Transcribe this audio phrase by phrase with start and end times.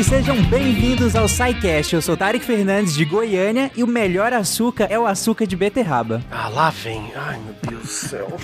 [0.00, 1.94] ouvintes, sejam bem-vindos ao SciCast.
[1.94, 6.22] Eu sou Tarek Fernandes de Goiânia e o melhor açúcar é o açúcar de beterraba.
[6.30, 7.12] Ah, lá vem.
[7.14, 8.28] Ai, meu Deus do céu.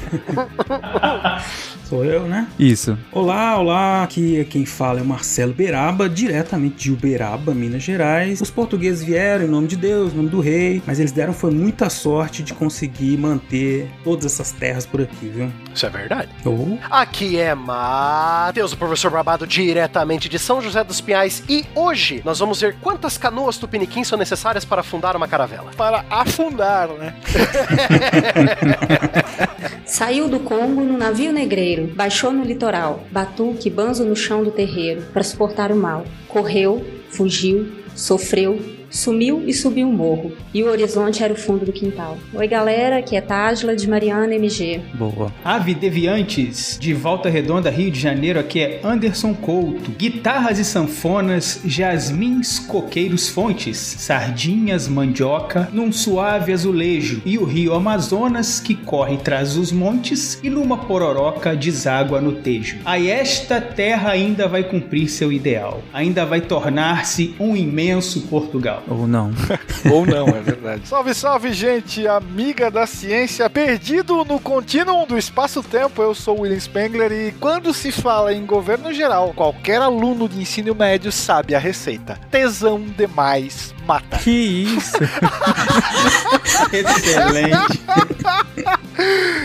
[1.88, 2.48] Sou eu, né?
[2.58, 2.98] Isso.
[3.12, 4.02] Olá, olá.
[4.02, 8.40] Aqui é quem fala é Marcelo Beraba, diretamente de Uberaba, Minas Gerais.
[8.40, 11.52] Os portugueses vieram em nome de Deus, em nome do rei, mas eles deram foi
[11.52, 15.48] muita sorte de conseguir manter todas essas terras por aqui, viu?
[15.72, 16.28] Isso é verdade.
[16.44, 16.76] Oh.
[16.90, 21.44] Aqui é Matheus, o professor Barbado, diretamente de São José dos Pinhais.
[21.48, 25.70] E hoje nós vamos ver quantas canoas tupiniquim são necessárias para afundar uma caravela.
[25.76, 27.14] Para afundar, né?
[29.86, 35.02] Saiu do Congo no navio negreiro, baixou no litoral, batuque, banzo no chão do terreiro,
[35.12, 36.04] para suportar o mal.
[36.28, 38.58] Correu, fugiu, sofreu,
[38.90, 40.32] sumiu e subiu o morro.
[40.52, 42.16] E o horizonte era o fundo do quintal.
[42.32, 44.80] Oi, galera, aqui é Tágila de Mariana MG.
[44.94, 45.32] Boa.
[45.44, 49.90] Ave Deviantes, de Volta Redonda, Rio de Janeiro, aqui é Anderson Couto.
[49.92, 57.22] Guitarras e sanfonas, jasmins, coqueiros, fontes, sardinhas, mandioca, num suave azulejo.
[57.24, 62.78] E o rio Amazonas, que corre tras os montes, e numa pororoca deságua no tejo.
[62.84, 65.82] A esta terra ainda vai cumprir seu ideal.
[65.92, 68.75] Ainda vai tornar-se um imenso Portugal.
[68.88, 69.30] Ou não.
[69.90, 70.86] Ou não, é verdade.
[70.86, 76.02] Salve, salve, gente, amiga da ciência, perdido no contínuo do espaço-tempo.
[76.02, 80.40] Eu sou o William Spengler e quando se fala em governo geral, qualquer aluno de
[80.40, 82.18] ensino médio sabe a receita.
[82.30, 84.18] Tesão demais mata.
[84.18, 84.96] Que isso?
[86.72, 87.80] Excelente.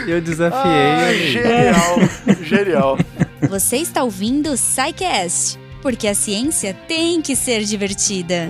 [0.07, 0.61] Eu desafiei.
[0.63, 1.97] Ah, genial,
[2.43, 2.97] genial.
[3.49, 4.57] Você está ouvindo o
[5.81, 8.49] porque a ciência tem que ser divertida.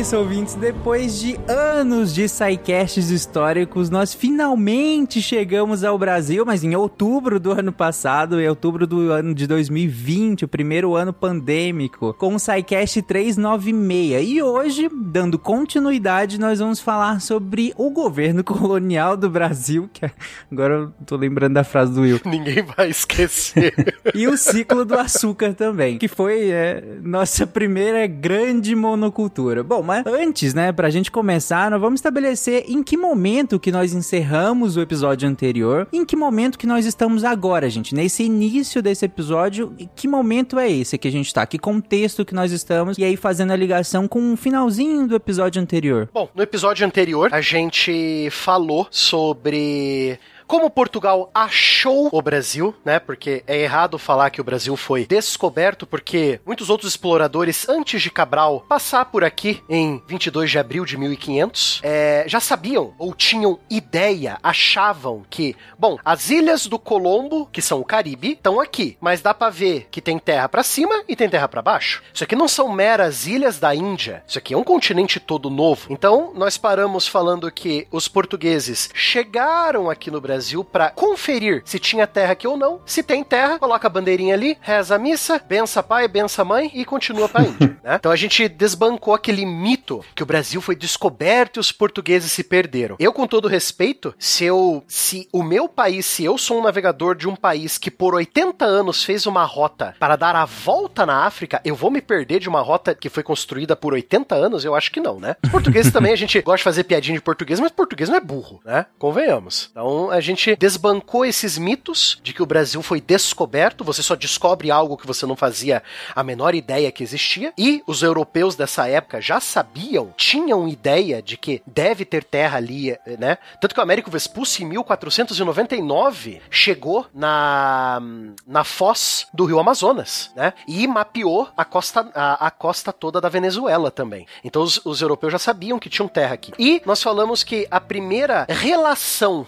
[0.00, 0.54] Isso, ouvintes.
[0.54, 7.52] Depois de anos de sidecasts históricos, nós finalmente chegamos ao Brasil, mas em outubro do
[7.52, 13.02] ano passado, em outubro do ano de 2020, o primeiro ano pandêmico, com o SciCast
[13.02, 14.26] 396.
[14.26, 20.10] E hoje, dando continuidade, nós vamos falar sobre o governo colonial do Brasil, que
[20.50, 22.20] agora eu tô lembrando da frase do Will.
[22.24, 23.74] Ninguém vai esquecer.
[24.14, 29.62] E o ciclo do açúcar também, que foi é, nossa primeira grande monocultura.
[29.62, 33.92] Bom, mas antes, né, pra gente começar, nós vamos estabelecer em que momento que nós
[33.92, 37.94] encerramos o episódio anterior, em que momento que nós estamos agora, gente.
[37.94, 41.44] Nesse início desse episódio, que momento é esse que a gente tá?
[41.44, 42.96] Que contexto que nós estamos?
[42.98, 46.08] E aí fazendo a ligação com o finalzinho do episódio anterior.
[46.14, 50.18] Bom, no episódio anterior a gente falou sobre
[50.50, 52.98] como Portugal achou o Brasil, né?
[52.98, 58.10] Porque é errado falar que o Brasil foi descoberto, porque muitos outros exploradores, antes de
[58.10, 63.60] Cabral passar por aqui em 22 de abril de 1500, é, já sabiam ou tinham
[63.70, 69.22] ideia, achavam que, bom, as ilhas do Colombo, que são o Caribe, estão aqui, mas
[69.22, 72.02] dá pra ver que tem terra pra cima e tem terra pra baixo.
[72.12, 75.86] Isso aqui não são meras ilhas da Índia, isso aqui é um continente todo novo.
[75.90, 82.06] Então, nós paramos falando que os portugueses chegaram aqui no Brasil para conferir se tinha
[82.06, 82.80] terra aqui ou não.
[82.84, 86.84] Se tem terra, coloca a bandeirinha ali, reza a missa, bença pai, bença mãe e
[86.84, 87.76] continua pra Índia.
[87.82, 87.96] né?
[87.98, 92.44] Então a gente desbancou aquele mito que o Brasil foi descoberto e os portugueses se
[92.44, 92.96] perderam.
[92.98, 97.14] Eu, com todo respeito, se eu, se o meu país, se eu sou um navegador
[97.14, 101.24] de um país que por 80 anos fez uma rota para dar a volta na
[101.24, 104.64] África, eu vou me perder de uma rota que foi construída por 80 anos?
[104.64, 105.36] Eu acho que não, né?
[105.44, 108.20] Os portugueses também, a gente gosta de fazer piadinha de português, mas português não é
[108.20, 108.86] burro, né?
[108.98, 109.68] Convenhamos.
[109.70, 114.70] Então a gente desbancou esses mitos de que o Brasil foi descoberto, você só descobre
[114.70, 115.82] algo que você não fazia
[116.14, 121.36] a menor ideia que existia, e os europeus dessa época já sabiam, tinham ideia de
[121.36, 123.38] que deve ter terra ali, né?
[123.60, 128.00] Tanto que o Américo Vespucci, em 1499, chegou na,
[128.46, 130.52] na foz do rio Amazonas, né?
[130.66, 134.26] E mapeou a costa, a, a costa toda da Venezuela também.
[134.44, 136.52] Então os, os europeus já sabiam que tinham terra aqui.
[136.58, 139.46] E nós falamos que a primeira relação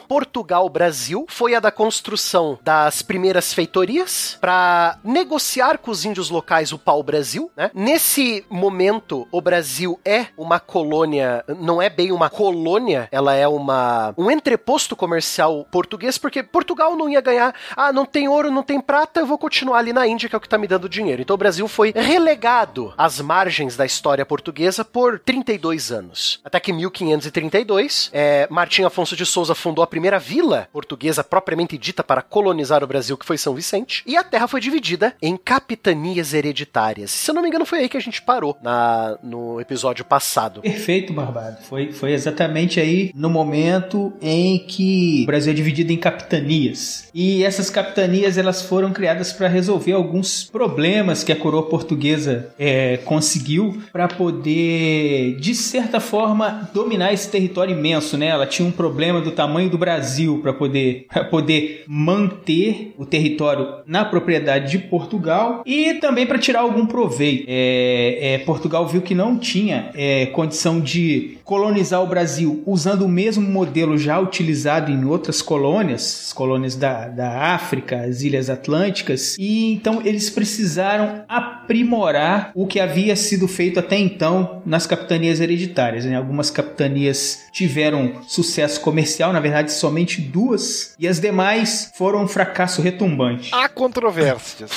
[0.62, 6.79] Portugal-Brasil foi a da construção das primeiras feitorias para negociar com os índios locais o
[6.79, 7.70] pau-brasil, né?
[7.75, 14.14] Nesse momento, o Brasil é uma colônia, não é bem uma colônia, ela é uma
[14.17, 18.81] um entreposto comercial português, porque Portugal não ia ganhar, ah, não tem ouro, não tem
[18.81, 21.23] prata, eu vou continuar ali na Índia, que é o que tá me dando dinheiro.
[21.23, 26.41] Então o Brasil foi relegado às margens da história portuguesa por 32 anos.
[26.44, 31.25] Até que em 1532, é, Martim Afonso de Souza fundou a primeira vila vila portuguesa
[31.25, 35.15] propriamente dita para colonizar o Brasil, que foi São Vicente, e a terra foi dividida
[35.23, 37.11] em capitanias hereditárias.
[37.11, 40.61] Se eu não me engano, foi aí que a gente parou na, no episódio passado.
[40.61, 41.63] Perfeito, Barbado.
[41.65, 47.09] Foi, foi exatamente aí no momento em que o Brasil é dividido em capitanias.
[47.15, 52.99] E essas capitanias elas foram criadas para resolver alguns problemas que a coroa portuguesa é,
[52.99, 58.27] conseguiu para poder, de certa forma, dominar esse território imenso, né?
[58.27, 64.05] Ela tinha um problema do tamanho do Brasil para poder, poder manter o território na
[64.05, 67.47] propriedade de Portugal e também para tirar algum proveito.
[67.49, 73.09] É, é, Portugal viu que não tinha é, condição de colonizar o Brasil usando o
[73.09, 79.37] mesmo modelo já utilizado em outras colônias, as colônias da, da África, as Ilhas Atlânticas,
[79.39, 86.05] e então eles precisaram aprimorar o que havia sido feito até então nas capitanias hereditárias.
[86.05, 86.17] Né?
[86.17, 92.81] Algumas capitanias tiveram sucesso comercial, na verdade, somente duas, e as demais foram um fracasso
[92.81, 93.50] retumbante.
[93.52, 94.70] Há controvérsias.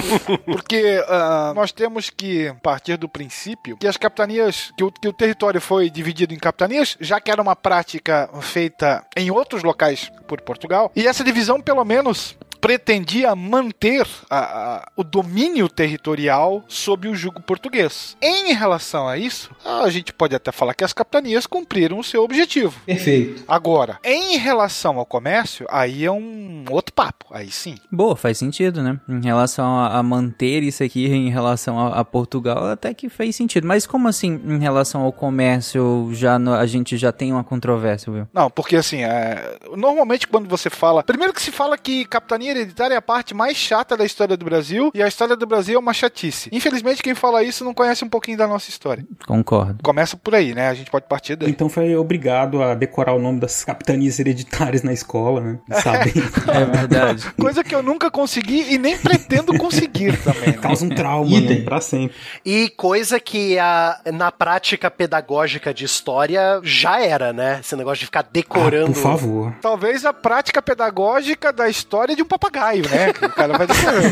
[0.46, 5.12] Porque uh, nós temos que partir do princípio que as capitanias, que o, que o
[5.12, 10.40] território foi dividido em capitanias, já que era uma prática feita em outros locais por
[10.40, 17.14] Portugal, e essa divisão, pelo menos, pretendia manter a, a, o domínio territorial sob o
[17.14, 18.16] jugo português.
[18.22, 22.22] Em relação a isso, a gente pode até falar que as capitanias cumpriram o seu
[22.22, 22.80] objetivo.
[22.86, 23.42] Perfeito.
[23.48, 27.26] Agora, em relação ao comércio, aí é um outro papo.
[27.32, 27.74] Aí sim.
[27.90, 29.00] Boa, faz sentido, né?
[29.08, 33.34] Em relação a, a manter isso aqui em relação a, a, Portugal, até que fez
[33.34, 33.66] sentido.
[33.66, 38.12] Mas como assim, em relação ao comércio, já no, a gente já tem uma controvérsia,
[38.12, 38.28] viu?
[38.32, 41.02] Não, porque assim, é, normalmente quando você fala.
[41.02, 44.44] Primeiro que se fala que capitania hereditária é a parte mais chata da história do
[44.44, 46.48] Brasil e a história do Brasil é uma chatice.
[46.52, 49.04] Infelizmente, quem fala isso não conhece um pouquinho da nossa história.
[49.26, 49.82] Concordo.
[49.82, 50.68] Começa por aí, né?
[50.68, 51.50] A gente pode partir daí.
[51.50, 55.58] Então foi obrigado a decorar o nome das capitanias hereditárias na escola, né?
[55.82, 56.12] Sabe?
[56.48, 57.30] é verdade.
[57.38, 60.48] Coisa que eu nunca consegui e nem pretendo conseguir também.
[60.48, 60.52] Né?
[60.52, 61.62] Causa um trauma, né?
[61.62, 62.16] Pra sempre.
[62.44, 67.60] E coisa que a, na prática pedagógica de história já era, né?
[67.60, 68.90] Esse negócio de ficar decorando.
[68.90, 69.54] Ah, por favor.
[69.60, 73.10] Talvez a prática pedagógica da história de um papagaio, né?
[73.10, 74.08] O cara vai decorando.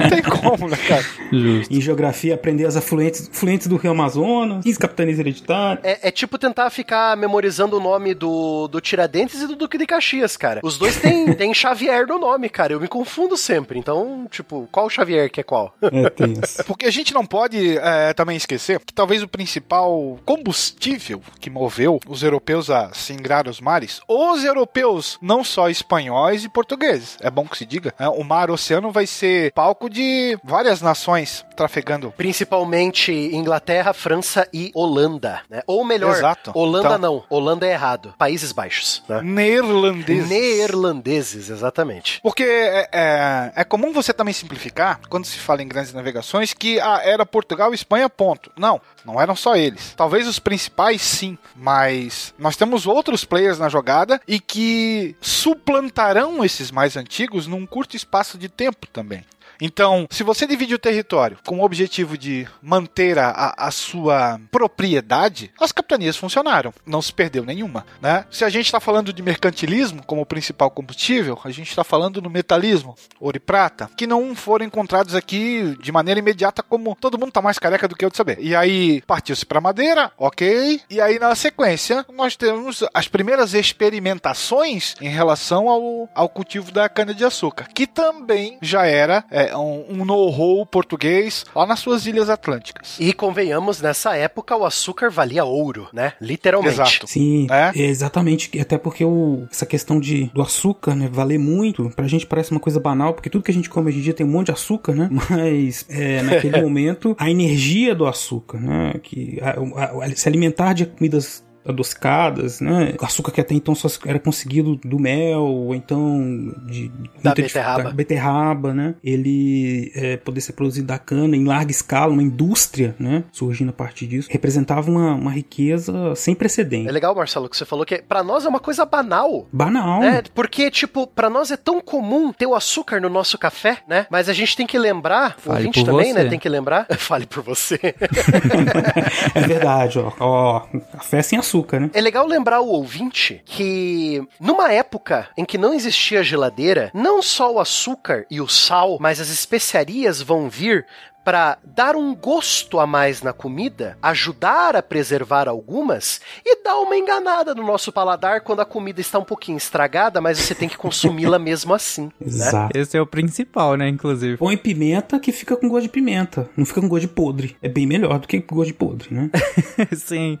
[0.00, 1.04] Não tem como, né, cara?
[1.32, 1.74] Justo.
[1.74, 5.84] Em geografia, aprender as afluentes, fluentes do Rio Amazonas, 15 capitanias hereditárias.
[5.84, 9.86] É, é, tipo tentar ficar memorizando o nome do, do Tiradentes e do Duque de
[9.86, 10.60] Caxias, cara.
[10.62, 12.72] Os dois têm, têm Xavier no nome, cara.
[12.72, 13.78] Eu me confundo sempre.
[13.78, 15.74] Então, tipo, qual Xavier que é qual?
[15.82, 16.62] É, tem isso.
[16.66, 21.98] Porque a gente não pode é, também esquecer que talvez o principal combustível que moveu
[22.06, 27.46] os europeus a singrar os mares, os europeus, não só espanhóis e portugueses, é bom
[27.46, 28.08] que se diga, né?
[28.08, 32.12] o mar oceano vai ser palco de várias nações trafegando.
[32.16, 35.62] Principalmente Inglaterra, França e Holanda, né?
[35.66, 36.50] Ou melhor, Exato.
[36.54, 38.14] Holanda Então- não, Holanda é errado.
[38.18, 39.20] Países Baixos, né?
[39.22, 40.28] Neerlandeses.
[40.28, 42.20] Neerlandeses, exatamente.
[42.20, 46.80] Porque é, é, é comum você também simplificar, quando se fala em grandes navegações, que
[46.80, 48.50] ah, era Portugal e Espanha, ponto.
[48.56, 49.94] Não, não eram só eles.
[49.96, 56.70] Talvez os principais, sim, mas nós temos outros players na jogada e que suplantarão esses
[56.70, 59.24] mais antigos num curto espaço de tempo também.
[59.64, 65.52] Então, se você divide o território com o objetivo de manter a, a, sua propriedade,
[65.60, 66.74] as capitanias funcionaram.
[66.84, 68.24] Não se perdeu nenhuma, né?
[68.28, 72.28] Se a gente está falando de mercantilismo como principal combustível, a gente está falando no
[72.28, 77.28] metalismo, ouro e prata, que não foram encontrados aqui de maneira imediata, como todo mundo
[77.28, 78.38] está mais careca do que eu de saber.
[78.40, 80.80] E aí partiu-se para madeira, ok.
[80.90, 86.88] E aí na sequência nós temos as primeiras experimentações em relação ao, ao cultivo da
[86.88, 92.06] cana de açúcar, que também já era é, um, um know-how português lá nas suas
[92.06, 92.96] ilhas atlânticas.
[93.00, 96.12] E convenhamos, nessa época o açúcar valia ouro, né?
[96.20, 96.74] Literalmente.
[96.74, 97.06] Exato.
[97.06, 97.72] Sim, É?
[97.74, 98.58] é exatamente.
[98.60, 102.60] Até porque o, essa questão de, do açúcar, né, valer muito, pra gente parece uma
[102.60, 104.52] coisa banal, porque tudo que a gente come hoje em dia tem um monte de
[104.52, 105.08] açúcar, né?
[105.30, 108.94] Mas é, naquele momento, a energia do açúcar, né?
[109.02, 112.94] Que, a- a- a- se alimentar de comidas adocicadas, né?
[113.00, 116.90] O açúcar que até então só era conseguido do mel, ou então de
[117.22, 117.82] Da beterraba.
[117.84, 118.94] da beterraba, né?
[119.02, 123.24] Ele é, poder ser produzido da cana em larga escala, uma indústria, né?
[123.32, 126.88] Surgindo a partir disso, representava uma, uma riqueza sem precedente.
[126.88, 129.46] É legal, Marcelo, que você falou que pra nós é uma coisa banal.
[129.52, 130.00] Banal.
[130.00, 130.22] né?
[130.34, 134.06] Porque, tipo, pra nós é tão comum ter o açúcar no nosso café, né?
[134.10, 136.22] Mas a gente tem que lembrar, o Fale ouvinte por também, você.
[136.24, 136.30] né?
[136.30, 136.86] Tem que lembrar.
[136.98, 137.78] Fale por você.
[139.34, 140.12] É verdade, ó.
[140.20, 140.60] ó.
[140.92, 141.51] Café sem açúcar.
[141.52, 141.90] Açúcar, né?
[141.92, 147.52] É legal lembrar o ouvinte que numa época em que não existia geladeira, não só
[147.52, 150.86] o açúcar e o sal, mas as especiarias vão vir
[151.24, 156.96] para dar um gosto a mais na comida, ajudar a preservar algumas e dar uma
[156.96, 160.76] enganada no nosso paladar quando a comida está um pouquinho estragada, mas você tem que
[160.76, 162.06] consumi-la mesmo assim.
[162.20, 162.26] Né?
[162.26, 162.76] Exato.
[162.76, 164.36] Esse é o principal, né, inclusive.
[164.36, 166.48] Põe pimenta que fica com gosto de pimenta.
[166.56, 167.56] Não fica com gosto de podre.
[167.62, 169.30] É bem melhor do que gosto de podre, né?
[169.94, 170.40] Sim.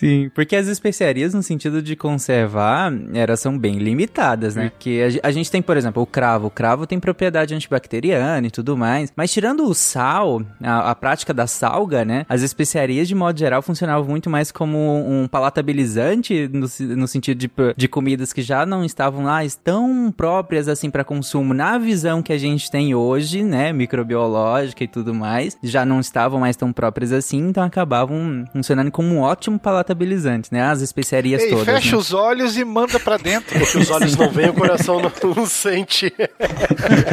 [0.00, 4.70] Sim, porque as especiarias, no sentido de conservar, elas são bem limitadas, né?
[4.70, 6.46] Porque a, a, gente tem, por exemplo, o cravo.
[6.46, 9.12] O cravo tem propriedade antibacteriana e tudo mais.
[9.14, 12.24] Mas tirando o sal, a, a prática da salga, né?
[12.30, 16.66] As especiarias, de modo geral, funcionavam muito mais como um palatabilizante, no,
[16.96, 21.52] no sentido de, de comidas que já não estavam lá tão próprias assim para consumo
[21.52, 23.70] na visão que a gente tem hoje, né?
[23.70, 25.58] Microbiológica e tudo mais.
[25.62, 29.89] Já não estavam mais tão próprias assim, então acabavam funcionando como um ótimo palatabilizante
[30.50, 30.62] né?
[30.62, 31.64] As especiarias Ei, todas.
[31.64, 31.96] Fecha né?
[31.96, 33.58] os olhos e manda para dentro.
[33.58, 36.12] Porque os olhos não veem, o coração não, não sente.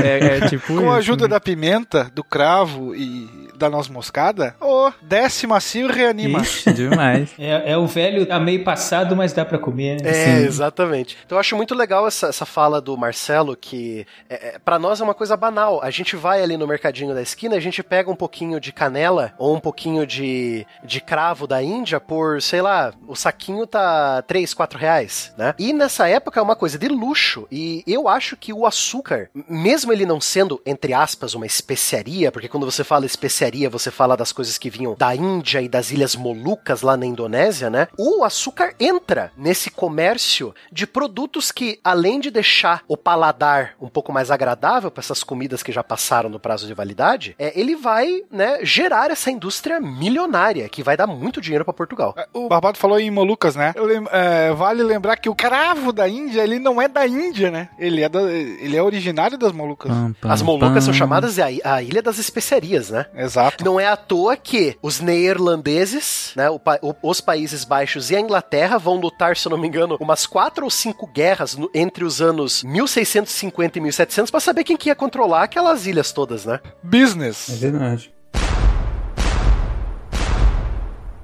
[0.04, 1.30] É, é tipo Com isso, a ajuda né?
[1.30, 6.42] da pimenta, do cravo e da noz moscada, ô, desce macio e reanima.
[6.42, 7.30] Ixi, demais.
[7.40, 10.02] É, é o velho tá meio passado, mas dá pra comer.
[10.02, 10.10] né?
[10.10, 11.18] É, exatamente.
[11.26, 15.02] Então eu acho muito legal essa, essa fala do Marcelo, que é, é, para nós
[15.02, 15.82] é uma coisa banal.
[15.84, 19.34] A gente vai ali no mercadinho da esquina, a gente pega um pouquinho de canela
[19.38, 24.54] ou um pouquinho de, de cravo da Índia por, sei lá, o saquinho tá 3,
[24.54, 25.54] 4 reais, né?
[25.58, 27.48] E nessa época é uma coisa de luxo.
[27.52, 32.48] E eu acho que o açúcar, mesmo ele não sendo, entre aspas, uma especiaria, porque
[32.48, 36.16] quando você fala especiaria, você fala das coisas que vinham da Índia e das Ilhas
[36.16, 37.88] Molucas lá na Indonésia, né?
[37.98, 44.12] O açúcar entra nesse comércio de produtos que, além de deixar o paladar um pouco
[44.12, 48.22] mais agradável para essas comidas que já passaram no prazo de validade, é, ele vai,
[48.32, 52.16] né, gerar essa indústria milionária que vai dar muito dinheiro para Portugal.
[52.34, 53.74] O Barbado falou em Molucas, né?
[53.76, 57.52] Eu lem- é, vale lembrar que o cravo da Índia, ele não é da Índia,
[57.52, 57.70] né?
[57.78, 59.92] Ele é, da- ele é originário das Molucas.
[59.92, 63.06] Pam, pam, As Molucas são chamadas a, a Ilha das Especiarias, né?
[63.16, 63.37] Exato.
[63.64, 68.16] Não é à toa que os neerlandeses, né, o pa- o- os Países Baixos e
[68.16, 71.70] a Inglaterra vão lutar, se eu não me engano, umas quatro ou cinco guerras no-
[71.74, 76.46] entre os anos 1650 e 1700 para saber quem que ia controlar aquelas ilhas todas,
[76.46, 76.60] né?
[76.64, 77.48] É Business.
[77.60, 78.12] verdade.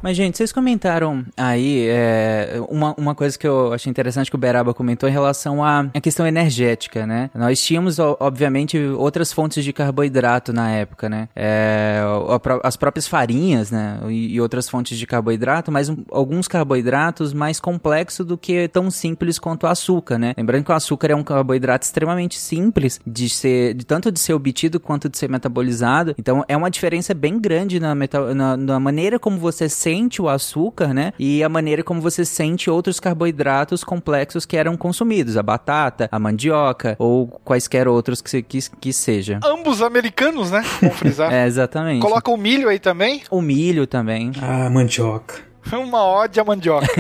[0.04, 4.38] Mas, gente, vocês comentaram aí é, uma, uma coisa que eu achei interessante que o
[4.38, 7.30] Beraba comentou em relação à, à questão energética, né?
[7.34, 11.30] Nós tínhamos, obviamente, outras fontes de carboidrato na época, né?
[11.34, 12.02] É,
[12.64, 13.98] as próprias farinhas, né?
[14.10, 19.64] E, outras fontes de carboidrato, mas alguns carboidratos mais complexos do que tão simples quanto
[19.64, 20.34] o açúcar, né?
[20.36, 24.34] Lembrando que o açúcar é um carboidrato extremamente simples de ser, de tanto de ser
[24.34, 26.14] obtido quanto de ser metabolizado.
[26.20, 30.30] Então, é uma diferença bem grande na, meta- na, na maneira como você sente o
[30.30, 31.14] açúcar, né?
[31.20, 36.18] E a maneira como você sente outros carboidratos complexos que eram consumidos, a batata, a
[36.20, 39.40] mandioca ou quaisquer outros que, se- que, que seja.
[39.44, 40.64] Ambos americanos, né?
[40.82, 41.32] Vamos frisar.
[41.34, 42.02] É, exatamente.
[42.02, 43.22] Coloca o milho aí também.
[43.30, 44.32] O milho também.
[44.42, 45.36] Ah, mandioca.
[45.72, 46.88] Uma ode a mandioca.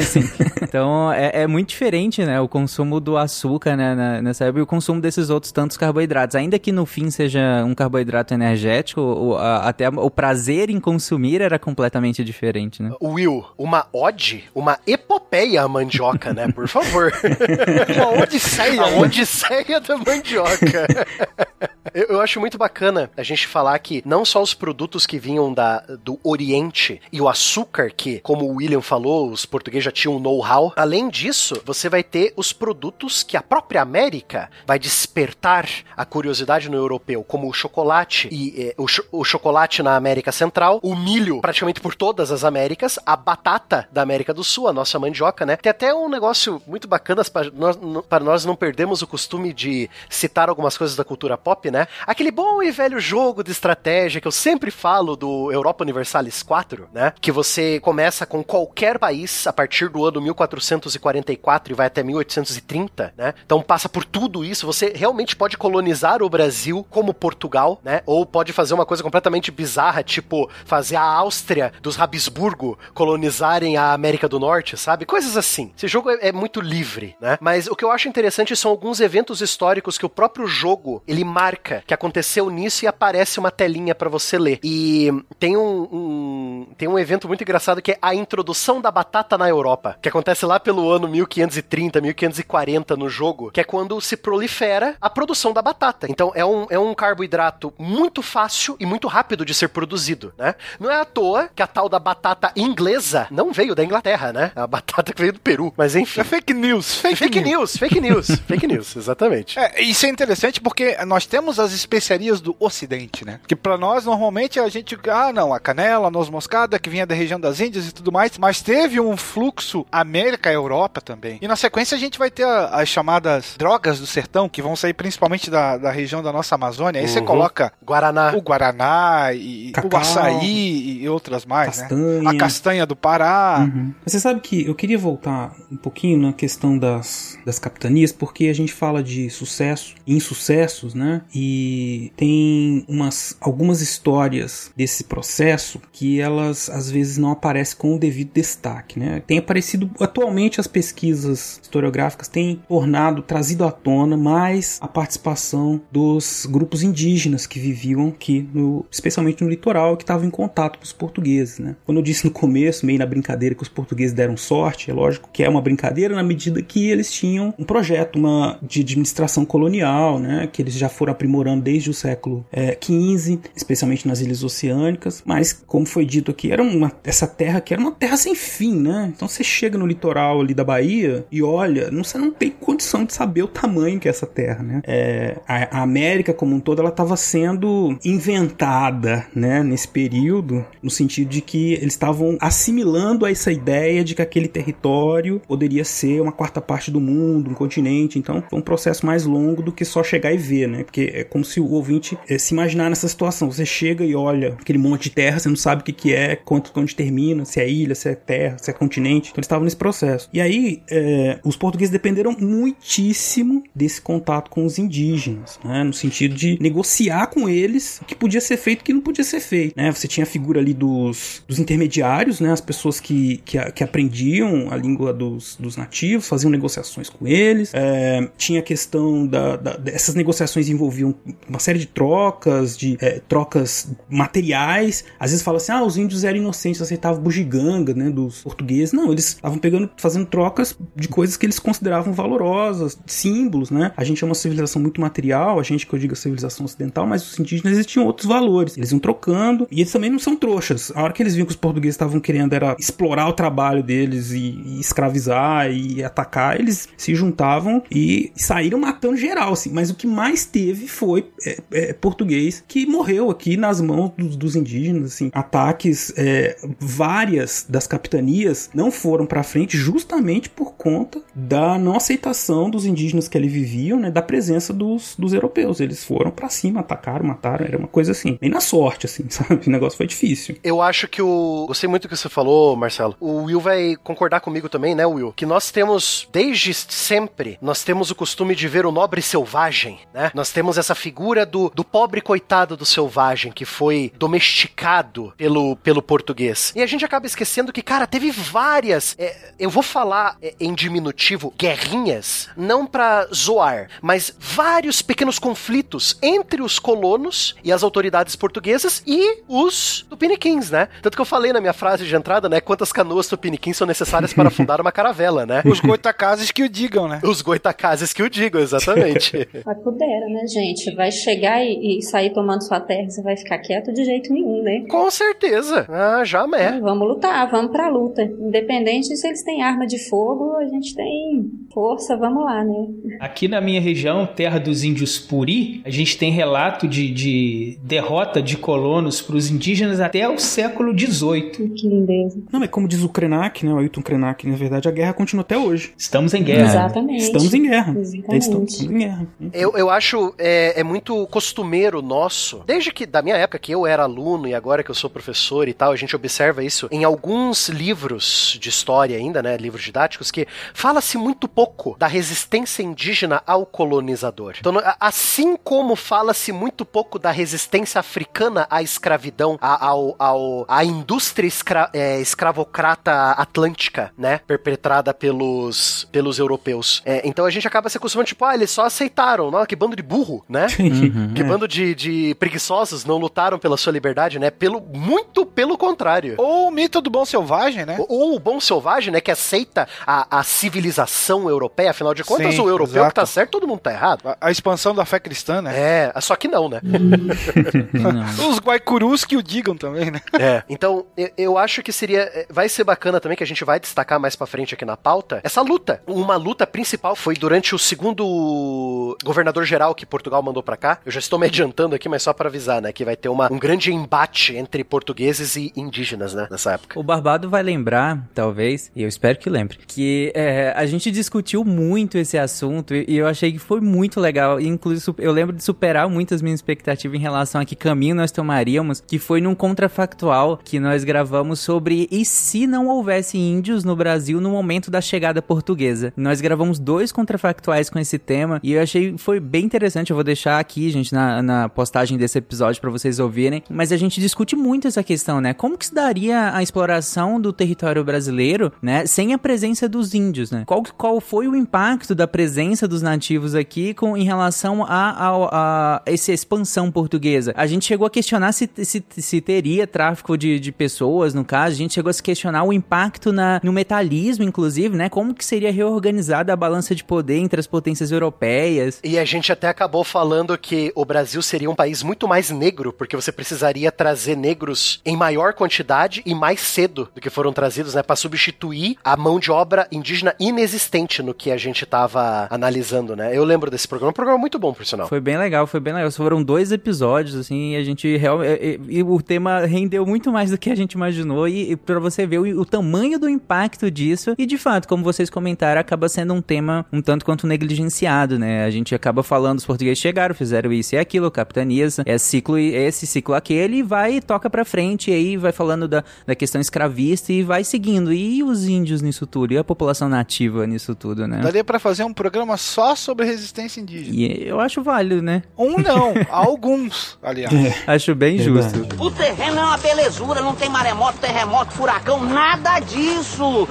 [0.73, 2.41] Então é, é muito diferente, né?
[2.41, 6.35] O consumo do açúcar né, na- nessa época e o consumo desses outros tantos carboidratos.
[6.35, 11.41] Ainda que no fim seja um carboidrato energético, o, a- até o prazer em consumir
[11.41, 12.91] era completamente diferente, né?
[12.99, 16.51] Will, uma ode, uma epopeia a mandioca, né?
[16.51, 17.13] Por favor.
[17.95, 18.81] Uma odisseia.
[18.81, 20.87] A odisseia da mandioca.
[21.93, 25.53] Eu, eu acho muito bacana a gente falar que não só os produtos que vinham
[25.53, 30.15] da, do Oriente e o açúcar, que, como o William falou, os portugueses já tinham
[30.15, 30.62] um know-how.
[30.75, 36.69] Além disso, você vai ter os produtos que a própria América vai despertar a curiosidade
[36.69, 40.95] no europeu, como o chocolate e eh, o, cho- o chocolate na América Central, o
[40.95, 45.45] milho praticamente por todas as Américas, a batata da América do Sul, a nossa mandioca,
[45.45, 45.55] né?
[45.57, 47.77] Tem até um negócio muito bacana para nós,
[48.21, 51.87] nós não perdermos o costume de citar algumas coisas da cultura pop, né?
[52.05, 56.89] Aquele bom e velho jogo de estratégia que eu sempre falo do Europa Universalis 4,
[56.93, 57.13] né?
[57.21, 60.21] Que você começa com qualquer país a partir do ano
[60.59, 63.33] 1444 e vai até 1830, né?
[63.45, 68.01] Então passa por tudo isso, você realmente pode colonizar o Brasil como Portugal, né?
[68.05, 73.93] Ou pode fazer uma coisa completamente bizarra, tipo fazer a Áustria dos Habsburgo colonizarem a
[73.93, 75.05] América do Norte, sabe?
[75.05, 75.71] Coisas assim.
[75.77, 77.37] Esse jogo é, é muito livre, né?
[77.41, 81.23] Mas o que eu acho interessante são alguns eventos históricos que o próprio jogo ele
[81.23, 84.59] marca que aconteceu nisso e aparece uma telinha pra você ler.
[84.63, 89.37] E tem um- um, tem um evento muito engraçado que é a introdução da batata
[89.37, 94.15] na Europa, que acontece lá pelo ano 1530, 1540 no jogo, que é quando se
[94.15, 96.07] prolifera a produção da batata.
[96.09, 100.55] Então é um, é um carboidrato muito fácil e muito rápido de ser produzido, né?
[100.79, 104.51] Não é à toa que a tal da batata inglesa não veio da Inglaterra, né?
[104.55, 106.21] A batata que veio do Peru, mas enfim.
[106.21, 109.57] É fake news, fake, Fake news, fake news, fake news, exatamente.
[109.57, 113.39] É, isso é interessante porque nós temos as especiarias do Ocidente, né?
[113.47, 114.97] Que pra nós, normalmente, a gente.
[115.09, 118.11] Ah, não, a canela, a noz moscada, que vinha da região das Índias e tudo
[118.11, 118.37] mais.
[118.37, 119.85] Mas teve um fluxo
[120.23, 121.37] América-Europa também.
[121.41, 124.75] E na sequência a gente vai ter a- as chamadas drogas do sertão, que vão
[124.75, 127.01] sair principalmente da, da região da nossa Amazônia.
[127.01, 127.25] Aí você Uhum.
[127.25, 128.33] coloca Guaraná.
[128.35, 129.91] o Guaraná e Cacau.
[129.91, 131.83] o açaí e outras mais, né?
[131.83, 132.29] Castanha.
[132.29, 133.57] A castanha do Pará.
[133.61, 133.93] Uhum.
[134.03, 138.47] Mas Você sabe que eu queria voltar um pouquinho na questão das, das capitanias, porque
[138.47, 141.21] a gente fala de sucesso e insucessos, né?
[141.33, 147.99] E tem umas, algumas histórias desse processo que elas às vezes não aparecem com o
[147.99, 149.21] devido destaque, né?
[149.25, 156.45] Tem aparecido atualmente as pesquisas historiográficas têm tornado, trazido à tona mais a participação dos
[156.49, 160.93] grupos indígenas que viviam aqui, no, especialmente no litoral, que estavam em contato com os
[160.93, 161.75] portugueses, né?
[161.83, 165.29] Quando eu disse no começo, meio na brincadeira, que os portugueses deram sorte, é lógico
[165.33, 170.19] que é uma brincadeira na medida que eles tinham um projeto uma, de administração colonial,
[170.19, 170.47] né?
[170.51, 172.45] Que eles já foram aprimorando desde o século
[172.83, 177.73] XV, especialmente nas ilhas oceânicas, mas como foi dito aqui, era uma, essa terra que
[177.73, 179.11] era uma terra sem fim, né?
[179.15, 183.05] Então você chega no litoral ali da Bahia e olha, não, você não tem condição
[183.05, 184.81] de saber o tamanho que é essa terra, né?
[184.85, 189.63] É, a, a América como um todo, ela estava sendo inventada, né?
[189.63, 194.47] Nesse período, no sentido de que eles estavam assimilando a essa ideia de que aquele
[194.47, 198.19] território poderia ser uma quarta parte do mundo, um continente.
[198.19, 200.83] Então, foi um processo mais longo do que só chegar e ver, né?
[200.83, 203.51] Porque é como se o ouvinte eh, se imaginar nessa situação.
[203.51, 206.35] Você chega e olha aquele monte de terra, você não sabe o que, que é,
[206.35, 209.29] quanto onde termina, se é ilha, se é terra, se é continente.
[209.29, 209.92] Então, eles estavam nesse processo.
[210.33, 215.83] E aí, eh, os portugueses dependeram muitíssimo desse contato com os indígenas, né?
[215.83, 219.01] No sentido de negociar com eles o que podia ser feito e o que não
[219.01, 219.91] podia ser feito, né?
[219.91, 222.51] Você tinha a figura ali dos, dos intermediários, né?
[222.51, 227.71] As pessoas que, que, que aprendiam a língua dos, dos nativos, faziam negociações com eles.
[227.73, 231.15] É, tinha a questão da, da- Essas negociações envolviam
[231.47, 235.03] uma série de trocas, de é, trocas materiais.
[235.19, 238.09] Às vezes fala assim, ah, os índios eram inocentes, aceitavam bugiganga, né?
[238.09, 238.91] Dos portugueses.
[238.93, 243.91] Não, eles estavam pegando, fazendo trocas de coisas que eles consideravam valorosas, símbolos, né?
[243.95, 247.25] A gente é uma civilização muito material, a gente que eu digo civilização ocidental, mas
[247.25, 248.77] os indígenas eles tinham outros valores.
[248.77, 250.91] Eles iam trocando e eles também não são trouxas.
[250.95, 254.31] A hora que eles viam que os portugueses estavam querendo era explorar o trabalho deles
[254.31, 259.71] e, e escravizar e atacar, eles se juntavam e saíram matando geral, assim.
[259.71, 264.35] Mas o que mais teve foi é, é, português que morreu aqui nas mãos dos,
[264.35, 265.29] dos indígenas, assim.
[265.33, 272.69] Ataques, é, várias das capitanias não foram pra frente justamente por conta da não aceitação
[272.69, 275.79] dos indígenas que ali viviam, né, da presença dos, dos europeus.
[275.79, 279.67] Eles foram pra cima, atacaram, mataram, era uma coisa assim, bem na sorte, assim, sabe?
[279.67, 280.57] O negócio foi difícil.
[280.63, 281.65] Eu acho que o.
[281.67, 283.15] Gostei muito do que você falou, Marcelo.
[283.19, 285.33] O Will vai concordar comigo também, né, Will?
[285.33, 290.31] Que nós temos, desde sempre, nós temos o costume de ver o nobre selvagem, né?
[290.33, 296.01] Nós temos essa figura do, do pobre coitado do selvagem que foi domesticado pelo, pelo
[296.01, 296.73] português.
[296.75, 299.15] E a gente acaba esquecendo que, cara, teve várias.
[299.17, 306.17] é, eu vou falar é, em diminutivo, guerrinhas, não pra zoar, mas vários pequenos conflitos
[306.21, 310.89] entre os colonos e as autoridades portuguesas e os tupiniquins, né?
[311.01, 312.59] Tanto que eu falei na minha frase de entrada, né?
[312.59, 315.63] Quantas canoas tupiniquins são necessárias para fundar uma caravela, né?
[315.65, 317.21] Os goitacazes que o digam, né?
[317.23, 319.47] Os goitacazes que o digo, exatamente.
[319.65, 320.93] Mas pudera, né, gente?
[320.93, 324.61] Vai chegar e, e sair tomando sua terra, você vai ficar quieto de jeito nenhum,
[324.61, 324.83] né?
[324.89, 325.85] Com certeza.
[325.87, 326.79] Ah, já é.
[326.81, 328.21] Vamos lutar, vamos pra luta.
[328.23, 332.87] Independente se eles têm arma de fogo, a gente tem força, vamos lá, né?
[333.19, 338.41] Aqui na minha região, terra dos índios Puri, a gente tem relato de, de derrota
[338.41, 341.69] de colonos para os indígenas até o século XVIII.
[341.69, 342.41] Que lindeza.
[342.51, 345.41] Não, mas como diz o Krenak, né, o Ailton Krenak, na verdade a guerra continua
[345.41, 345.93] até hoje.
[345.97, 346.65] Estamos em guerra.
[346.65, 347.23] Exatamente.
[347.23, 347.99] Estamos em guerra.
[347.99, 348.41] Exatamente.
[348.41, 349.27] Estamos em guerra.
[349.51, 353.85] Eu, eu acho é, é muito costumeiro nosso, desde que da minha época que eu
[353.85, 357.03] era aluno e agora que eu sou professor e tal, a gente observa isso em
[357.03, 363.43] alguns livros de história ainda, né, livros didáticos, que fala-se muito pouco da resistência indígena
[363.45, 364.55] ao colonizador.
[364.59, 370.83] Então, assim como fala-se muito pouco da resistência africana à escravidão, a- ao, ao, à
[370.83, 377.01] indústria escra, é, escravocrata atlântica, né, perpetrada pelos, pelos europeus.
[377.05, 379.95] É, então a gente acaba se acostumando, tipo, ah, eles só aceitaram, não, que bando
[379.95, 380.67] de burro, né?
[380.83, 381.45] Uhum, Que é.
[381.45, 384.49] bando de, de preguiçosos não lutaram pela sua liberdade, né?
[384.51, 386.35] Pelo muito pelo contrário.
[386.37, 387.95] Ou o mito do bom selvagem, né?
[387.99, 389.19] Ou, ou o bom selvagem, né?
[389.23, 393.09] Que aceita a, a civilização europeia, afinal de contas, Sim, o europeu exato.
[393.09, 394.27] que tá certo, todo mundo tá errado.
[394.27, 395.73] A, a expansão da fé cristã, né?
[395.75, 396.81] É, só que não, né?
[396.83, 398.23] Não.
[398.49, 400.21] Os guaicurus que o digam também, né?
[400.39, 400.63] É.
[400.69, 402.21] Então, eu, eu acho que seria.
[402.33, 404.97] é, Vai ser bacana também, que a gente vai destacar mais pra frente aqui na
[404.97, 406.01] pauta, essa luta.
[406.05, 410.99] Uma luta principal foi durante o segundo governador-geral que Portugal mandou pra cá.
[411.05, 412.91] Eu já estou me adiantando aqui, mas só pra avisar, né?
[412.91, 416.47] Que vai ter uma, um grande embate entre portugueses e indígenas, né?
[416.49, 416.99] Nessa época.
[416.99, 421.63] O Barbado vai lembrar, talvez, e eu espero que lembre, que é, a gente discutiu
[421.63, 424.59] muito esse assunto e e eu achei que foi muito legal.
[424.59, 428.31] Inclusive, eu lembro de superar muito as minhas expectativas em relação a que caminho nós
[428.31, 433.95] tomaríamos, que foi num contrafactual que nós gravamos sobre e se não houvesse índios no
[433.95, 436.11] Brasil no momento da chegada portuguesa.
[436.17, 440.09] Nós gravamos dois contrafactuais com esse tema e eu achei foi bem interessante.
[440.09, 443.61] Eu vou deixar aqui, gente, na, na postagem desse episódio pra vocês ouvirem.
[443.69, 445.53] Mas a gente discute muito essa questão, né?
[445.53, 449.02] Como que se daria a exploração do território brasileiro, né?
[449.05, 450.63] Sem a presença dos índios, né?
[450.65, 455.29] Qual, qual foi o impacto da presença dos nativos aqui com, em relação a, a,
[455.51, 457.53] a essa expansão portuguesa?
[457.55, 461.75] A gente chegou a questionar se, se, se teria tráfico de, de pessoas, no caso.
[461.75, 465.09] A gente chegou a se questionar o impacto na, no metalismo, inclusive, né?
[465.09, 468.99] Como que seria reorganizada a balança de poder entre as potências europeias?
[469.03, 472.93] E a gente até acabou falando que o Brasil seria um país muito mais negro,
[472.93, 477.93] porque você precisaria trazer negros em maior quantidade e mais cedo do que foram trazidos,
[477.93, 483.15] né, Pra substituir a mão de obra indígena inexistente no que a gente tava analisando,
[483.15, 483.35] né?
[483.35, 485.07] Eu lembro desse programa, um programa muito bom, por sinal.
[485.07, 486.11] Foi bem legal, foi bem legal.
[486.11, 488.81] Foram dois episódios, assim, e a gente realmente.
[488.89, 491.47] E, o tema rendeu muito mais do que a gente imaginou.
[491.47, 494.35] E, e pra você ver o, o tamanho do impacto disso.
[494.37, 498.65] E de fato, como vocês comentaram, acaba sendo um tema um tanto quanto negligenciado, né?
[498.65, 503.05] A gente acaba falando, os portugueses chegaram, fizeram isso e aquilo, capitanias, esse ciclo, esse
[503.07, 505.11] ciclo aquele, e vai toca pra frente.
[505.11, 508.13] E aí vai falando da, da questão escravista e vai seguindo.
[508.13, 509.53] E os índios nisso tudo?
[509.53, 511.39] E a população nativa nisso tudo, né?
[511.41, 514.15] Daria pra fazer um programa só sobre resistência indígena.
[514.15, 515.43] E eu acho válido, né?
[515.57, 517.53] Um não, alguns, aliás.
[517.87, 518.77] Acho bem Verdade.
[518.79, 519.03] justo.
[519.03, 523.67] O terreno é uma belezura, não tem maremoto, terremoto, furacão, nada disso.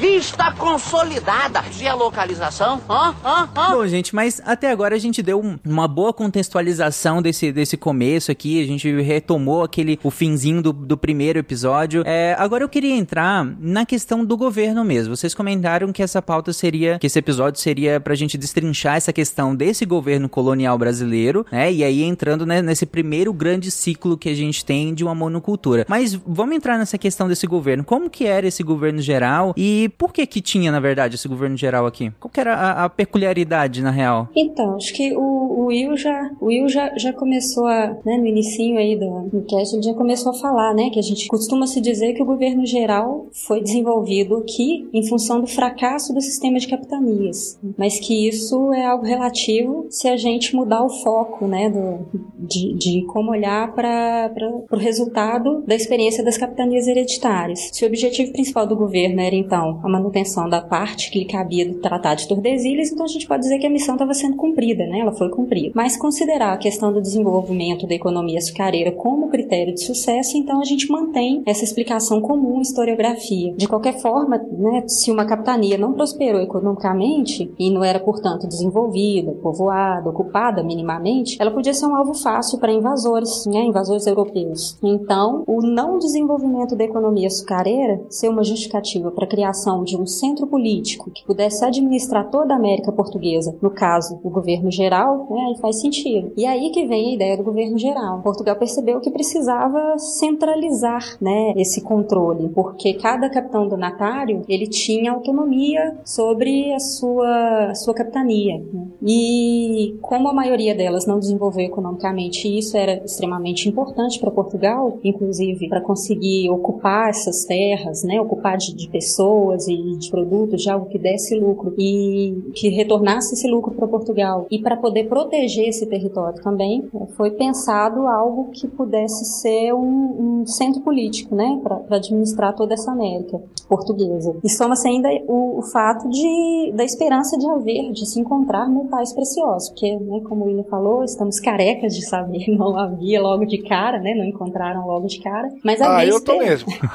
[0.00, 1.62] Vista consolidada.
[1.80, 2.80] E a localização?
[2.88, 3.14] Hã?
[3.24, 3.48] Hã?
[3.56, 3.70] Hã?
[3.72, 8.30] Bom, gente, mas até agora a gente deu um- uma boa contextualização desse, desse começo
[8.30, 8.62] aqui.
[8.62, 12.02] A gente retomou aquele o finzinho do, do primeiro episódio.
[12.06, 14.53] É, agora eu queria entrar na questão do governo
[14.84, 15.16] mesmo.
[15.16, 19.54] Vocês comentaram que essa pauta seria, que esse episódio seria pra gente destrinchar essa questão
[19.54, 21.72] desse governo colonial brasileiro, né?
[21.72, 25.84] E aí entrando né, nesse primeiro grande ciclo que a gente tem de uma monocultura.
[25.88, 27.84] Mas vamos entrar nessa questão desse governo.
[27.84, 31.56] Como que era esse governo geral e por que que tinha, na verdade, esse governo
[31.56, 32.12] geral aqui?
[32.20, 34.28] Qual que era a, a peculiaridade, na real?
[34.34, 38.26] Então, acho que o, o Will já, o Will já, já começou a, né, no
[38.26, 41.80] inicinho aí do, cast, ele já começou a falar, né, que a gente costuma se
[41.80, 46.68] dizer que o governo geral foi desenvolvido aqui em função do fracasso do sistema de
[46.68, 52.06] capitanias, mas que isso é algo relativo se a gente mudar o foco, né, do,
[52.38, 54.30] de, de como olhar para
[54.70, 57.70] o resultado da experiência das capitanias hereditárias.
[57.72, 61.66] Se o objetivo principal do governo era, então, a manutenção da parte que lhe cabia
[61.66, 64.86] do Tratado de Tordesilhas, então a gente pode dizer que a missão estava sendo cumprida,
[64.86, 64.98] né?
[64.98, 65.72] Ela foi cumprida.
[65.74, 70.64] Mas considerar a questão do desenvolvimento da economia açucareira como critério de sucesso, então a
[70.64, 73.54] gente mantém essa explicação comum historiografia.
[73.54, 79.32] De qualquer forma, né, se uma capitania não prosperou economicamente e não era, portanto, desenvolvida,
[79.32, 84.78] povoada, ocupada minimamente, ela podia ser um alvo fácil para invasores, né, invasores europeus.
[84.82, 90.06] Então, o não desenvolvimento da economia açucareira ser uma justificativa para a criação de um
[90.06, 95.54] centro político que pudesse administrar toda a América Portuguesa, no caso, o governo geral, né,
[95.60, 96.32] faz sentido.
[96.36, 98.20] E aí que vem a ideia do governo geral.
[98.22, 103.68] Portugal percebeu que precisava centralizar, né, esse controle, porque cada capitão
[104.14, 108.58] donatário, ele tinha autonomia sobre a sua, a sua capitania.
[108.72, 108.86] né?
[109.02, 115.68] E como a maioria delas não desenvolveu economicamente, isso era extremamente importante para Portugal, inclusive
[115.68, 120.86] para conseguir ocupar essas terras, né, ocupar de, de pessoas e de produtos, de algo
[120.86, 124.46] que desse lucro e que retornasse esse lucro para Portugal.
[124.50, 130.42] E para poder proteger esse território também, eh, foi pensado algo que pudesse ser um,
[130.42, 134.03] um centro político, né, para administrar toda essa América portuguesa.
[134.42, 139.12] E soma-se ainda o, o fato de, da esperança de haver, de se encontrar metais
[139.12, 143.58] preciosos, porque, né, como o William falou, estamos carecas de saber, não havia logo de
[143.62, 146.64] cara, né, não encontraram logo de cara, mas Ah, havia eu tô esperança.
[146.66, 146.88] mesmo.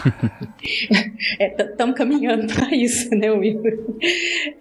[1.60, 3.62] Estamos caminhando para isso, né, Will?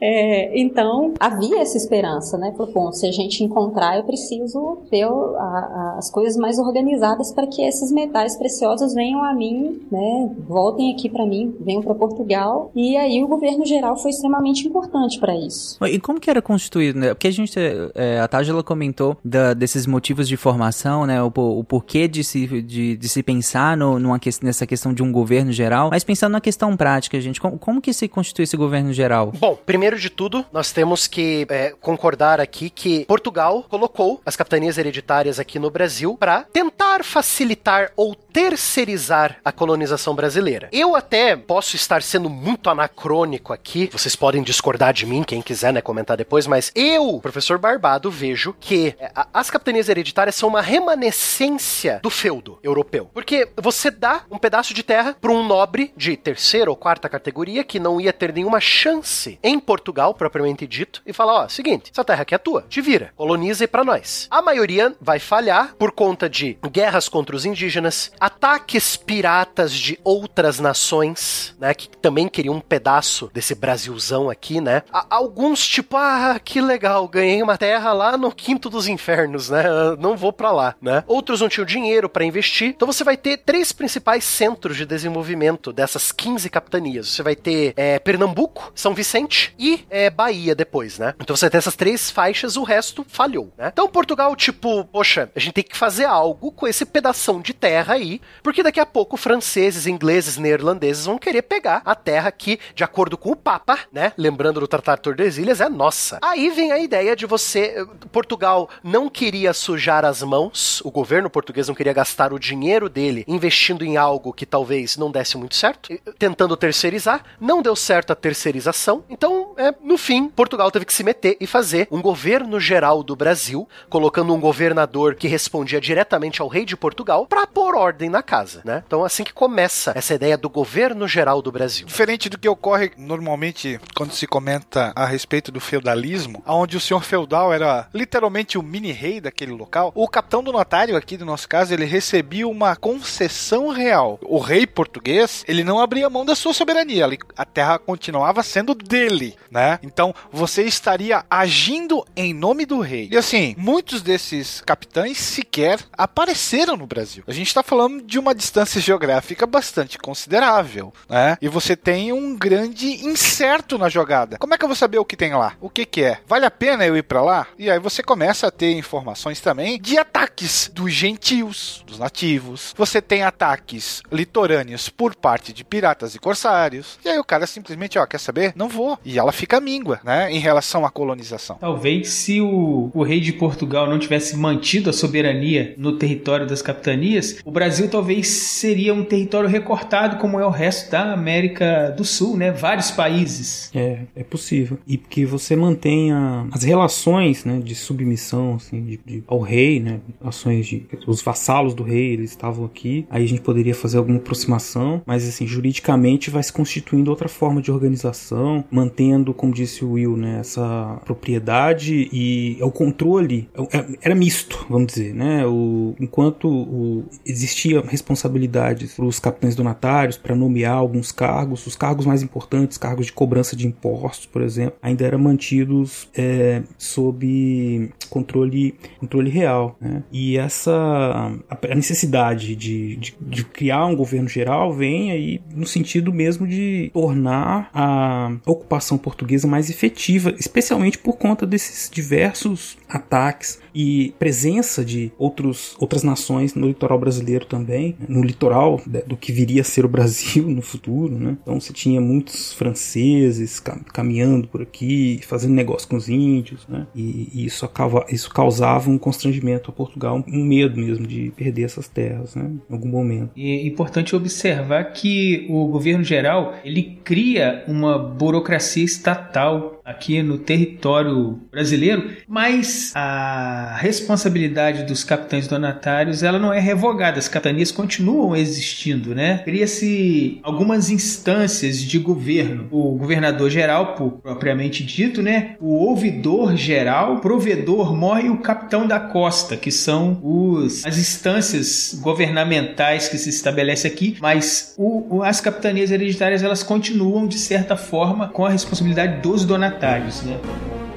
[0.00, 2.52] É, então, havia essa esperança, né?
[2.56, 7.32] Falou, bom, se a gente encontrar, eu preciso ter a- a- as coisas mais organizadas
[7.32, 10.30] para que esses metais preciosos preciosos venham a mim, né?
[10.48, 12.37] Voltem aqui para mim, venham para Portugal.
[12.74, 15.78] E aí o governo geral foi extremamente importante para isso.
[15.84, 17.08] E como que era constituído, né?
[17.08, 17.58] Porque a gente,
[17.94, 21.22] é, a Tágila comentou da, desses motivos de formação, né?
[21.22, 25.10] O, o porquê de se, de, de se pensar no, numa, nessa questão de um
[25.10, 28.92] governo geral, mas pensando na questão prática, gente, como, como que se constitui esse governo
[28.92, 29.32] geral?
[29.38, 34.78] Bom, primeiro de tudo, nós temos que é, concordar aqui que Portugal colocou as capitanias
[34.78, 40.68] hereditárias aqui no Brasil para tentar facilitar ou terceirizar a colonização brasileira.
[40.70, 45.72] Eu até posso estar sendo muito anacrônico aqui, vocês podem discordar de mim, quem quiser,
[45.72, 50.62] né, comentar depois, mas eu, professor Barbado, vejo que é, as capitanias hereditárias são uma
[50.62, 53.10] remanescência do feudo europeu.
[53.12, 57.64] Porque você dá um pedaço de terra para um nobre de terceira ou quarta categoria
[57.64, 62.04] que não ia ter nenhuma chance em Portugal, propriamente dito, e fala: ó, seguinte, essa
[62.04, 64.28] terra aqui é tua, te vira, coloniza aí pra nós.
[64.30, 70.60] A maioria vai falhar por conta de guerras contra os indígenas, ataques piratas de outras
[70.60, 74.82] nações, né, que também queriam um pedaço desse Brasilzão aqui, né?
[75.08, 79.64] alguns, tipo, ah, que legal, ganhei uma terra lá no quinto dos infernos, né?
[79.98, 81.02] Não vou para lá, né?
[81.06, 82.68] Outros não tinham dinheiro para investir.
[82.68, 87.08] Então você vai ter três principais centros de desenvolvimento dessas 15 capitanias.
[87.08, 91.14] Você vai ter é, Pernambuco, São Vicente e é, Bahia depois, né?
[91.20, 93.70] Então você tem essas três faixas, o resto falhou, né?
[93.72, 97.94] Então Portugal, tipo, poxa, a gente tem que fazer algo com esse pedação de terra
[97.94, 98.07] aí,
[98.42, 103.18] porque daqui a pouco franceses, ingleses, neerlandeses vão querer pegar a terra que, de acordo
[103.18, 104.12] com o Papa, né?
[104.16, 106.18] Lembrando do Tratado de Tordesilhas, é nossa.
[106.22, 107.86] Aí vem a ideia de você.
[108.10, 113.24] Portugal não queria sujar as mãos, o governo português não queria gastar o dinheiro dele
[113.26, 117.22] investindo em algo que talvez não desse muito certo, tentando terceirizar.
[117.40, 121.46] Não deu certo a terceirização, então, é, no fim, Portugal teve que se meter e
[121.46, 126.76] fazer um governo geral do Brasil, colocando um governador que respondia diretamente ao rei de
[126.76, 128.82] Portugal para pôr ordem na casa, né?
[128.86, 131.86] Então, assim que começa essa ideia do governo geral do Brasil.
[131.86, 137.02] Diferente do que ocorre normalmente quando se comenta a respeito do feudalismo, onde o senhor
[137.02, 141.72] feudal era literalmente o mini-rei daquele local, o capitão do notário, aqui do nosso caso,
[141.72, 144.18] ele recebia uma concessão real.
[144.22, 149.34] O rei português, ele não abria mão da sua soberania, a terra continuava sendo dele,
[149.50, 149.78] né?
[149.82, 153.08] Então, você estaria agindo em nome do rei.
[153.10, 157.22] E assim, muitos desses capitães sequer apareceram no Brasil.
[157.26, 161.36] A gente está falando de uma distância geográfica bastante considerável, né?
[161.40, 164.38] E você tem um grande incerto na jogada.
[164.38, 165.54] Como é que eu vou saber o que tem lá?
[165.60, 166.18] O que que é?
[166.26, 167.46] Vale a pena eu ir para lá?
[167.58, 172.74] E aí você começa a ter informações também de ataques dos gentios, dos nativos.
[172.76, 176.98] Você tem ataques litorâneos por parte de piratas e corsários.
[177.04, 178.52] E aí o cara simplesmente, ó, quer saber?
[178.56, 178.98] Não vou.
[179.04, 181.56] E ela fica míngua, né, em relação à colonização.
[181.60, 186.62] Talvez se o, o rei de Portugal não tivesse mantido a soberania no território das
[186.62, 192.04] capitanias, o Brasil talvez seria um território recortado como é o resto da América do
[192.04, 192.50] Sul, né?
[192.50, 193.70] Vários países.
[193.74, 194.78] É, é possível.
[194.86, 200.00] E que você mantenha as relações, né, de submissão, assim, de, de, ao rei, né,
[200.20, 203.06] ações de os vassalos do rei, eles estavam aqui.
[203.10, 207.60] Aí a gente poderia fazer alguma aproximação, mas assim, juridicamente vai se constituindo outra forma
[207.60, 214.14] de organização, mantendo, como disse o Will, né, essa propriedade e o controle é, era
[214.14, 215.46] misto, vamos dizer, né?
[215.46, 222.06] O, enquanto o, existia responsabilidades para os capitães donatários para nomear alguns cargos, os cargos
[222.06, 228.74] mais importantes, cargos de cobrança de impostos, por exemplo, ainda eram mantidos é, sob controle,
[228.98, 229.76] controle real.
[229.80, 230.02] Né?
[230.12, 236.12] E essa a necessidade de, de, de, criar um governo geral vem aí no sentido
[236.12, 244.14] mesmo de tornar a ocupação portuguesa mais efetiva, especialmente por conta desses diversos ataques e
[244.18, 247.94] presença de outros, outras nações no litoral brasileiro também, né?
[248.08, 251.36] no litoral do que viria a ser o Brasil no futuro, né?
[251.42, 253.60] Então você tinha muitos franceses
[253.92, 256.86] caminhando por aqui, fazendo negócio com os índios, né?
[256.94, 261.64] E, e isso, acaba, isso causava um constrangimento a Portugal, um medo mesmo de perder
[261.64, 262.50] essas terras, né?
[262.68, 263.30] Em algum momento.
[263.36, 270.36] E é importante observar que o governo geral ele cria uma burocracia estatal aqui no
[270.36, 278.36] território brasileiro, mas a responsabilidade dos capitães donatários ela não é revogada, as capitanias continuam
[278.36, 279.38] existindo, né?
[279.44, 285.56] Cria-se algumas instâncias de governo, o governador geral, propriamente dito, né?
[285.58, 291.98] O ouvidor geral, provedor mor e o capitão da costa, que são os, as instâncias
[292.02, 298.28] governamentais que se estabelece aqui, mas o, as capitanias hereditárias elas continuam de certa forma
[298.28, 300.87] com a responsabilidade dos donatários signatários, né?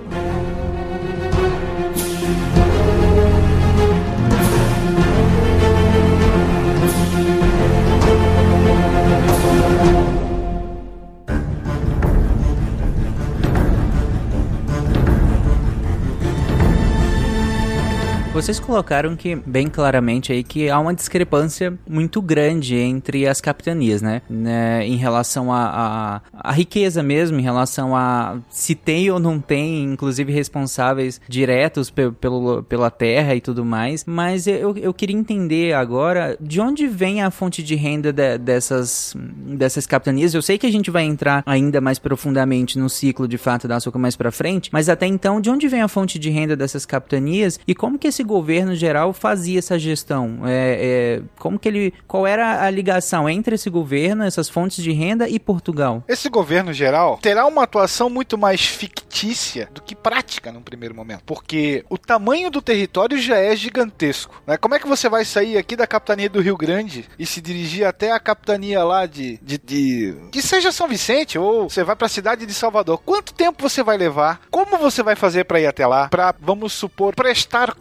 [18.42, 24.02] Vocês colocaram que bem claramente aí que há uma discrepância muito grande entre as capitanias,
[24.02, 24.24] né?
[24.28, 29.40] né em relação a, a, a, riqueza mesmo, em relação a se tem ou não
[29.40, 34.06] tem, inclusive responsáveis diretos pe pelo, pela terra e tudo mais.
[34.08, 39.16] Mas eu, eu queria entender agora de onde vem a fonte de renda de, dessas,
[39.56, 40.34] dessas capitanias.
[40.34, 43.76] Eu sei que a gente vai entrar ainda mais profundamente no ciclo de fato da
[43.76, 46.88] açúcar mais para frente, mas até então, de onde vem a fonte de renda dessas
[46.88, 50.40] capitanias e como que esse governo geral fazia essa gestão?
[50.46, 54.92] É, é, como que ele, qual era a ligação entre esse governo, essas fontes de
[54.92, 56.04] renda e Portugal?
[56.08, 61.24] Esse governo geral terá uma atuação muito mais fictícia do que prática num primeiro momento,
[61.26, 64.42] porque o tamanho do território já é gigantesco.
[64.48, 64.58] Né?
[64.58, 67.86] Como é que você vai sair aqui da capitania do Rio Grande e se dirigir
[67.86, 72.08] até a capitania lá de, de, de que seja São Vicente ou você vai para
[72.08, 73.00] a cidade de Salvador?
[73.06, 74.42] Quanto tempo você vai levar?
[74.50, 76.08] Como você vai fazer para ir até lá?
[76.08, 77.74] Para vamos supor prestar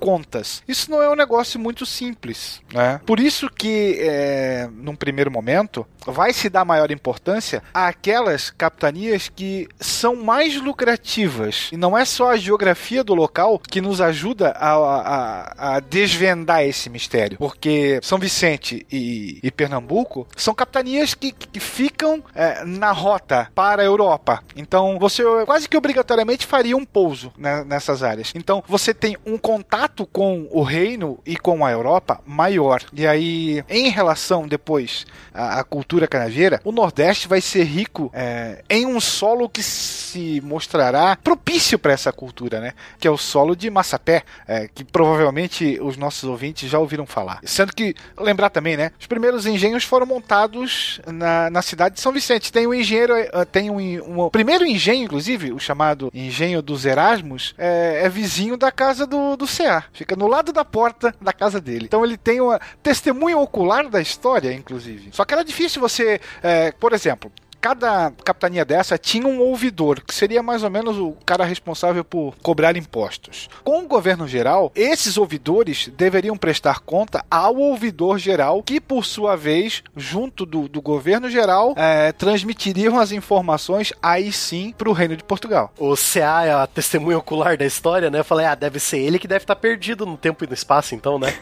[0.67, 3.01] Isso não é um negócio muito simples, né?
[3.05, 9.69] Por isso que é, num primeiro momento vai se dar maior importância àquelas capitanias que
[9.79, 11.69] são mais lucrativas.
[11.73, 16.63] E não é só a geografia do local que nos ajuda a, a, a desvendar
[16.63, 17.39] esse mistério.
[17.39, 23.83] Porque São Vicente e, e Pernambuco são capitanias que, que ficam é, na rota para
[23.83, 24.43] a Europa.
[24.57, 28.33] Então você quase que obrigatoriamente faria um pouso né, nessas áreas.
[28.35, 32.83] Então você tem um contato com o reino e com a Europa maior.
[32.93, 38.63] E aí, em relação depois à, à cultura canaveira, o Nordeste vai ser rico é,
[38.69, 42.73] em um solo que se mostrará propício para essa cultura, né?
[42.99, 47.41] Que é o solo de Massapé, é, que provavelmente os nossos ouvintes já ouviram falar.
[47.45, 48.93] Sendo que, lembrar também, né?
[48.99, 52.53] Os primeiros engenhos foram montados na, na cidade de São Vicente.
[52.53, 57.55] Tem um engenheiro, é, tem um, um, primeiro engenho, inclusive, o chamado Engenho dos Erasmus,
[57.59, 59.85] é, é vizinho da casa do, do CA.
[59.93, 61.87] Fica no lado da porta da casa dele.
[61.87, 65.09] Então ele tem uma testemunha ocular da história, inclusive.
[65.13, 70.15] Só que era difícil você, é, por exemplo, cada capitania dessa tinha um ouvidor, que
[70.15, 73.49] seria mais ou menos o cara responsável por cobrar impostos.
[73.63, 79.37] Com o governo geral, esses ouvidores deveriam prestar conta ao ouvidor geral, que por sua
[79.37, 85.17] vez, junto do, do governo geral, é, transmitiriam as informações aí sim para o reino
[85.17, 85.73] de Portugal.
[85.79, 88.21] O CA é a testemunha ocular da história, né?
[88.21, 90.95] Eu falei, ah, deve ser ele que deve estar perdido no tempo e no espaço,
[90.95, 91.35] então, né?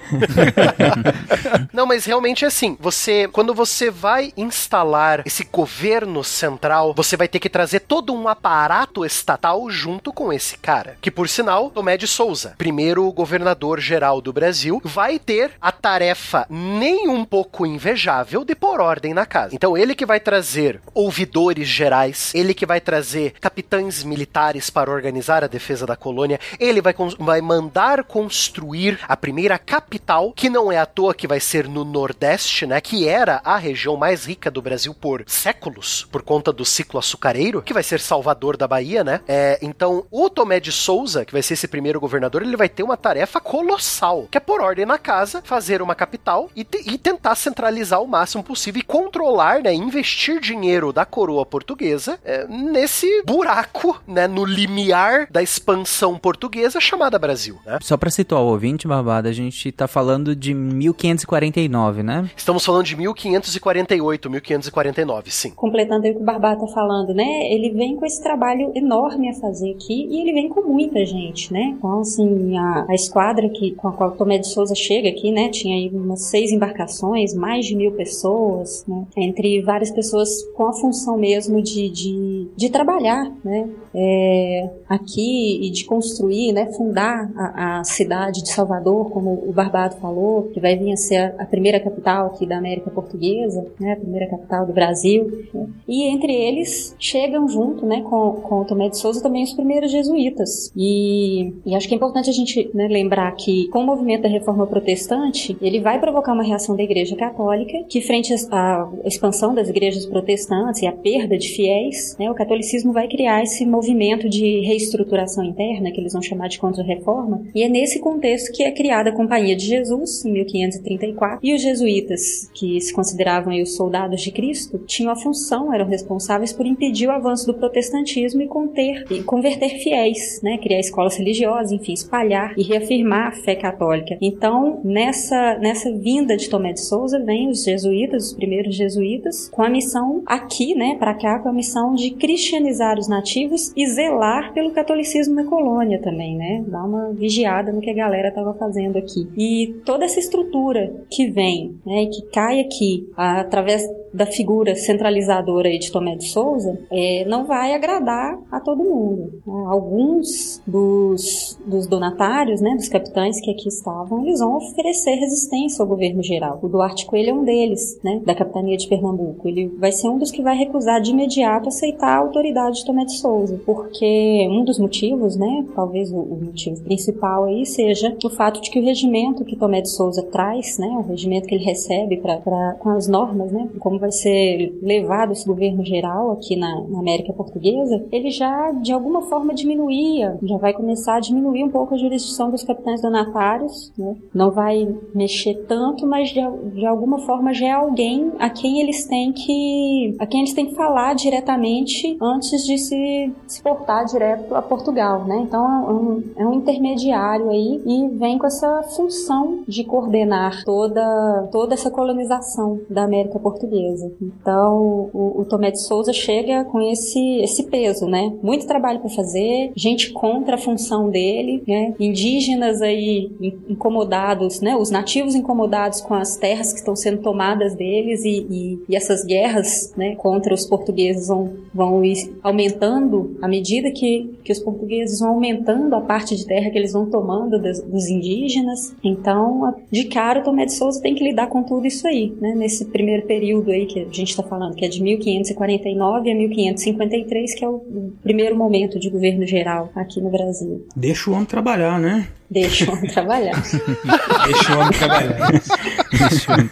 [1.72, 2.76] Não, mas realmente é assim.
[2.80, 8.14] Você, quando você vai instalar esse governo governo central, você vai ter que trazer todo
[8.14, 10.96] um aparato estatal junto com esse cara.
[11.00, 16.46] Que, por sinal, Tomé de Souza, primeiro governador geral do Brasil, vai ter a tarefa
[16.48, 19.54] nem um pouco invejável de pôr ordem na casa.
[19.54, 25.44] Então, ele que vai trazer ouvidores gerais, ele que vai trazer capitães militares para organizar
[25.44, 30.78] a defesa da colônia, ele vai, vai mandar construir a primeira capital, que não é
[30.78, 32.80] à toa que vai ser no Nordeste, né?
[32.80, 37.62] Que era a região mais rica do Brasil por séculos por conta do ciclo açucareiro,
[37.62, 39.20] que vai ser Salvador da Bahia, né?
[39.26, 42.82] É, então, o Tomé de Souza, que vai ser esse primeiro governador, ele vai ter
[42.82, 46.98] uma tarefa colossal, que é por ordem na casa, fazer uma capital e, te, e
[46.98, 53.22] tentar centralizar o máximo possível e controlar, né, investir dinheiro da coroa portuguesa é, nesse
[53.24, 57.78] buraco, né, no limiar da expansão portuguesa chamada Brasil, né?
[57.82, 62.30] Só para situar o ouvinte, Barbada, a gente tá falando de 1549, né?
[62.36, 65.50] Estamos falando de 1548, 1549, sim
[65.88, 67.50] completando o que o Barbá tá falando, né?
[67.50, 71.52] Ele vem com esse trabalho enorme a fazer aqui e ele vem com muita gente,
[71.52, 71.74] né?
[71.76, 75.48] Então, assim, a, a esquadra que, com a qual Tomé de Souza chega aqui, né?
[75.48, 79.06] Tinha aí umas seis embarcações, mais de mil pessoas, né?
[79.16, 83.68] Entre várias pessoas com a função mesmo de, de, de trabalhar, né?
[83.94, 86.66] É, aqui e de construir, né?
[86.72, 91.16] Fundar a, a, cidade de Salvador, como o Barbado falou, que vai vir a ser
[91.16, 93.92] a, a primeira capital aqui da América Portuguesa, né?
[93.92, 95.48] A primeira capital do Brasil.
[95.86, 99.90] E entre eles chegam junto, né, com, com o Tomé de Souza também os primeiros
[99.90, 100.72] jesuítas.
[100.76, 104.28] E, e acho que é importante a gente né, lembrar que com o movimento da
[104.28, 109.68] reforma protestante, ele vai provocar uma reação da Igreja Católica, que frente à expansão das
[109.68, 114.60] igrejas protestantes e à perda de fiéis, né, o catolicismo vai criar esse movimento de
[114.60, 119.10] reestruturação interna, que eles vão chamar de contra-reforma, e é nesse contexto que é criada
[119.10, 124.30] a Companhia de Jesus, em 1534, e os jesuítas, que se consideravam os soldados de
[124.30, 129.22] Cristo, tinham a função Eram responsáveis por impedir o avanço do protestantismo e, conter, e
[129.22, 130.58] converter fiéis, né?
[130.58, 134.16] criar escolas religiosas, enfim, espalhar e reafirmar a fé católica.
[134.20, 139.62] Então, nessa, nessa vinda de Tomé de Souza, vem os jesuítas, os primeiros jesuítas, com
[139.62, 144.52] a missão aqui, né, para cá, com a missão de cristianizar os nativos e zelar
[144.52, 146.64] pelo catolicismo na colônia também, né?
[146.66, 149.28] Dar uma vigiada no que a galera estava fazendo aqui.
[149.36, 153.82] E toda essa estrutura que vem, né, que cai aqui através
[154.12, 159.42] da figura centralizadora de Tomé de Souza é, não vai agradar a todo mundo.
[159.66, 165.88] Alguns dos, dos donatários, né, dos capitães que aqui estavam, eles vão oferecer resistência ao
[165.88, 166.58] governo geral.
[166.62, 169.48] O Duarte Coelho é um deles, né, da capitania de Pernambuco.
[169.48, 173.04] Ele vai ser um dos que vai recusar de imediato aceitar a autoridade de Tomé
[173.04, 178.30] de Souza, porque um dos motivos, né, talvez o, o motivo principal aí seja o
[178.30, 181.64] fato de que o regimento que Tomé de Souza traz, né, o regimento que ele
[181.64, 182.38] recebe pra
[182.78, 187.32] com as normas, né, como vai ser levado esse governo geral aqui na, na, América
[187.32, 191.98] Portuguesa, ele já de alguma forma diminuía, já vai começar a diminuir um pouco a
[191.98, 194.16] jurisdição dos capitães donatários, né?
[194.34, 196.40] não vai mexer tanto, mas de,
[196.74, 200.66] de alguma forma já é alguém a quem eles têm que a quem eles têm
[200.66, 205.38] que falar diretamente antes de se, se portar direto a Portugal, né?
[205.42, 211.48] Então é um, é um intermediário aí e vem com essa função de coordenar toda
[211.50, 214.12] toda essa colonização da América Portuguesa.
[214.20, 218.32] Então, o, o Tomé de Souza chega com esse, esse peso, né?
[218.42, 221.94] Muito trabalho para fazer, gente contra a função dele, né?
[221.98, 223.30] Indígenas aí
[223.68, 224.76] incomodados, né?
[224.76, 229.24] Os nativos incomodados com as terras que estão sendo tomadas deles e, e, e essas
[229.24, 230.14] guerras, né?
[230.16, 232.02] Contra os portugueses vão, vão
[232.42, 236.92] aumentando à medida que, que os portugueses vão aumentando a parte de terra que eles
[236.92, 238.94] vão tomando dos, dos indígenas.
[239.02, 242.54] Então, de cara, o Tomé de Souza tem que lidar com tudo isso aí, né?
[242.54, 247.54] Nesse primeiro período aí que a gente está falando, que é de 1549 a 1553,
[247.54, 250.86] que é o primeiro momento de governo geral aqui no Brasil.
[250.96, 252.28] Deixa o homem trabalhar, né?
[252.50, 253.62] Deixa o homem trabalhar.
[254.46, 255.50] Deixa o homem trabalhar.
[255.50, 256.68] Deixa o homem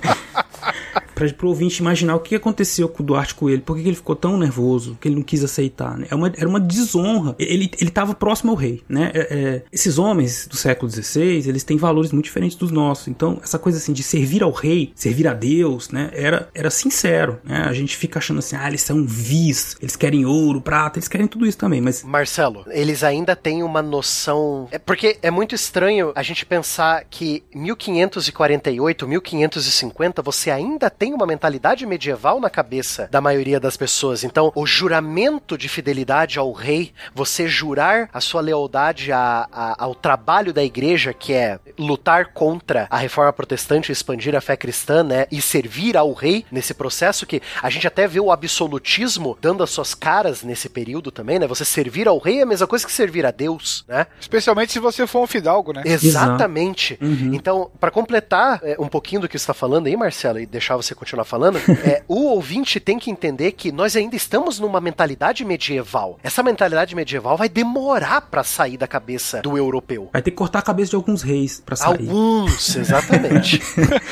[1.17, 4.15] para o ouvinte imaginar o que aconteceu com o Duarte Coelho, por que ele ficou
[4.15, 6.07] tão nervoso, que ele não quis aceitar, né?
[6.11, 7.35] É uma, era uma desonra.
[7.39, 9.11] Ele estava próximo ao rei, né?
[9.15, 13.09] É, é, esses homens do século XVI, eles têm valores muito diferentes dos nossos.
[13.09, 16.11] Então, essa coisa assim de servir ao rei, servir a Deus, né?
[16.13, 17.65] Era, era sincero, né?
[17.67, 21.27] A gente fica achando assim, ah, eles são vis, eles querem ouro, prata, eles querem
[21.27, 22.03] tudo isso também, mas...
[22.03, 24.69] Marcelo, eles ainda têm uma noção...
[24.71, 31.15] É porque é muito estranho a gente pensar que 1548, 1550, você ainda tem tem
[31.15, 34.25] uma mentalidade medieval na cabeça da maioria das pessoas.
[34.25, 39.95] Então, o juramento de fidelidade ao rei, você jurar a sua lealdade a, a, ao
[39.95, 45.27] trabalho da igreja, que é lutar contra a reforma protestante expandir a fé cristã, né?
[45.31, 49.71] E servir ao rei nesse processo que a gente até vê o absolutismo dando as
[49.71, 51.47] suas caras nesse período também, né?
[51.47, 54.09] Você servir ao rei é a mesma coisa que servir a Deus, né?
[54.21, 55.83] Especialmente se você for um fidalgo, né?
[55.85, 56.99] Exatamente.
[57.01, 57.33] Uhum.
[57.33, 60.75] Então, para completar é, um pouquinho do que você está falando aí, Marcelo, e deixar
[60.75, 65.45] você continuar falando, é, o ouvinte tem que entender que nós ainda estamos numa mentalidade
[65.45, 66.19] medieval.
[66.23, 70.11] Essa mentalidade medieval vai demorar para sair da cabeça do europeu.
[70.13, 72.09] Vai ter que cortar a cabeça de alguns reis para sair.
[72.09, 73.61] Alguns, exatamente.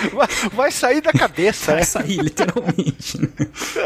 [0.52, 1.72] vai sair da cabeça.
[1.72, 3.18] Vai sair, literalmente.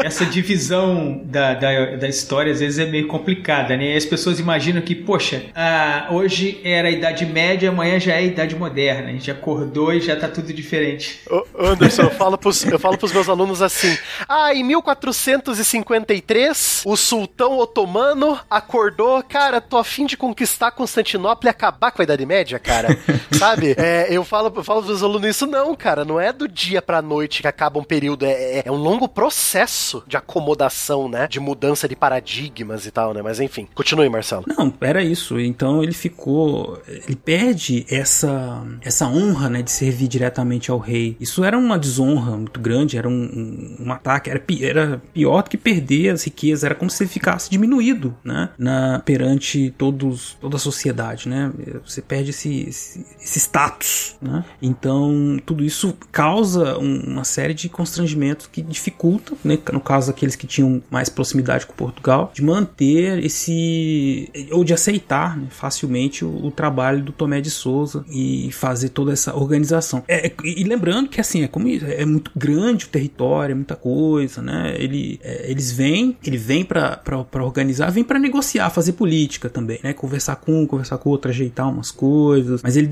[0.03, 3.93] Essa divisão da, da, da história às vezes é meio complicada, né?
[3.93, 8.17] E as pessoas imaginam que, poxa, ah, hoje era a Idade Média, amanhã já é
[8.17, 9.09] a Idade Moderna.
[9.09, 11.21] A gente acordou e já tá tudo diferente.
[11.29, 16.95] Ô, Anderson, eu falo pros, eu falo pros meus alunos assim: ah, em 1453, o
[16.95, 22.59] sultão otomano acordou, cara, tô afim de conquistar Constantinopla e acabar com a Idade Média,
[22.59, 22.97] cara.
[23.37, 23.75] Sabe?
[23.77, 26.81] É, eu, falo, eu falo pros meus alunos isso, não, cara, não é do dia
[26.81, 31.27] pra noite que acaba um período, é, é, é um longo processo de acomodação, né?
[31.27, 33.21] De mudança de paradigmas e tal, né?
[33.21, 34.43] Mas enfim, continue, Marcelo.
[34.47, 35.39] Não, era isso.
[35.39, 36.81] Então ele ficou.
[36.87, 41.17] Ele perde essa, essa honra, né, de servir diretamente ao rei.
[41.19, 45.43] Isso era uma desonra muito grande grande, era um, um, um ataque, era, era pior
[45.43, 48.49] do que perder as riquezas, era como se ele ficasse diminuído, né?
[48.57, 51.51] Na, perante todos, toda a sociedade, né?
[51.85, 54.43] Você perde esse, esse, esse status, né?
[54.61, 59.57] Então, tudo isso causa um, uma série de constrangimentos que dificultam, né?
[59.71, 65.37] No caso daqueles que tinham mais proximidade com Portugal, de manter esse, ou de aceitar
[65.37, 70.03] né, facilmente o, o, trabalho do Tomé de Souza e fazer toda essa organização.
[70.07, 73.75] É, e lembrando que, assim, é como é muito grande grande o território, é muita
[73.75, 74.75] coisa, né?
[74.77, 77.01] Ele, é, eles vêm, ele vem para
[77.41, 79.93] organizar, vem para negociar, fazer política também, né?
[79.93, 82.61] Conversar com um, conversar com outro, ajeitar umas coisas.
[82.61, 82.89] Mas ele.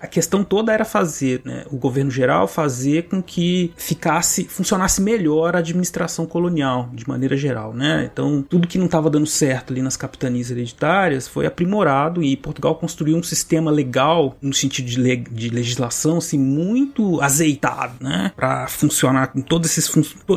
[0.00, 1.64] A questão toda era fazer, né?
[1.70, 7.74] O governo geral fazer com que ficasse, funcionasse melhor a administração colonial, de maneira geral,
[7.74, 8.08] né?
[8.12, 12.74] Então, tudo que não estava dando certo ali nas capitanias hereditárias foi aprimorado e Portugal
[12.76, 18.32] construiu um sistema legal, no sentido de, le de legislação, assim, muito azeitado, né?
[18.34, 19.01] Para funcionar
[19.32, 19.88] com todos esses,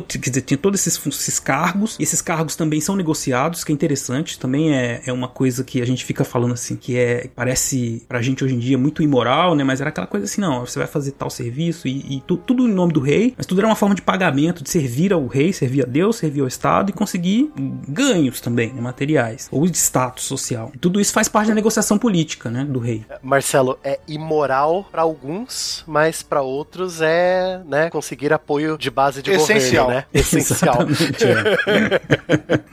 [0.07, 3.75] quer dizer, tinha todos esses, esses cargos, e esses cargos também são negociados, que é
[3.75, 8.03] interessante, também é, é uma coisa que a gente fica falando assim, que é, parece
[8.07, 9.63] pra gente hoje em dia muito imoral, né?
[9.63, 12.67] Mas era aquela coisa assim, não, você vai fazer tal serviço e, e tu, tudo
[12.67, 15.53] em nome do rei, mas tudo era uma forma de pagamento, de servir ao rei,
[15.53, 17.51] servir a Deus, servir ao Estado e conseguir
[17.87, 20.71] ganhos também, né, materiais, ou de status social.
[20.73, 23.05] E tudo isso faz parte da negociação política, né, do rei.
[23.21, 29.31] Marcelo, é imoral para alguns, mas para outros é, né, conseguir apoio de base de
[29.31, 29.85] Essencial.
[29.85, 30.19] governo, né?
[30.21, 30.77] Essencial.
[31.67, 32.65] é.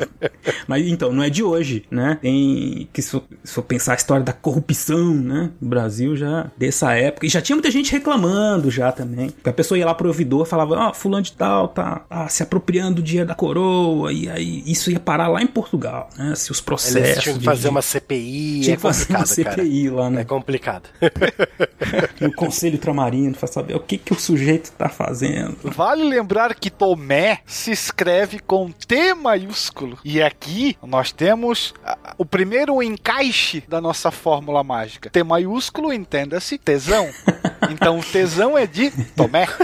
[0.69, 2.19] mas então, não é de hoje, né?
[2.21, 7.27] Tem que se for, pensar a história da corrupção, né, no Brasil já dessa época,
[7.27, 9.31] e já tinha muita gente reclamando já também.
[9.31, 12.29] Porque a pessoa ia lá pro ouvidor, falava: "Ó, oh, fulano de tal tá, tá
[12.29, 16.35] se apropriando do dinheiro da coroa", e aí isso ia parar lá em Portugal, né?
[16.35, 19.21] Se os processos Eles tinham que de- fazer uma CPI, tinha é que fazer uma
[19.21, 19.63] complicado, cara.
[19.63, 20.21] CPI lá, né?
[20.21, 20.89] É complicado.
[22.21, 25.57] no Conselho Ultramarino pra saber o que, que o sujeito tá fazendo.
[25.65, 29.99] Vale lembrar que Tomé se escreve com T maiúsculo.
[30.05, 31.75] E aqui nós temos
[32.19, 35.11] o primeiro encaixe da nossa fórmula mágica.
[35.11, 37.09] T maiúsculo, entenda-se, tesão.
[37.71, 39.47] Então o tesão é de Tomé.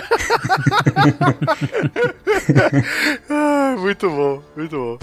[3.28, 4.99] Ah, muito bom, muito bom.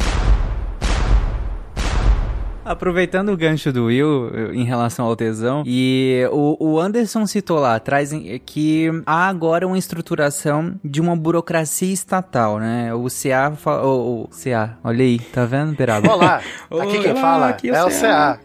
[2.66, 7.60] Aproveitando o gancho do Will eu, em relação ao tesão, e o, o Anderson citou
[7.60, 12.92] lá atrás em- que há agora uma estruturação de uma burocracia estatal, né?
[12.94, 13.54] O CA,
[13.84, 16.12] o, o CA, olha aí, tá vendo, Beraba?
[16.12, 16.42] Olá,
[16.82, 18.40] aqui quem Olá, fala aqui é o CA.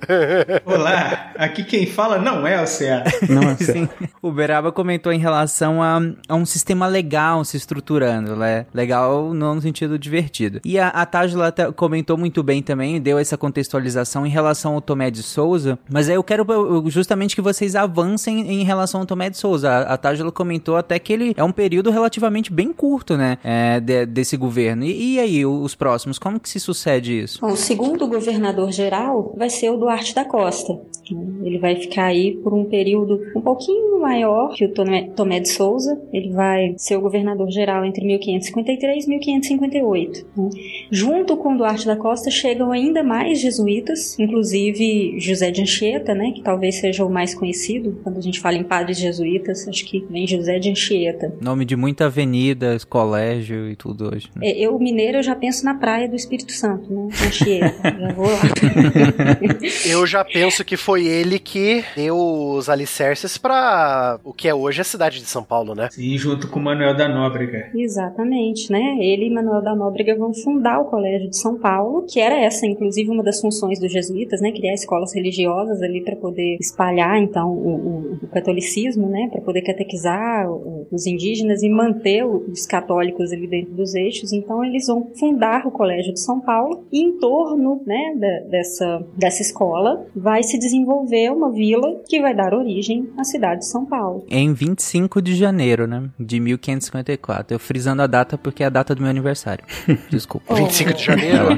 [0.66, 3.04] Olá, aqui quem fala não é o CA.
[3.28, 3.88] Não é Sim.
[4.20, 5.98] O Beraba comentou em relação a,
[6.28, 8.66] a um sistema legal se estruturando, né?
[8.74, 10.60] Legal não no sentido divertido.
[10.62, 15.10] E a, a Tajla comentou muito bem também, deu essa contextualização em relação ao Tomé
[15.10, 16.44] de Souza, mas aí eu quero
[16.88, 19.68] justamente que vocês avancem em relação ao Tomé de Souza.
[19.70, 19.98] A, a
[20.32, 23.38] comentou até que ele é um período relativamente bem curto, né?
[23.44, 24.84] é, de- desse governo.
[24.84, 27.40] E, e aí, os próximos, como que se sucede isso?
[27.40, 30.78] Bom, o segundo governador geral vai ser o Duarte da Costa.
[31.42, 36.00] Ele vai ficar aí por um período um pouquinho maior que o Tomé, de Souza.
[36.12, 40.26] Ele vai ser o governador geral entre 1553 e 1558.
[40.36, 40.50] né?
[40.90, 46.42] Junto com Duarte da Costa chegam ainda mais jesuítas, inclusive José de Anchieta, né, que
[46.42, 49.66] talvez seja o mais conhecido quando a gente fala em padres jesuítas.
[49.68, 51.34] Acho que vem José de Anchieta.
[51.40, 54.28] Nome de muita avenida, colégio e tudo hoje.
[54.34, 54.48] né?
[54.48, 57.08] É, Eu, mineiro, eu já penso na praia do Espírito Santo, né?
[57.26, 57.90] Anchieta.
[58.00, 58.40] já vou lá.
[59.86, 64.80] Eu já penso que foi ele que deu os alicerces pra o que é hoje
[64.80, 65.88] a cidade de São Paulo, né?
[65.98, 67.70] E junto com o Manuel da Nóbrega.
[67.74, 68.96] Exatamente, né?
[69.00, 72.66] Ele e Manuel da Nóbrega vão fundar o Colégio de São Paulo, que era essa,
[72.66, 74.52] inclusive, uma das funções dos jesuítas, né?
[74.52, 79.28] Criar escolas religiosas ali para poder espalhar, então, o, o- o catolicismo, né?
[79.30, 84.32] Para poder catequizar o- os indígenas e manter os católicos ali dentro dos eixos.
[84.32, 88.14] Então, eles vão fundar o Colégio de São Paulo e em torno, né?
[88.16, 93.60] da- dessa, dessa escola vai se desenvolver uma vila que vai dar origem à cidade
[93.60, 94.24] de São Paulo.
[94.30, 96.08] Em 25 de janeiro, né?
[96.18, 97.54] De 1554.
[97.54, 99.64] Eu frisando a data porque é a data do meu aniversário.
[100.10, 100.54] Desculpa.
[100.54, 101.44] 25 de janeiro.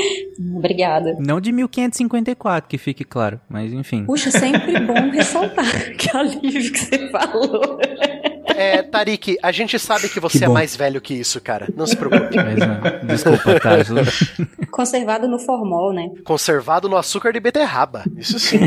[0.56, 1.16] Obrigada.
[1.18, 3.40] Não de 1554, que fique claro.
[3.48, 4.04] Mas enfim.
[4.04, 7.78] Puxa, sempre bom ressaltar que alívio que você falou.
[8.56, 11.68] É, Tarik, a gente sabe que você Que é mais velho que isso, cara.
[11.76, 12.36] Não se preocupe.
[12.36, 13.06] Mas, não.
[13.06, 13.70] Desculpa, tá?
[14.70, 16.10] Conservado no formol, né?
[16.24, 18.04] Conservado no açúcar de beterraba.
[18.16, 18.58] Isso sim.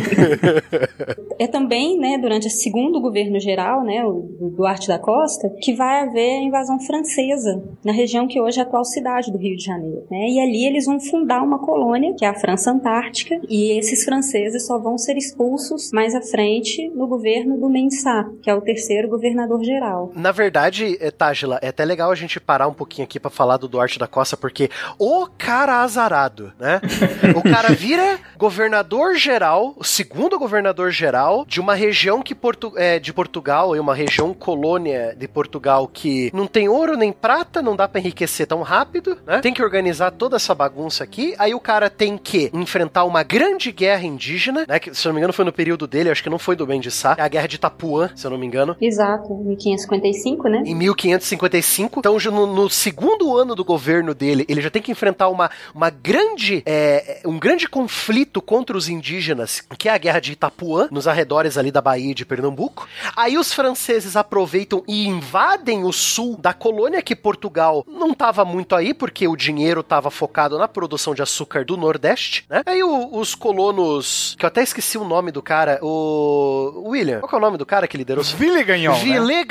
[1.40, 5.74] É também, né, durante esse segundo governo geral, né, o do Duarte da Costa, que
[5.74, 9.56] vai haver a invasão francesa na região que hoje é a atual cidade do Rio
[9.56, 10.30] de Janeiro, né?
[10.30, 14.66] E ali eles vão fundar uma colônia, que é a França Antártica, e esses franceses
[14.66, 19.10] só vão ser expulsos mais à frente no governo do Mensah, que é o terceiro
[19.10, 20.12] governador geral.
[20.16, 23.58] Na verdade, é, Tágila, é até legal a gente parar um pouquinho aqui pra falar
[23.58, 24.70] do Duarte da Costa, porque
[25.00, 26.82] o cara azarado, né?
[27.36, 33.00] O cara vira governador geral, o segundo governador geral de uma região que Portu é,
[33.00, 37.76] de Portugal, e uma região colônia de Portugal que não tem ouro nem prata, não
[37.76, 39.40] dá pra enriquecer tão rápido, né?
[39.40, 41.34] Tem que organizar toda essa bagunça aqui.
[41.38, 44.80] Aí o cara tem que enfrentar uma grande guerra indígena, né?
[44.80, 46.66] Que, se eu não me engano foi no período dele, acho que não foi do
[46.66, 48.76] Bem de Sá, é a guerra de Itapuã, se eu não me engano.
[48.82, 49.34] Exato,
[49.70, 50.64] 1555, né?
[50.66, 52.00] Em 1555.
[52.00, 55.90] Então, no, no segundo ano do governo dele, ele já tem que enfrentar uma, uma
[55.90, 61.08] grande, é, um grande conflito contra os indígenas, que é a Guerra de Itapuã, nos
[61.08, 62.88] arredores ali da Bahia de Pernambuco.
[63.16, 68.76] Aí os franceses aproveitam e invadem o sul da colônia, que Portugal não estava muito
[68.76, 72.62] aí, porque o dinheiro estava focado na produção de açúcar do Nordeste, né?
[72.66, 77.30] Aí o- os colonos, que eu até esqueci o nome do cara, o William, qual
[77.30, 78.24] que é o nome do cara que liderou?
[78.24, 79.00] Villegagnon, né?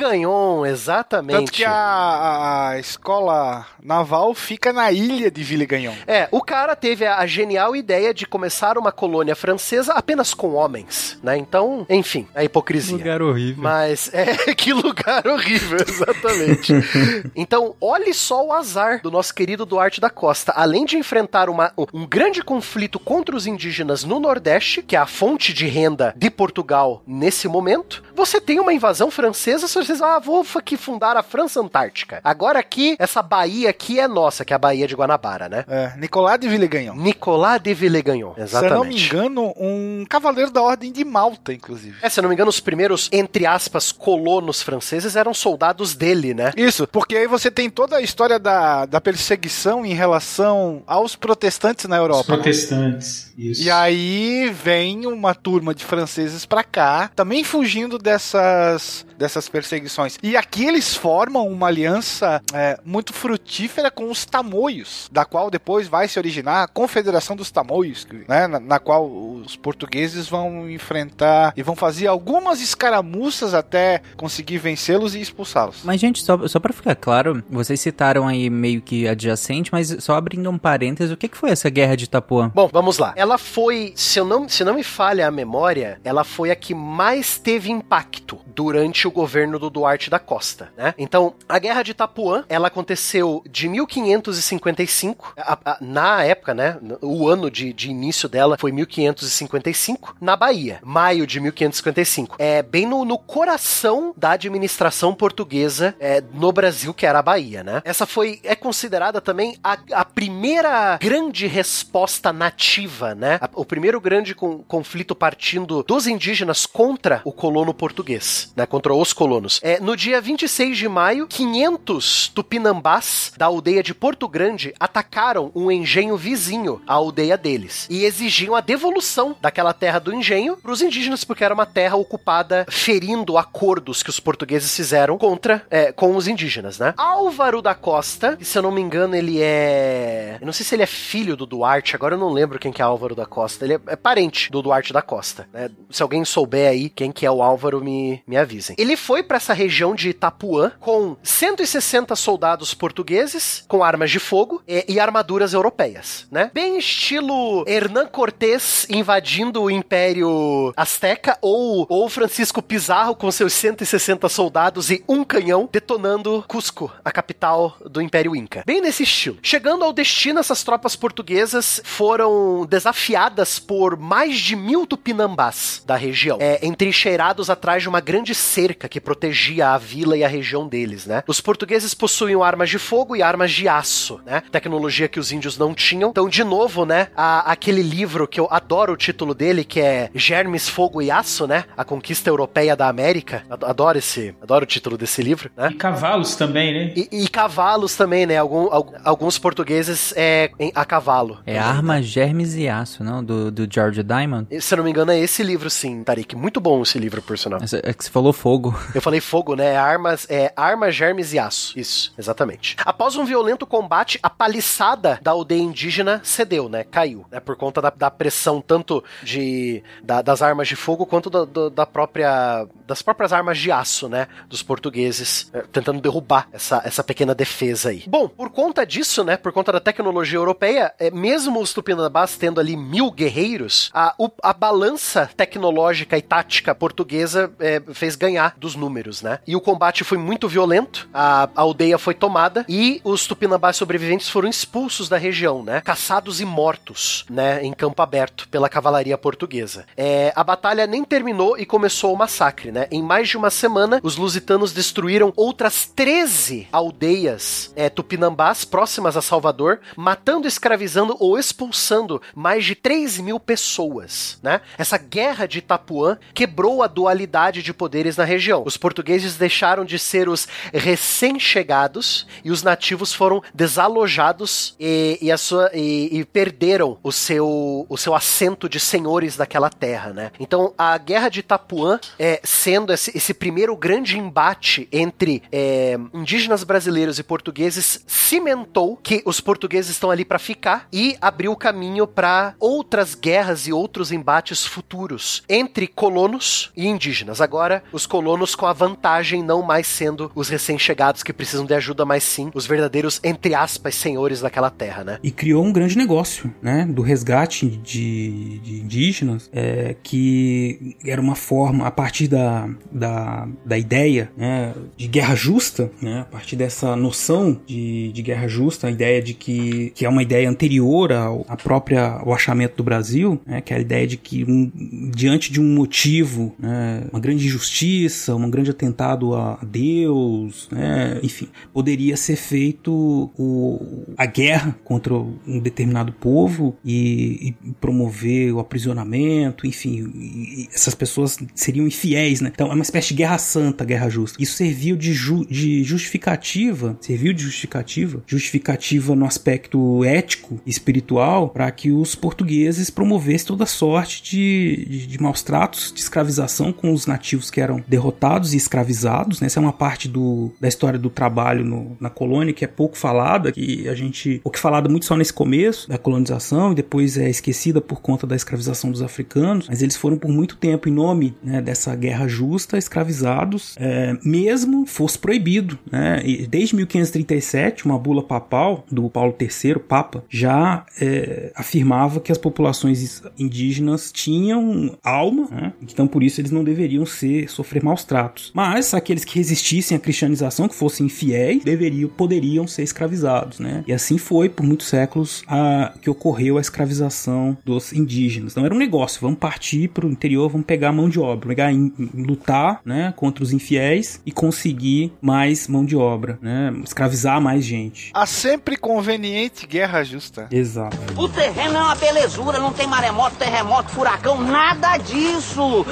[0.05, 1.37] Villegagnon, exatamente.
[1.37, 5.93] Tanto que a, a- a escola naval fica na ilha de Villegagnon.
[6.07, 10.55] É, o cara teve a, a genial ideia de começar uma colônia francesa apenas com
[10.55, 11.37] homens, né?
[11.37, 12.97] Então, enfim, a hipocrisia.
[12.97, 13.63] Lugar horrível.
[13.63, 16.73] Mas é que lugar horrível, exatamente.
[17.37, 20.53] então, olhe só o azar do nosso querido Duarte da Costa.
[20.53, 25.07] Além de enfrentar uma- um grande conflito contra os indígenas no Nordeste, que é a
[25.07, 30.19] fonte de renda de Portugal nesse momento, você tem uma invasão francesa, se vocês ah,
[30.19, 32.21] vou aqui fundar a França Antártica.
[32.25, 35.65] Agora aqui, essa baía aqui é nossa, que é a Baía de Guanabara, né?
[35.69, 36.95] É, Nicolas de Villegagnon.
[36.95, 38.75] Nicolas de Villegagnon, Se eu exatamente.
[38.75, 41.97] não me engano, um cavaleiro da Ordem de Malta, inclusive.
[42.03, 46.35] É, se eu não me engano, os primeiros, entre aspas, colonos franceses eram soldados dele,
[46.35, 46.53] né?
[46.57, 51.87] Isso, porque aí você tem toda a história da, da perseguição em relação aos protestantes
[51.87, 52.25] na Os Europa.
[52.25, 53.33] protestantes.
[53.37, 53.63] Isso.
[53.63, 60.17] E aí vem uma turma de franceses pra cá, também fugindo dessas, dessas perseguições.
[60.23, 65.87] E aqui eles formam uma aliança é, muito frutífera com os tamoios, da qual depois
[65.87, 71.53] vai se originar a Confederação dos Tamoios, né, na, na qual os portugueses vão enfrentar
[71.55, 75.83] e vão fazer algumas escaramuças até conseguir vencê-los e expulsá-los.
[75.85, 80.15] Mas, gente, só, só pra ficar claro, vocês citaram aí meio que adjacente, mas só
[80.15, 82.51] abrindo um parênteses, o que, que foi essa guerra de Itapuã?
[82.55, 83.13] Bom, vamos lá.
[83.17, 86.75] Ela foi, se eu não, se não me falha a memória, ela foi a que
[86.75, 90.95] mais teve impacto durante o governo do Duarte da Costa, né?
[90.97, 96.79] Então, a Guerra de Itapuã, ela aconteceu de 1555, a- a- na época, né?
[97.03, 102.37] O ano de, de início dela foi 1555, na Bahia, maio de 1555.
[102.39, 107.63] É bem no, no coração da administração portuguesa é, no Brasil, que era a Bahia,
[107.63, 107.83] né?
[107.85, 113.39] Essa foi, é considerada também a, a primeira grande resposta nativa, né?
[113.41, 118.67] A- o primeiro grande con- conflito partindo dos indígenas contra o colono português, né?
[118.67, 119.61] Contra os colonos.
[119.63, 125.71] É, no dia 26 de maio, 500 tupinambás da aldeia de Porto Grande atacaram um
[125.71, 130.83] engenho vizinho à aldeia deles e exigiam a devolução daquela terra do engenho para os
[130.83, 136.15] indígenas, porque era uma terra ocupada ferindo acordos que os portugueses fizeram contra é, com
[136.17, 136.95] os indígenas, né?
[136.97, 140.75] Álvaro da Costa, que se eu não me engano ele é, eu não sei se
[140.75, 143.65] ele é filho do Duarte, agora eu não lembro quem que é Álvaro da Costa.
[143.65, 145.71] Ele é, é parente do Duarte da Costa, né?
[145.91, 148.77] Se alguém souber aí quem que é o Álvaro, me, me avisem.
[148.79, 154.63] Ele foi para essa região de Itapuã com 160 soldados portugueses com armas de fogo
[154.67, 156.51] e, e armaduras europeias, né?
[156.53, 164.29] Bem estilo Hernán Cortés invadindo o Império Azteca ou, ou Francisco Pizarro com seus 160
[164.29, 168.63] soldados e um canhão detonando Cusco, a capital do Império Inca.
[168.67, 169.39] Bem nesse estilo.
[169.43, 176.39] Chegando ao destino, essas tropas portuguesas foram desafiadas por mais de mil tupinambás da região,
[176.41, 181.07] é, entrincheirados atrás de uma grande cerca que protegia a vila e a região deles,
[181.07, 181.23] né?
[181.27, 184.43] Os portugueses possuíam armas de fogo e armas de aço, né?
[184.51, 186.11] Tecnologia que os índios não tinham.
[186.11, 187.09] Então, de novo, né?
[187.17, 191.47] a- aquele livro que eu adoro o título dele, que é Germes, Fogo e Aço,
[191.47, 191.65] né?
[191.77, 193.43] A conquista europeia da América.
[193.51, 195.69] Ad- Adoro esse, adoro o título desse livro, né?
[195.73, 196.93] E cavalos também, né?
[196.97, 198.37] E, e cavalos também, né?
[198.39, 201.39] Algum- al- alguns portugueses é em- a cavalo.
[201.47, 202.01] É Arma?
[202.03, 203.23] Germes e Aço, não?
[203.23, 204.47] Do, do George Diamond?
[204.61, 206.35] Se eu não me engano, é esse livro, sim, Tarik.
[206.37, 207.61] Muito bom esse livro, por sinal.
[207.83, 208.60] É que você falou fogo.
[208.95, 209.77] Eu falei fogo, né?
[209.77, 211.79] Armas, é armas, germes e aço.
[211.79, 212.77] Isso, exatamente.
[212.85, 216.85] Após um violento combate, a paliçada da aldeia indígena cedeu, né?
[216.85, 217.41] Caiu, né?
[217.41, 221.69] Por conta da, da pressão tanto de da- das armas de fogo quanto da, da-
[221.69, 224.27] da própria das próprias armas de aço, né?
[224.49, 228.03] Dos portugueses é, tentando derrubar essa, essa pequena defesa aí.
[228.09, 229.37] Bom, por conta disso, né?
[229.37, 234.53] Por conta da tecnologia europeia, é, mesmo os tupinambás tendo ali mil guerreiros, a, a
[234.53, 239.39] balança tecnológica e tática portuguesa é, fez ganhar dos números, né?
[239.47, 244.29] E o combate foi muito violento, a, a aldeia foi tomada e os tupinambás sobreviventes
[244.29, 245.81] foram expulsos da região, né?
[245.81, 247.63] Caçados e mortos, né?
[247.63, 249.87] Em campo aberto pela cavalaria portuguesa.
[249.97, 252.87] É, a batalha nem terminou e começou o massacre, né?
[252.91, 259.23] Em mais de uma semana, os lusitanos destruíram outras 13 aldeias é, tupinambás próximas a
[259.23, 264.61] Salvador, matando, escravizando ou expulsando mais de 3 mil pessoas, né?
[264.79, 268.63] Essa guerra de Itapuã quebrou a dualidade de poderes na região região.
[268.65, 275.71] Os portugueses deixaram de ser os recém-chegados e os nativos foram desalojados e, e, sua,
[275.75, 280.33] e, e perderam o seu, o seu assento de senhores daquela terra, né?
[280.41, 286.65] Então a guerra de Itapuã é, sendo esse, esse primeiro grande embate entre é, indígenas
[286.65, 292.07] brasileiros e portugueses cimentou que os portugueses estão ali para ficar e abriu o caminho
[292.07, 297.41] para outras guerras e outros embates futuros entre colonos e indígenas.
[297.41, 302.05] Agora, os colonos com a vantagem não mais sendo os recém-chegados que precisam de ajuda,
[302.05, 305.19] mas sim os verdadeiros, entre aspas, senhores daquela terra, né?
[305.23, 306.87] E criou um grande negócio, né?
[306.89, 313.77] Do resgate de, de indígenas, é, que era uma forma, a partir da, da, da
[313.77, 316.21] ideia né, de guerra justa, né?
[316.21, 320.23] A partir dessa noção de, de guerra justa, a ideia de que, que é uma
[320.23, 323.61] ideia anterior ao a própria ao achamento do Brasil, né?
[323.61, 324.71] Que é a ideia de que um,
[325.11, 331.49] diante de um motivo, né, uma grande injustiça, um grande atentado a Deus, né, enfim,
[331.73, 339.67] poderia ser feito o, a guerra contra um determinado povo e, e promover o aprisionamento,
[339.67, 342.51] enfim, essas pessoas seriam infiéis, né?
[342.53, 344.43] Então é uma espécie de guerra santa, guerra justa.
[344.43, 351.71] Isso serviu de, ju, de justificativa, serviu de justificativa, justificativa no aspecto ético, espiritual, para
[351.71, 357.07] que os portugueses promovessem toda sorte de, de, de maus tratos, de escravização com os
[357.07, 358.10] nativos que eram derrotados
[358.53, 359.41] e escravizados.
[359.41, 359.47] Né?
[359.47, 362.97] Essa é uma parte do, da história do trabalho no, na colônia que é pouco
[362.97, 364.41] falada, que a gente.
[364.43, 368.37] pouco falada muito só nesse começo da colonização e depois é esquecida por conta da
[368.37, 369.69] escravização dos africanos.
[369.69, 374.87] Mas eles foram por muito tempo, em nome né, dessa guerra justa, escravizados, é, mesmo
[374.87, 375.79] fosse proibido.
[375.91, 376.23] Né?
[376.25, 382.39] E desde 1537, uma bula papal do Paulo III, Papa, já é, afirmava que as
[382.39, 385.73] populações indígenas tinham alma, né?
[385.83, 388.51] então por isso eles não deveriam ser sofrer maus tratos.
[388.55, 393.85] Mas aqueles que resistissem à cristianização, que fossem fiéis, deveriam, poderiam ser escravizados, né?
[393.87, 398.53] E assim foi por muitos séculos a, que ocorreu a escravização dos indígenas.
[398.53, 401.73] Então era um negócio, vamos partir para o interior, vamos pegar mão de obra, pegar
[401.73, 406.73] em, em, lutar, né, contra os infiéis e conseguir mais mão de obra, né?
[406.85, 408.11] Escravizar mais gente.
[408.15, 410.49] A sempre conveniente guerra justa.
[410.51, 410.97] Exato.
[411.17, 415.85] O terreno é uma belezura, não tem maremoto, terremoto, furacão, nada disso.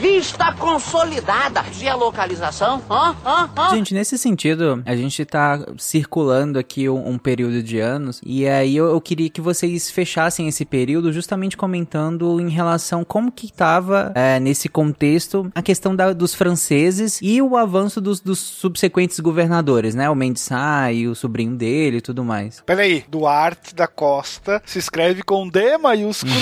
[0.00, 1.43] Vista consolidada.
[1.72, 2.82] Geolocalização?
[2.90, 3.16] Hã?
[3.24, 3.50] Hã?
[3.56, 3.70] Hã?
[3.70, 8.76] Gente, nesse sentido, a gente tá circulando aqui um, um período de anos, e aí
[8.76, 14.12] eu, eu, queria que vocês fechassem esse período justamente comentando em relação como que tava
[14.14, 19.94] é, nesse contexto a questão da, dos franceses e o avanço dos, dos subsequentes governadores,
[19.94, 20.08] né?
[20.08, 20.48] O Mendes
[20.92, 22.62] e o sobrinho dele e tudo mais.
[22.64, 26.32] Peraí, Duarte da Costa se escreve com D maiúsculo,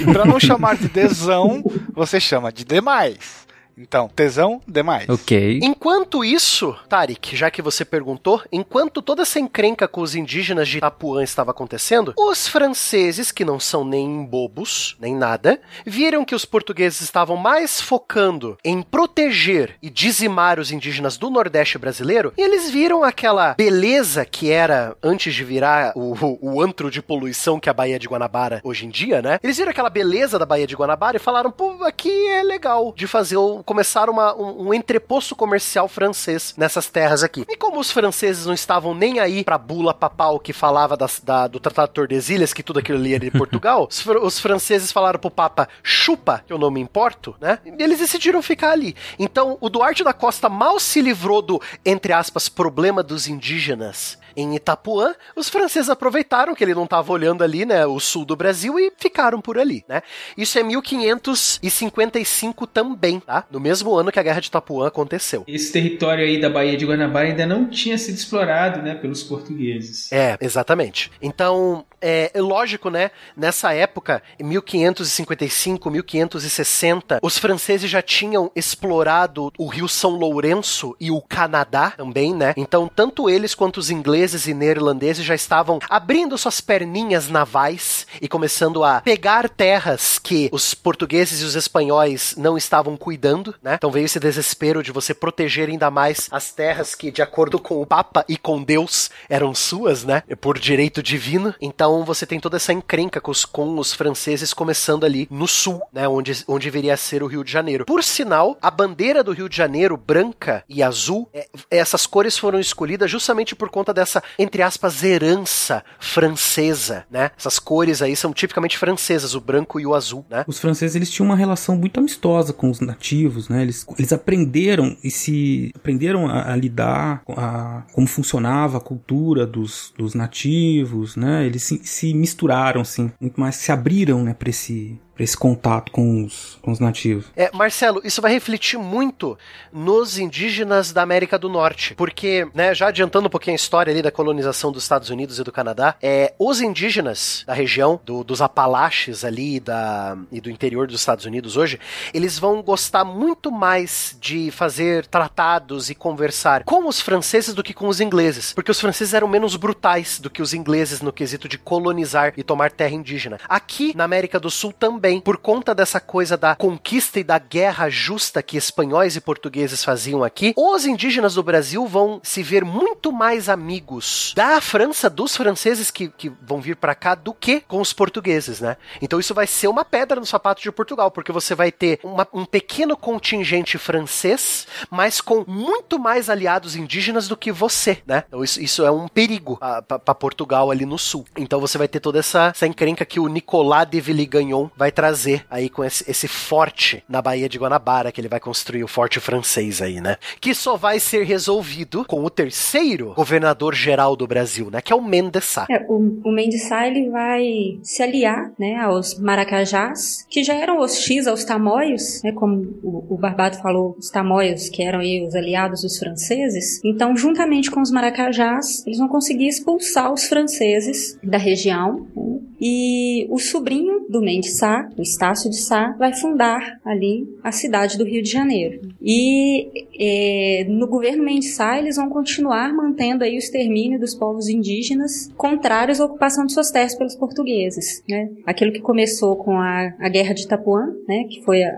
[0.00, 3.49] e pra não chamar de Dzão, você chama de demais.
[3.80, 5.08] Então, tesão demais.
[5.08, 5.60] Ok.
[5.62, 10.78] Enquanto isso, Tarik, já que você perguntou, enquanto toda essa encrenca com os indígenas de
[10.78, 16.44] Itapuã estava acontecendo, os franceses, que não são nem bobos, nem nada, viram que os
[16.44, 22.68] portugueses estavam mais focando em proteger e dizimar os indígenas do Nordeste brasileiro, e eles
[22.70, 27.68] viram aquela beleza que era, antes de virar o, o, o antro de poluição que
[27.68, 29.38] é a Baía de Guanabara hoje em dia, né?
[29.42, 33.06] Eles viram aquela beleza da Baía de Guanabara e falaram, pô, aqui é legal de
[33.06, 37.46] fazer o começaram uma, um, um entreposto comercial francês nessas terras aqui.
[37.48, 41.46] E como os franceses não estavam nem aí pra bula papal que falava das, da,
[41.46, 45.20] do Tratado de Tordesilhas, que tudo aquilo ali era de Portugal, os, os, franceses falaram
[45.20, 47.60] pro Papa, chupa, que eu não me importo, né?
[47.64, 48.96] E eles decidiram ficar ali.
[49.16, 54.54] Então, o Duarte da Costa mal se livrou do, entre aspas, problema dos indígenas em
[54.54, 58.78] Itapuã, os franceses aproveitaram que ele não estava olhando ali, né, o sul do Brasil
[58.78, 60.02] e ficaram por ali, né?
[60.36, 63.44] Isso é 1555 também, tá?
[63.50, 65.44] No mesmo ano que a Guerra de Itapuã aconteceu.
[65.46, 70.10] Esse território aí da Baía de Guanabara ainda não tinha sido explorado, né, pelos portugueses.
[70.12, 71.10] É, exatamente.
[71.20, 79.52] Então, é, é lógico, né, nessa época, em 1555, 1560, os franceses já tinham explorado
[79.58, 82.54] o Rio São Lourenço e o Canadá também, né?
[82.56, 88.28] Então, tanto eles quanto os ingleses e neerlandeses já estavam abrindo suas perninhas navais e
[88.28, 93.74] começando a pegar terras que os portugueses e os espanhóis não estavam cuidando, né?
[93.74, 97.80] Então veio esse desespero de você proteger ainda mais as terras que, de acordo com
[97.80, 100.22] o Papa e com Deus, eram suas, né?
[100.40, 101.54] Por direito divino.
[101.60, 105.82] Então você tem toda essa encrenca com os, com os franceses começando ali no sul,
[105.92, 106.08] né?
[106.08, 107.84] Onde, onde deveria ser o Rio de Janeiro.
[107.84, 112.58] Por sinal, a bandeira do Rio de Janeiro, branca e azul, é, essas cores foram
[112.58, 117.30] escolhidas justamente por conta dessa essa, entre aspas, herança francesa, né?
[117.38, 120.44] Essas cores aí são tipicamente francesas, o branco e o azul, né?
[120.46, 123.62] Os franceses eles tinham uma relação muito amistosa com os nativos, né?
[123.62, 129.92] Eles, eles aprenderam e se aprenderam a, a lidar a, como funcionava a cultura dos,
[129.96, 131.46] dos nativos, né?
[131.46, 136.24] Eles se, se misturaram, assim, muito mais se abriram, né, para esse esse contato com
[136.24, 137.26] os, com os nativos.
[137.36, 139.38] É, Marcelo, isso vai refletir muito
[139.72, 144.02] nos indígenas da América do Norte, porque, né, já adiantando um pouquinho a história ali
[144.02, 148.40] da colonização dos Estados Unidos e do Canadá, é, os indígenas da região, do, dos
[148.40, 151.78] Apalaches ali da, e do interior dos Estados Unidos hoje,
[152.14, 157.74] eles vão gostar muito mais de fazer tratados e conversar com os franceses do que
[157.74, 161.48] com os ingleses, porque os franceses eram menos brutais do que os ingleses no quesito
[161.48, 163.38] de colonizar e tomar terra indígena.
[163.48, 167.38] Aqui na América do Sul também também, por conta dessa coisa da conquista e da
[167.38, 172.64] guerra justa que espanhóis e portugueses faziam aqui, os indígenas do Brasil vão se ver
[172.64, 177.60] muito mais amigos da França, dos franceses que, que vão vir para cá, do que
[177.60, 178.76] com os portugueses, né?
[179.02, 182.26] Então isso vai ser uma pedra no sapato de Portugal, porque você vai ter uma,
[182.32, 188.24] um pequeno contingente francês, mas com muito mais aliados indígenas do que você, né?
[188.28, 191.24] Então isso, isso é um perigo para Portugal ali no sul.
[191.36, 195.46] Então você vai ter toda essa, essa encrenca que o Nicolas de Villegagnon vai trazer
[195.50, 199.18] aí com esse, esse forte na Baía de Guanabara, que ele vai construir o forte
[199.18, 200.18] francês aí, né?
[200.38, 204.82] Que só vai ser resolvido com o terceiro governador geral do Brasil, né?
[204.82, 205.66] Que é o Mendes Sá.
[205.70, 210.80] É, o, o Mendes Sá, ele vai se aliar, né, aos maracajás, que já eram
[210.80, 215.34] hostis aos tamoios, né, como o, o Barbado falou, os tamoios, que eram aí os
[215.34, 216.78] aliados dos franceses.
[216.84, 222.40] Então, juntamente com os maracajás, eles vão conseguir expulsar os franceses da região, né?
[222.60, 227.96] e o sobrinho do Mendes Sá, o Estácio de Sá, vai fundar ali a cidade
[227.96, 228.80] do Rio de Janeiro.
[229.00, 234.48] E é, no governo Mendes Sá, eles vão continuar mantendo aí o extermínio dos povos
[234.48, 238.02] indígenas contrários à ocupação de suas terras pelos portugueses.
[238.08, 238.30] Né?
[238.46, 241.72] Aquilo que começou com a, a Guerra de Itapuã, né, que foi a,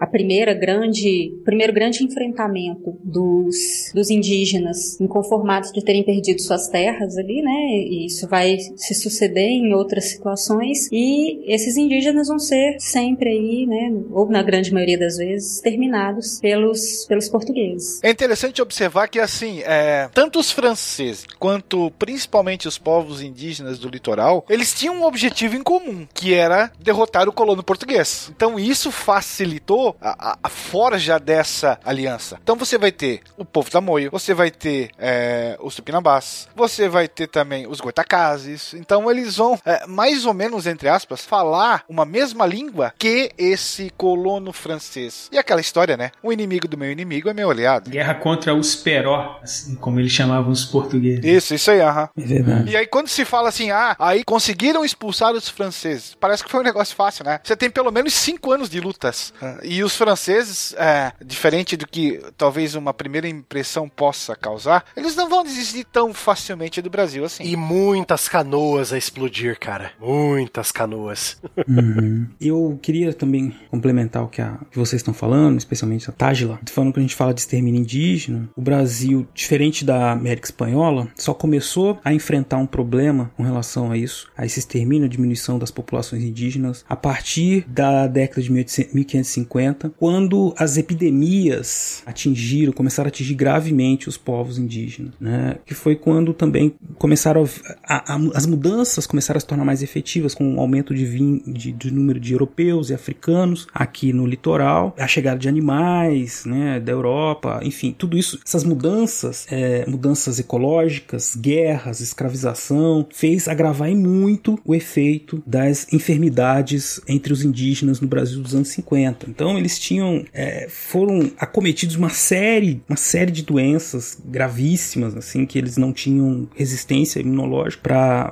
[0.00, 7.16] a, primeira grande, primeiro grande enfrentamento dos, dos indígenas inconformados de terem perdido suas terras
[7.16, 7.52] ali, né?
[7.52, 13.66] E isso vai se suceder em outras situações e esses indígenas vão ser sempre aí,
[13.66, 18.00] né, ou na grande maioria das vezes, terminados pelos, pelos portugueses.
[18.02, 23.88] É interessante observar que, assim, é, tanto os franceses quanto principalmente os povos indígenas do
[23.88, 28.30] litoral, eles tinham um objetivo em comum, que era derrotar o colono português.
[28.34, 32.38] Então isso facilitou a, a, a forja dessa aliança.
[32.42, 36.88] Então você vai ter o povo da Moio, você vai ter é, os Tupinambás, você
[36.88, 38.74] vai ter também os Goitacazes.
[38.74, 43.90] Então eles vão, é, mais ou menos, entre aspas, falar uma mesma língua que esse
[43.96, 45.28] colono francês.
[45.32, 46.10] E aquela história, né?
[46.22, 47.90] O inimigo do meu inimigo é meu aliado.
[47.90, 51.24] Guerra contra os Peró, assim como eles chamavam os portugueses.
[51.24, 52.08] Isso, isso aí, aham.
[52.16, 52.70] É verdade.
[52.70, 56.60] E aí quando se fala assim, ah, aí conseguiram expulsar os franceses, parece que foi
[56.60, 57.40] um negócio fácil, né?
[57.42, 59.32] Você tem pelo menos cinco anos de lutas.
[59.62, 65.28] E os franceses, é, diferente do que talvez uma primeira impressão possa causar, eles não
[65.28, 67.44] vão desistir tão facilmente do Brasil assim.
[67.44, 69.92] E muitas canoas a explodir, cara.
[70.00, 71.40] Muitas canoas.
[71.68, 72.17] Uhum.
[72.40, 76.58] Eu queria também complementar o que, a, que vocês estão falando, especialmente a Tágila.
[76.70, 81.34] Falando que a gente fala de extermínio indígena, o Brasil, diferente da América Espanhola, só
[81.34, 85.70] começou a enfrentar um problema com relação a isso, a esse extermínio, a diminuição das
[85.70, 93.34] populações indígenas, a partir da década de 1550, quando as epidemias atingiram, começaram a atingir
[93.34, 95.56] gravemente os povos indígenas, né?
[95.64, 97.44] Que foi quando também começaram
[97.84, 101.04] a, a, a, as mudanças começaram a se tornar mais efetivas com o aumento de,
[101.04, 106.44] vin, de, de, número de europeus e africanos aqui no litoral, a chegada de animais,
[106.46, 113.88] né, da Europa, enfim, tudo isso, essas mudanças, é, mudanças ecológicas, guerras, escravização, fez agravar
[113.94, 119.26] muito o efeito das enfermidades entre os indígenas no Brasil dos anos 50.
[119.28, 125.58] Então eles tinham, é, foram acometidos uma série, uma série de doenças gravíssimas, assim, que
[125.58, 127.82] eles não tinham resistência imunológica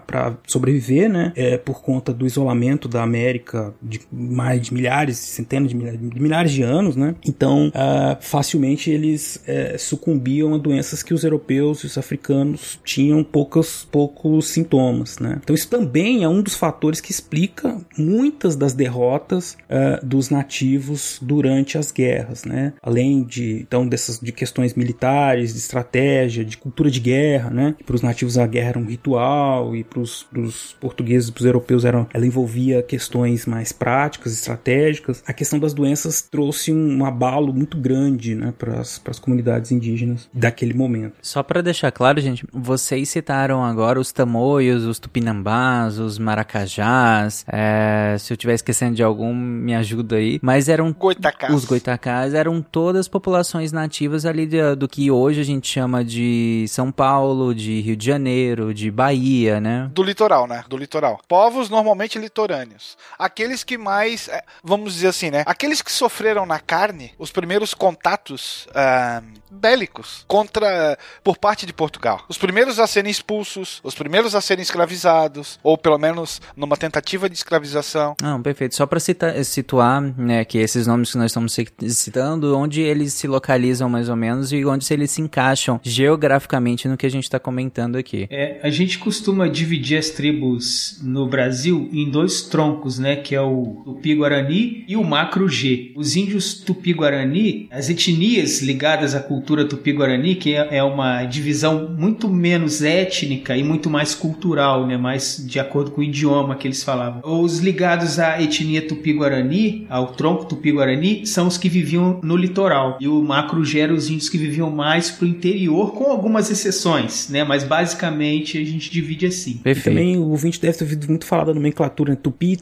[0.07, 5.71] para sobreviver, né, é, por conta do isolamento da América de mais de milhares, centenas
[5.71, 7.15] de milhares de, milhares de anos, né?
[7.25, 13.23] Então, uh, facilmente eles uh, sucumbiam a doenças que os europeus e os africanos tinham
[13.23, 15.39] poucos, poucos sintomas, né?
[15.43, 21.19] Então, isso também é um dos fatores que explica muitas das derrotas uh, dos nativos
[21.21, 22.73] durante as guerras, né?
[22.83, 27.75] Além de, então, dessas de questões militares, de estratégia, de cultura de guerra, né?
[27.85, 31.85] Para os nativos a guerra era um ritual e para os portugueses para os europeus
[31.85, 35.23] eram, ela envolvia questões mais práticas, estratégicas.
[35.27, 40.75] A questão das doenças trouxe um abalo muito grande né, para as comunidades indígenas daquele
[40.75, 41.15] momento.
[41.23, 47.45] Só para deixar claro, gente, vocês citaram agora os tamoios, os tupinambás, os maracajás.
[47.49, 50.39] É, se eu estiver esquecendo de algum, me ajuda aí.
[50.43, 51.53] Mas eram Goitacás.
[51.55, 56.67] os goitacás eram todas populações nativas ali de, do que hoje a gente chama de
[56.69, 59.91] São Paulo, de Rio de Janeiro, de Bahia, né?
[59.93, 60.65] Do litoral, né?
[60.69, 61.21] Do litoral.
[61.29, 62.97] Povos normalmente litorâneos.
[63.19, 65.43] Aqueles que mais, é, vamos dizer assim, né?
[65.47, 72.25] Aqueles que sofreram na carne os primeiros contatos ah, bélicos contra por parte de Portugal.
[72.29, 77.29] Os primeiros a serem expulsos, os primeiros a serem escravizados, ou pelo menos numa tentativa
[77.29, 78.15] de escravização.
[78.21, 78.75] Não, perfeito.
[78.75, 79.01] Só para
[79.45, 81.57] situar, né, que esses nomes que nós estamos
[81.89, 86.97] citando, onde eles se localizam mais ou menos e onde eles se encaixam geograficamente no
[86.97, 88.27] que a gente está comentando aqui.
[88.31, 93.41] É, a gente costuma dividir as tribos no Brasil em dois troncos, né, que é
[93.41, 95.93] o Tupi-Guarani e o Macro-G.
[95.95, 102.29] Os índios Tupi-Guarani, as etnias ligadas à cultura Tupi-Guarani, que é, é uma divisão muito
[102.29, 106.83] menos étnica e muito mais cultural, né, mais de acordo com o idioma que eles
[106.83, 107.21] falavam.
[107.25, 112.99] Os ligados à etnia Tupi-Guarani, ao tronco Tupi-Guarani, são os que viviam no litoral.
[113.01, 117.45] E o Macro-G eram os índios que viviam mais pro interior, com algumas exceções, né,
[117.45, 119.61] mas basicamente a gente divide assim.
[119.65, 122.19] E também o ouvinte deve ter ouvido muito falar da nomenclatura né?
[122.21, 122.57] Tupi e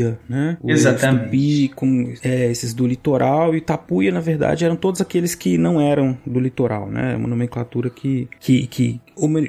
[0.00, 0.56] Tapuia, né?
[0.62, 1.24] Os Exatamente.
[1.24, 5.80] Tupi com é, esses do litoral e Tapuia, na verdade, eram todos aqueles que não
[5.80, 7.14] eram do litoral, né?
[7.16, 9.00] Uma nomenclatura que, que, que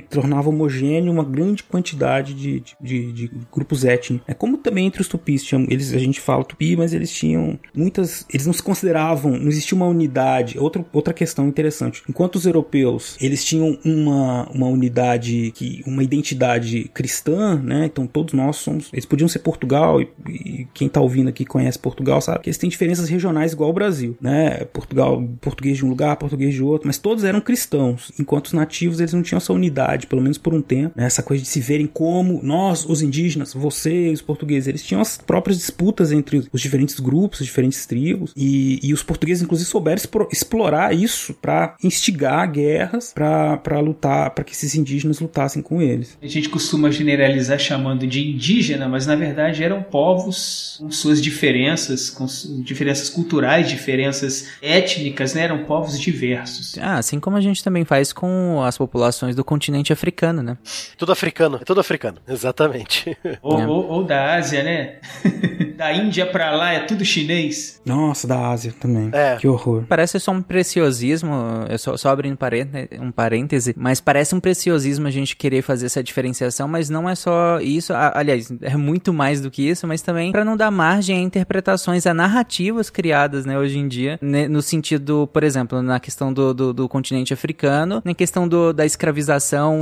[0.09, 4.26] tornava homogêneo uma grande quantidade de, de, de- grupos étnicos.
[4.28, 7.59] É como também entre os tupis, tinham, eles, a gente fala tupi, mas eles tinham
[7.76, 10.57] muitas, eles não se consideravam, não existia uma unidade.
[10.59, 16.89] Outra, outra questão interessante, enquanto os europeus, eles tinham uma, uma unidade, que uma identidade
[16.93, 17.86] cristã, né?
[17.86, 21.80] Então todos nós somos, eles podiam ser Portugal e, e quem tá ouvindo aqui conhece
[21.80, 24.66] Portugal sabe que eles têm diferenças regionais igual ao Brasil, né?
[24.66, 28.99] Portugal, português de um lugar, português de outro, mas todos eram cristãos, enquanto os nativos
[28.99, 29.61] eles não tinham essa unidade,
[30.07, 31.05] pelo menos por um tempo, né?
[31.05, 35.18] essa coisa de se verem como nós, os indígenas, vocês, os portugueses, eles tinham as
[35.18, 40.01] próprias disputas entre os diferentes grupos, as diferentes tribos, e, e os portugueses inclusive souberam
[40.32, 46.18] explorar isso para instigar guerras, para lutar, para que esses indígenas lutassem com eles.
[46.22, 52.09] A gente costuma generalizar chamando de indígena, mas na verdade eram povos com suas diferenças,
[52.09, 52.26] com
[52.64, 55.43] diferenças culturais, diferenças étnicas, né?
[55.43, 56.78] Eram povos diversos.
[56.80, 60.58] Ah, assim como a gente também faz com as populações do continente africano, né?
[60.98, 63.18] Tudo africano, é tudo africano, exatamente.
[63.42, 63.68] Ou, É.
[63.68, 64.96] ou- ou da Ásia, né?
[65.78, 67.82] da Índia pra lá é tudo chinês.
[67.86, 69.10] Nossa, da Ásia também.
[69.14, 69.36] É.
[69.38, 69.84] Que horror.
[69.88, 71.32] Parece só um preciosismo,
[71.70, 75.86] eu só, só abrindo parêntese, um parêntese, mas parece um preciosismo a gente querer fazer
[75.88, 79.88] essa diferenciação, mas não é só isso, a- aliás, é muito mais do que isso,
[79.88, 84.18] mas também para não dar margem a interpretações, a narrativas criadas, né, hoje em dia,
[84.22, 88.72] né, no sentido, por exemplo, na questão do, do, do continente africano, na questão do,
[88.74, 89.31] da escravização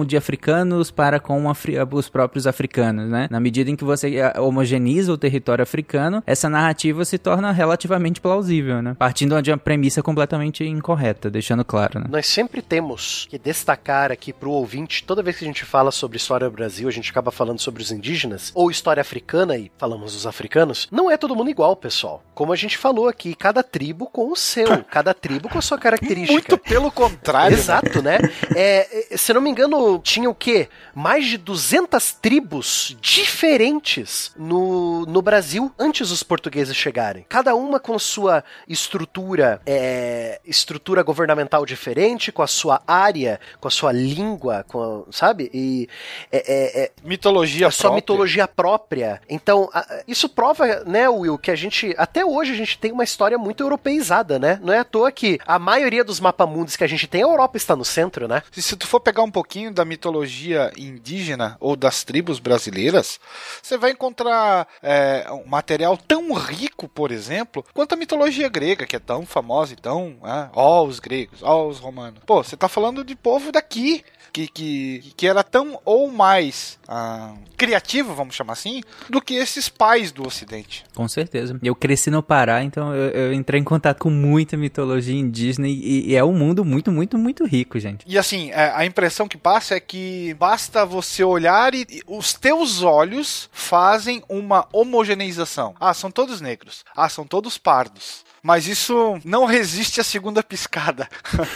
[0.05, 4.39] de africanos para com afri- os próprios africanos, né, na medida em que você eh,
[4.39, 8.95] homogeneiza o território africano, essa narrativa se torna relativamente plausível, né?
[8.97, 12.05] Partindo de uma premissa completamente incorreta, deixando claro, né?
[12.09, 16.17] Nós sempre temos que destacar aqui pro ouvinte, toda vez que a gente fala sobre
[16.17, 20.13] história do Brasil, a gente acaba falando sobre os indígenas, ou história africana e falamos
[20.13, 22.23] dos africanos, não é todo mundo igual, pessoal.
[22.33, 25.77] Como a gente falou aqui, cada tribo com o seu, cada tribo com a sua
[25.79, 26.31] característica.
[26.33, 27.55] Muito pelo contrário.
[27.55, 27.61] né?
[27.61, 28.17] Exato, né?
[28.55, 30.69] É, é, se não me engano, tinha o quê?
[30.95, 37.25] Mais de 200 tribos diferentes no, no Brasil antes dos portugueses chegarem.
[37.29, 43.71] Cada uma com sua estrutura, é, estrutura governamental diferente, com a sua área, com a
[43.71, 45.49] sua língua, com, a- sabe?
[45.53, 45.87] E
[46.31, 47.95] é, é, é, Mitologia a sua própria.
[47.95, 49.21] mitologia própria.
[49.29, 53.03] Então, a- isso prova, né, Will, que a gente, até hoje, a gente tem uma
[53.03, 54.59] história muito europeizada, né?
[54.61, 57.57] Não é à toa que a maioria dos mapamundos que a gente tem, a Europa
[57.57, 58.41] está no centro, né?
[58.51, 63.19] Se, se tu for pegar um pouquinho da mitologia indígena ou das tribos brasileiras,
[63.61, 68.95] você vai encontrar é, um material tão rico, por exemplo, quanto a mitologia grega, que
[68.95, 70.17] é tão famosa e tão.
[70.23, 72.19] ah, Ó, os gregos, ó, os romanos.
[72.25, 74.03] Pô, você tá falando de povo daqui.
[74.31, 79.67] Que, que, que era tão ou mais ah, criativo, vamos chamar assim, do que esses
[79.67, 80.85] pais do Ocidente.
[80.93, 81.59] Com certeza.
[81.63, 86.09] Eu cresci no Pará, então eu, eu entrei em contato com muita mitologia indígena e,
[86.11, 88.05] e é um mundo muito, muito, muito rico, gente.
[88.07, 92.01] E assim, é, a impressão impressão que passa é que basta você olhar e, e
[92.07, 95.75] os teus olhos fazem uma homogeneização.
[95.79, 96.85] Ah, são todos negros.
[96.95, 98.23] Ah, são todos pardos.
[98.43, 101.07] Mas isso não resiste à segunda piscada.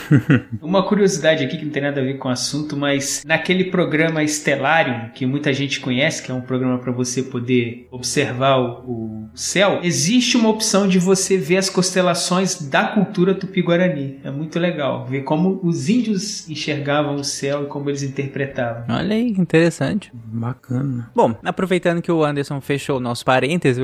[0.60, 4.22] Uma curiosidade aqui que não tem nada a ver com o assunto, mas naquele programa
[4.26, 9.28] Stellarium, que muita gente conhece, que é um programa para você poder observar o, o,
[9.34, 14.20] céu, existe uma opção de você ver as constelações da cultura tupi-guarani.
[14.22, 18.84] É muito legal ver como os índios enxergavam o céu e como eles interpretavam.
[18.88, 20.10] Olha aí, interessante.
[20.14, 21.10] Bacana.
[21.14, 23.80] Bom, aproveitando que o Anderson fechou o nosso parêntese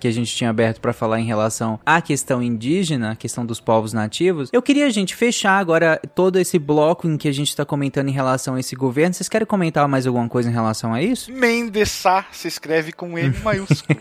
[0.00, 3.60] que a gente tinha aberto para falar em relação à questão indígena, a questão dos
[3.60, 7.64] povos nativos, eu queria, gente, fechar agora todo esse bloco em que a gente está
[7.64, 9.14] comentando em relação a esse governo.
[9.14, 11.32] Vocês querem comentar mais alguma coisa em relação a isso?
[11.32, 14.00] Mendesá se escreve com M maiúsculo.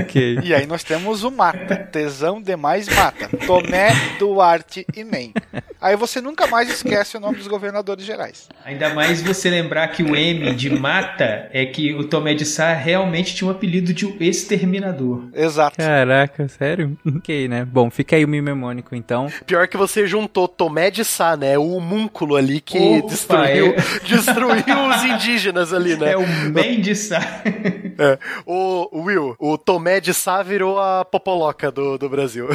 [0.00, 0.40] ok.
[0.42, 5.32] E aí nós temos o mata, tesão demais mata, Tomé, Duarte e Men.
[5.80, 8.48] Aí você nunca mais esquece o nome dos governadores gerais.
[8.64, 12.72] Ainda mais você lembrar que o M de mata é que o Tomé de Sá
[12.72, 15.28] realmente tinha um apelido de exterminador.
[15.32, 15.76] Exato.
[15.76, 16.98] Caraca, sério?
[17.16, 17.64] ok, né?
[17.64, 19.28] Bom, fica aí o mnemônico então.
[19.46, 21.58] Pior que você juntou Tomé de Sá, né?
[21.58, 23.76] O homúnculo ali que Opa, destruiu, é.
[24.04, 26.12] destruiu os indígenas ali, né?
[26.12, 27.20] É o Men de Sá.
[28.00, 28.16] É.
[28.46, 32.46] O Will, o Tomé de Sá virou a popoloca do, do Brasil.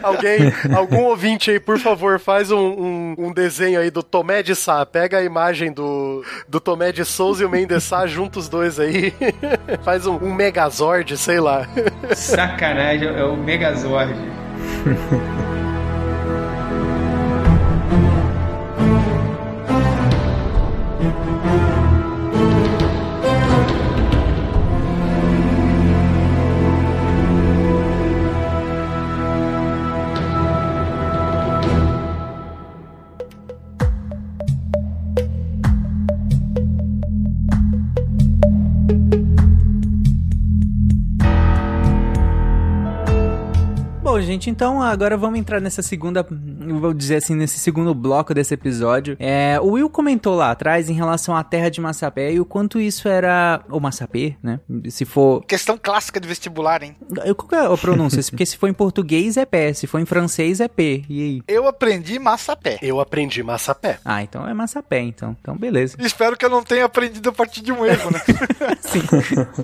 [0.00, 4.54] Alguém, algum ouvinte aí, por favor, faz um, um, um desenho aí do Tomé de
[4.54, 4.86] Sá.
[4.86, 8.78] Pega a imagem do, do Tomé de Souza e o Mendes Sá, junta os dois
[8.78, 9.12] aí.
[9.82, 11.66] faz um, um Megazord, sei lá.
[12.14, 14.14] Sacanagem, é o Megazord.
[44.28, 46.26] gente, então agora vamos entrar nessa segunda,
[46.68, 49.16] vou dizer assim, nesse segundo bloco desse episódio.
[49.18, 52.78] É, o Will comentou lá atrás em relação à terra de Massapé e o quanto
[52.80, 53.60] isso era.
[53.70, 54.60] Ou Massapê, né?
[54.90, 55.44] Se for.
[55.44, 56.96] Questão clássica de vestibular, hein?
[57.36, 58.22] Qual que é a pronúncia?
[58.30, 61.04] Porque se for em português é pé, se for em francês é P.
[61.08, 61.42] E aí?
[61.48, 62.78] Eu aprendi massapé.
[62.82, 63.98] Eu aprendi Massapé.
[64.04, 65.36] Ah, então é Massapé, então.
[65.40, 65.96] Então, beleza.
[66.00, 68.20] Espero que eu não tenha aprendido a partir de um erro, né?
[68.80, 69.00] Sim.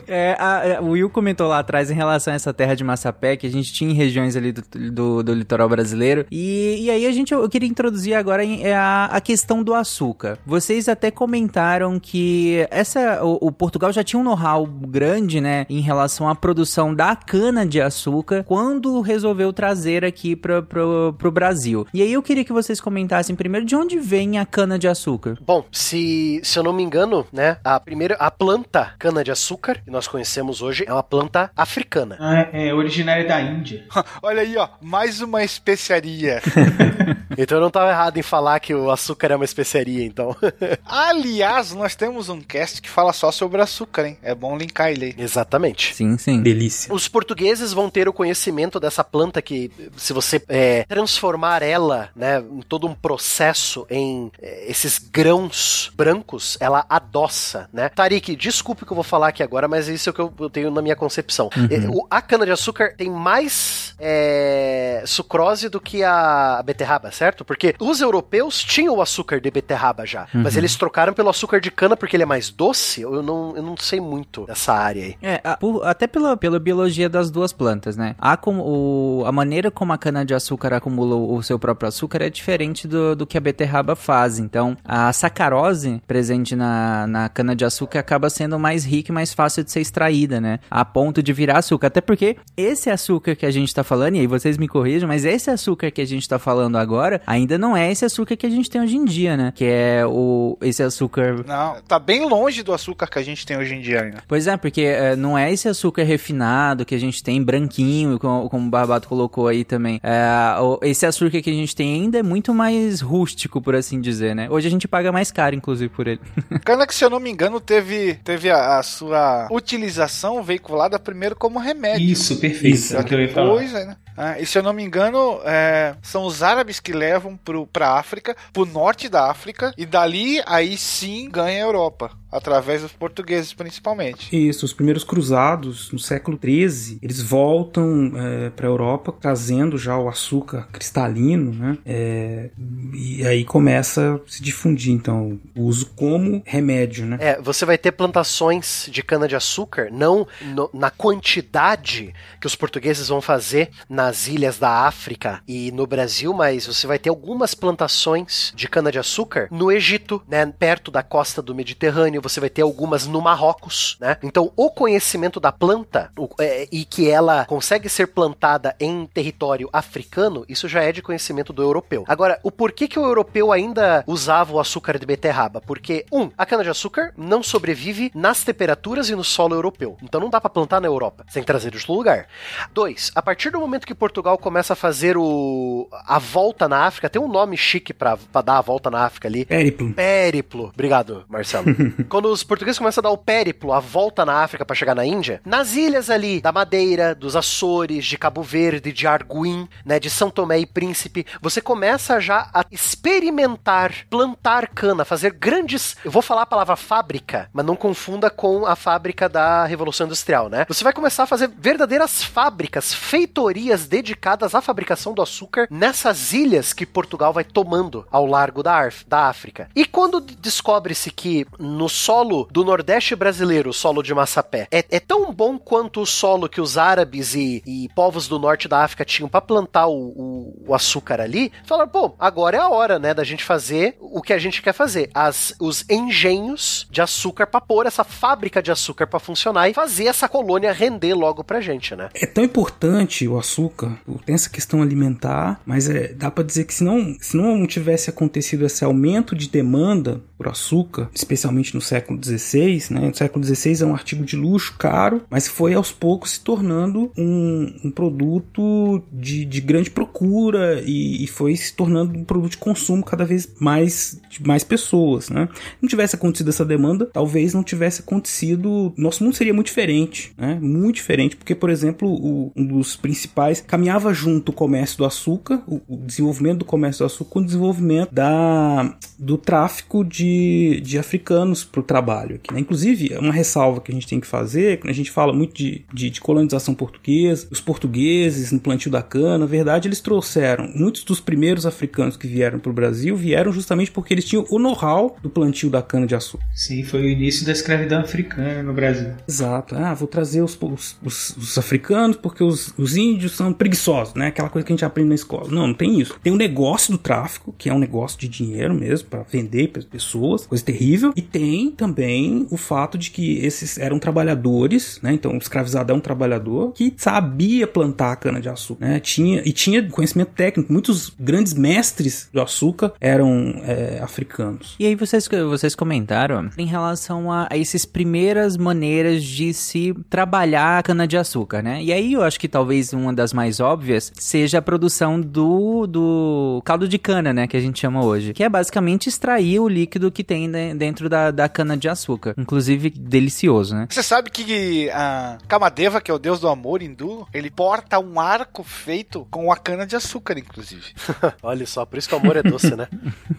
[0.06, 3.36] É, a- a- o Will comentou lá atrás em relação a essa terra de Massapé,
[3.36, 6.26] que a gente tinha em regiões ali do, do, do litoral brasileiro.
[6.30, 9.74] E, e aí a gente, eu queria introduzir agora em- é a, a questão do
[9.74, 10.38] açúcar.
[10.46, 15.80] Vocês até comentaram que essa, o, o Portugal já tinha um know-how grande, né, em
[15.80, 21.86] relação à produção da cana de açúcar quando resolveu trazer aqui para pro, pro Brasil.
[21.92, 25.36] E aí eu queria que vocês comentassem primeiro de onde vem a cana de açúcar.
[25.44, 30.06] Bom, se, se eu não me engano, né, a primeira, a planta cana-de-açúcar que nós
[30.08, 32.16] conhecemos hoje é uma planta africana.
[32.20, 33.84] Ah, é originária da Índia.
[34.22, 36.40] Olha aí, ó, mais uma especiaria.
[37.36, 40.36] Então eu não tava errado em falar que o açúcar é uma especiaria, então.
[40.86, 44.18] Aliás, nós temos um cast que fala só sobre açúcar, hein?
[44.22, 45.14] É bom linkar ele aí.
[45.18, 45.94] Exatamente.
[45.94, 46.42] Sim, sim.
[46.42, 46.92] Delícia.
[46.94, 52.38] Os portugueses vão ter o conhecimento dessa planta que, se você é, transformar ela, né,
[52.38, 57.88] em todo um processo em é, esses grãos brancos, ela adoça, né?
[57.88, 60.32] Tarik, desculpe o que eu vou falar aqui agora, mas isso é o que eu,
[60.38, 61.50] eu tenho na minha concepção.
[61.70, 67.44] É, o- a cana-de-açúcar tem mais é, sucrose do que a beterraba, certo?
[67.44, 71.70] Porque os europeus tinham o açúcar de beterraba já, mas eles trocaram pelo açúcar de
[71.70, 73.02] cana porque ele é mais doce.
[73.02, 75.16] Eu não, eu não sei muito dessa área aí.
[75.22, 78.14] É, a- por- até pela, pela biologia das duas plantas, né?
[78.18, 82.88] Há como, o, a maneira como a cana-de-açúcar acumula o, seu próprio açúcar é diferente
[82.88, 84.38] do, do que a beterraba faz.
[84.38, 89.70] Então, a sacarose presente na, na cana-de-açúcar acaba sendo mais rica e mais fácil de
[89.70, 90.58] ser extraída, né?
[90.70, 91.88] A ponto de virar açúcar.
[91.88, 95.24] Até porque esse açúcar que a gente tá falando, e aí vocês me corrijam, mas
[95.24, 98.50] esse açúcar que a gente tá falando agora ainda não é esse açúcar que a
[98.50, 99.52] gente tem hoje em dia, né?
[99.54, 103.56] Que é o, esse açúcar Não, tá bem longe do açúcar que a gente tem
[103.56, 104.22] hoje em dia ainda.
[104.28, 108.48] Pois é, porque é, não é esse açúcar refinado que a gente tem, branquinho, como,
[108.48, 110.00] como o Barbato colocou aí também.
[110.02, 114.00] É, o- esse açúcar que a gente tem ainda é muito mais rústico, por assim
[114.00, 114.48] dizer, né?
[114.50, 116.20] Hoje a gente paga mais caro, inclusive, por ele.
[116.64, 121.36] Cana que, se eu não me engano, teve, teve a, a sua utilização veiculada primeiro
[121.36, 122.06] como remédio.
[122.06, 122.74] Isso, perfeito.
[122.74, 122.96] Isso.
[122.96, 123.46] É que eu ia falar.
[123.50, 123.96] Depois, né?
[124.16, 127.98] Ah, e se eu não me engano, é, são os árabes que levam pro, pra
[127.98, 132.12] África, pro norte da África, e dali aí sim ganha a Europa.
[132.34, 134.28] Através dos portugueses principalmente.
[134.34, 139.96] Isso, os primeiros cruzados no século XIII, eles voltam é, para a Europa trazendo já
[139.96, 141.78] o açúcar cristalino, né?
[141.86, 142.50] É,
[142.92, 147.18] e aí começa a se difundir, então, o uso como remédio, né?
[147.20, 153.20] É, você vai ter plantações de cana-de-açúcar, não no, na quantidade que os portugueses vão
[153.20, 158.68] fazer nas ilhas da África e no Brasil, mas você vai ter algumas plantações de
[158.68, 163.96] cana-de-açúcar no Egito, né, perto da costa do Mediterrâneo, você vai ter algumas no Marrocos,
[164.00, 164.16] né?
[164.22, 169.68] Então, o conhecimento da planta o, é, e que ela consegue ser plantada em território
[169.72, 172.04] africano, isso já é de conhecimento do europeu.
[172.08, 175.60] Agora, o porquê que o europeu ainda usava o açúcar de beterraba?
[175.60, 179.96] Porque, um, a cana-de-açúcar não sobrevive nas temperaturas e no solo europeu.
[180.02, 182.26] Então não dá para plantar na Europa, sem trazer de outro lugar.
[182.72, 187.08] Dois, a partir do momento que Portugal começa a fazer o a volta na África,
[187.08, 189.44] tem um nome chique para dar a volta na África ali.
[189.44, 189.92] Périplo.
[189.92, 190.70] Périplo.
[190.72, 191.66] Obrigado, Marcelo.
[192.14, 195.04] Quando os portugueses começam a dar o périplo, a volta na África para chegar na
[195.04, 200.08] Índia, nas ilhas ali da Madeira, dos Açores, de Cabo Verde, de Arguim, né, de
[200.08, 206.22] São Tomé e Príncipe, você começa já a experimentar, plantar cana, fazer grandes, eu vou
[206.22, 210.66] falar a palavra fábrica, mas não confunda com a fábrica da Revolução Industrial, né?
[210.68, 216.72] Você vai começar a fazer verdadeiras fábricas, feitorias dedicadas à fabricação do açúcar nessas ilhas
[216.72, 219.68] que Portugal vai tomando ao largo da, da África.
[219.74, 225.00] E quando descobre-se que no solo do Nordeste brasileiro, o solo de Massapé, é, é
[225.00, 229.04] tão bom quanto o solo que os árabes e, e povos do norte da África
[229.04, 233.14] tinham para plantar o, o, o, açúcar ali, falaram, pô, agora é a hora, né,
[233.14, 235.10] da gente fazer o que a gente quer fazer.
[235.14, 240.06] As, os engenhos de açúcar para pôr essa fábrica de açúcar para funcionar e fazer
[240.06, 242.08] essa colônia render logo pra gente, né?
[242.14, 243.96] É tão importante o açúcar,
[244.26, 248.10] tem essa questão alimentar, mas é, dá para dizer que se não, se não tivesse
[248.10, 253.00] acontecido esse aumento de demanda por açúcar, especialmente no século XVI, né?
[253.08, 257.12] No século XVI é um artigo de luxo caro, mas foi aos poucos se tornando
[257.16, 262.58] um, um produto de, de grande procura e, e, foi se tornando um produto de
[262.58, 265.48] consumo cada vez mais de mais pessoas, né?
[265.80, 270.58] Não tivesse acontecido essa demanda, talvez não tivesse acontecido, nosso mundo seria muito diferente, né?
[270.60, 275.62] Muito diferente, porque por exemplo, o, um dos principais caminhava junto o comércio do açúcar,
[275.66, 280.98] o, o desenvolvimento do comércio do açúcar com o desenvolvimento da do tráfico de, de
[280.98, 282.60] africanos para o trabalho aqui, né?
[282.60, 285.84] Inclusive, uma ressalva que a gente tem que fazer, quando a gente fala muito de,
[285.92, 291.02] de, de colonização portuguesa, os portugueses no plantio da cana, na verdade eles trouxeram muitos
[291.02, 295.16] dos primeiros africanos que vieram para o Brasil vieram justamente porque eles tinham o know-how
[295.20, 296.44] do plantio da cana de açúcar.
[296.54, 299.12] Sim, foi o início da escravidão africana no Brasil.
[299.26, 299.74] Exato.
[299.74, 304.28] Ah, vou trazer os, os, os, os africanos porque os, os índios são preguiçosos, né?
[304.28, 305.48] Aquela coisa que a gente aprende na escola.
[305.50, 306.18] Não, não tem isso.
[306.22, 309.68] Tem o um negócio do tráfico, que é um negócio de dinheiro mesmo, para vender
[309.68, 311.12] para as pessoas, coisa terrível.
[311.16, 315.12] E tem também o fato de que esses eram trabalhadores, né?
[315.12, 319.00] Então, o escravizado é um trabalhador que sabia plantar a cana de açúcar, né?
[319.00, 320.72] Tinha, e tinha conhecimento técnico.
[320.72, 324.74] Muitos grandes mestres do açúcar eram é, africanos.
[324.78, 330.78] E aí vocês, vocês comentaram em relação a, a essas primeiras maneiras de se trabalhar
[330.78, 331.82] a cana de açúcar, né?
[331.82, 336.62] E aí eu acho que talvez uma das mais óbvias seja a produção do, do
[336.64, 337.46] caldo de cana, né?
[337.46, 338.32] Que a gente chama hoje.
[338.32, 342.34] Que é basicamente extrair o líquido que tem dentro da, da cana de açúcar.
[342.36, 343.86] Inclusive, delicioso, né?
[343.88, 348.18] Você sabe que a Kamadeva, que é o deus do amor hindu, ele porta um
[348.18, 350.92] arco feito com a cana de açúcar, inclusive.
[351.42, 352.88] Olha só, por isso que o amor é doce, né?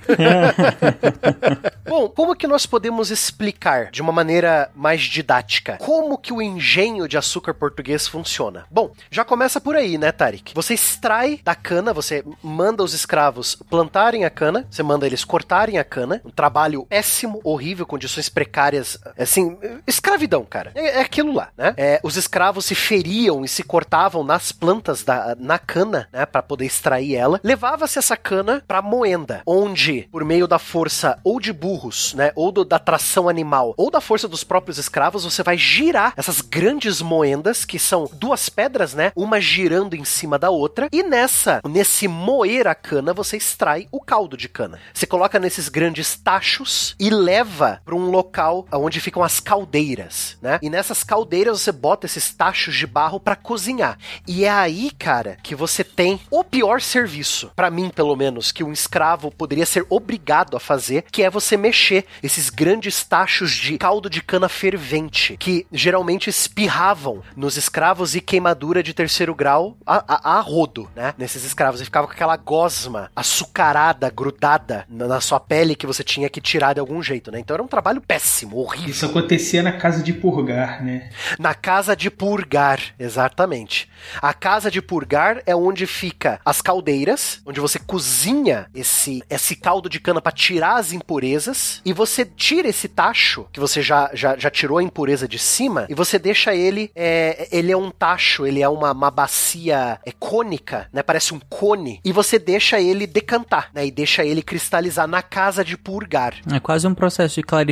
[1.88, 7.08] Bom, como que nós podemos explicar de uma maneira mais didática como que o engenho
[7.08, 8.66] de açúcar português funciona?
[8.72, 10.54] Bom, já começa por aí, né, Tarik?
[10.54, 15.78] Você extrai da cana, você manda os escravos plantarem a cana, você manda eles cortarem
[15.78, 19.58] a cana, um trabalho péssimo, horrível, condições precárias, assim,
[19.88, 20.72] escravidão, cara.
[20.76, 21.74] É, é aquilo lá, né?
[21.76, 26.44] É, os escravos se feriam e se cortavam nas plantas da na cana, né, para
[26.44, 27.40] poder extrair ela.
[27.44, 32.52] Levava-se essa cana para moenda, onde por meio da força ou de burros, né, ou
[32.52, 37.02] do, da tração animal, ou da força dos próprios escravos, você vai girar essas grandes
[37.02, 42.08] moendas que são duas pedras, né, uma girando em cima da outra, e nessa, nesse
[42.08, 44.80] moer a cana, você extrai o caldo de cana.
[44.94, 50.60] Você coloca nesses grandes tachos e leva para um local onde ficam as caldeiras, né?
[50.62, 53.98] E nessas caldeiras você bota esses tachos de barro para cozinhar.
[54.28, 58.64] E é aí, cara, que você tem o pior serviço, para mim pelo menos, que
[58.64, 63.78] um escravo poderia ser obrigado a fazer, que é você mexer esses grandes tachos de
[63.78, 70.04] caldo de cana fervente, que geralmente espirravam nos escravos e queimadura de terceiro grau a,
[70.08, 71.14] a, a rodo, né?
[71.18, 71.80] Nesses escravos.
[71.80, 76.42] E ficava com aquela gosma açucarada, grudada na, na sua pele que você tinha que
[76.42, 77.40] tirar de algum jeito, né?
[77.40, 78.90] Então era um trabalho péssimo, horrível.
[78.90, 81.10] Isso acontecia na casa de purgar, né?
[81.38, 83.90] Na casa de purgar, exatamente.
[84.22, 89.90] A casa de purgar é onde fica as caldeiras, onde você cozinha esse, esse caldo
[89.90, 94.38] de cana para tirar as impurezas, e você tira esse tacho, que você já, já,
[94.38, 98.46] já tirou a impureza de cima, e você deixa ele, é, ele é um tacho,
[98.46, 103.08] ele é uma, uma bacia é, cônica, né, parece um cone, e você deixa ele
[103.08, 106.36] decantar, né, e deixa ele cristalizar na casa de purgar.
[106.52, 107.65] É quase um processo de clarificação,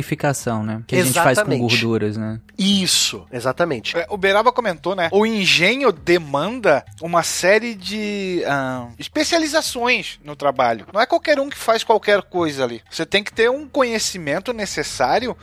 [0.64, 0.82] né?
[0.86, 1.60] Que a gente faz com Exatamente.
[1.60, 2.40] gorduras, né?
[2.58, 3.96] Isso, exatamente.
[3.96, 5.08] É, O Beraba comentou, né?
[5.12, 10.86] O engenho demanda uma série de ah, especializações no trabalho.
[10.92, 12.80] Não é qualquer um que faz qualquer coisa ali.
[12.90, 15.36] Você tem que ter um conhecimento necessário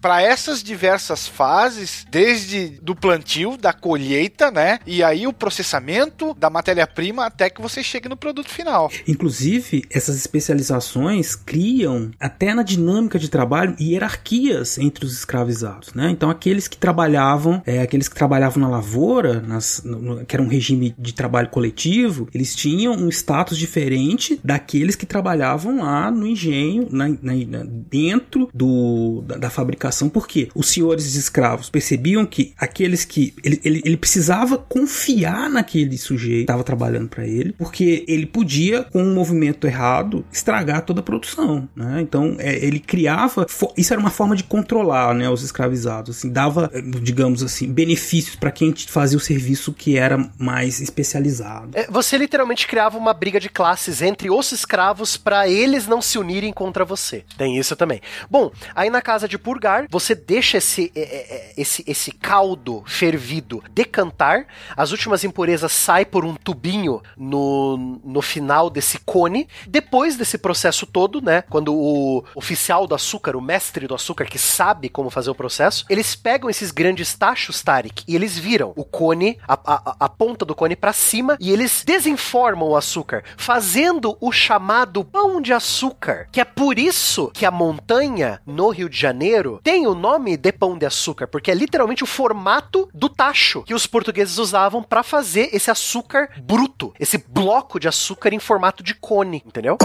[0.00, 4.78] para essas diversas fases, desde do plantio, da colheita, né?
[4.86, 8.90] E aí o processamento da matéria-prima até que você chegue no produto final.
[9.06, 16.10] Inclusive, essas especializações criam, até na dinâmica de trabalho, hierarquias entre os escravizados, né?
[16.10, 20.48] Então, aqueles que trabalhavam, é, aqueles que trabalhavam na lavoura, nas, no- que era um
[20.48, 26.88] regime de trabalho coletivo, eles tinham um status diferente daqueles que trabalhavam lá no engenho,
[26.90, 33.34] na- na- dentro do, da, da fabricação, porque os senhores escravos percebiam que aqueles que
[33.44, 38.84] ele, ele, ele precisava confiar naquele sujeito que estava trabalhando para ele, porque ele podia,
[38.84, 41.68] com um movimento errado, estragar toda a produção.
[41.74, 42.00] Né?
[42.00, 43.46] Então é, ele criava,
[43.84, 46.70] isso era uma forma de controlar né, os escravizados, assim, dava,
[47.02, 51.70] digamos assim, benefícios para quem fazia o serviço que era mais especializado.
[51.74, 56.18] É, Você literalmente criava uma briga de classes entre os escravos pra eles não se
[56.18, 57.24] unirem contra você.
[57.36, 58.00] Tem isso também.
[58.30, 63.62] Bom, aí na casa de purgar, você deixa esse, é, é, esse, esse caldo fervido
[63.70, 64.46] decantar,
[64.76, 69.46] as últimas impurezas saem por um tubinho no, no final desse cone.
[69.66, 74.38] Depois desse processo todo, né, quando o oficial do açúcar, o mestre do açúcar que
[74.38, 78.84] sabe como fazer o processo, eles pegam esses grandes tachos, Tarek, e eles viram o
[78.84, 84.16] cone, a, a, a ponta do cone pra cima, e eles desenformam o açúcar, fazendo
[84.20, 88.98] o chamado pão de açúcar, que é por isso que a montanha no Rio de
[88.98, 93.62] Janeiro tem o nome de pão de açúcar, porque é literalmente o formato do tacho
[93.62, 98.82] que os portugueses usavam pra fazer esse açúcar bruto, esse bloco de açúcar em formato
[98.82, 99.76] de cone, entendeu?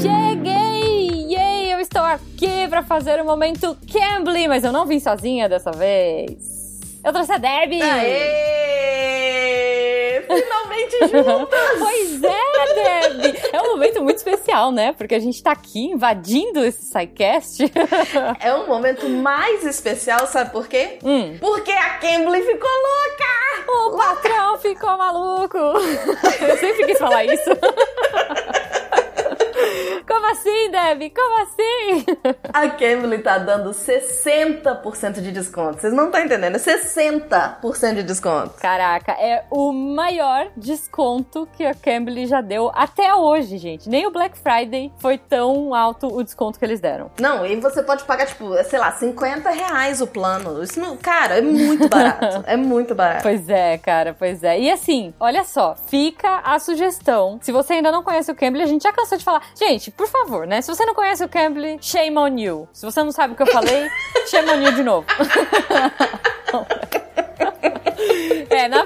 [0.00, 1.32] Cheguei!
[1.32, 1.72] Yay!
[1.72, 6.80] Eu estou aqui pra fazer o momento Cambly, mas eu não vim sozinha dessa vez.
[7.04, 7.82] Eu trouxe a Debbie!
[7.82, 9.12] Aê!
[10.22, 11.78] Finalmente juntas!
[11.78, 13.38] Pois é, Debbie!
[13.52, 14.92] É um momento muito especial, né?
[14.92, 17.64] Porque a gente tá aqui invadindo esse SciCast.
[18.40, 20.98] É um momento mais especial, sabe por quê?
[21.04, 21.36] Hum.
[21.40, 23.42] Porque a Kimberly ficou louca!
[23.68, 25.56] O patrão ficou maluco!
[25.56, 27.50] Eu sempre quis falar isso.
[30.06, 31.10] Como assim, Debbie?
[31.10, 32.04] Como assim?
[32.52, 35.80] A Kimberly tá dando 60% de desconto.
[35.80, 38.54] Vocês não estão entendendo, é 60% de desconto.
[38.60, 43.88] Caraca, é o maior desconto que a Cambly já deu até hoje, gente.
[43.88, 47.10] Nem o Black Friday foi tão alto o desconto que eles deram.
[47.20, 50.62] Não, e você pode pagar, tipo, sei lá, 50 reais o plano.
[50.62, 52.44] Isso não, cara, é muito barato.
[52.46, 53.22] é muito barato.
[53.22, 54.60] Pois é, cara, pois é.
[54.60, 57.38] E assim, olha só, fica a sugestão.
[57.42, 59.42] Se você ainda não conhece o Cambly, a gente já cansou de falar.
[59.54, 60.60] Gente, por favor, né?
[60.60, 62.68] Se você não conhece o Cambly, shame on you.
[62.72, 63.88] Se você não sabe o que eu falei,
[64.28, 65.06] shame on you de novo.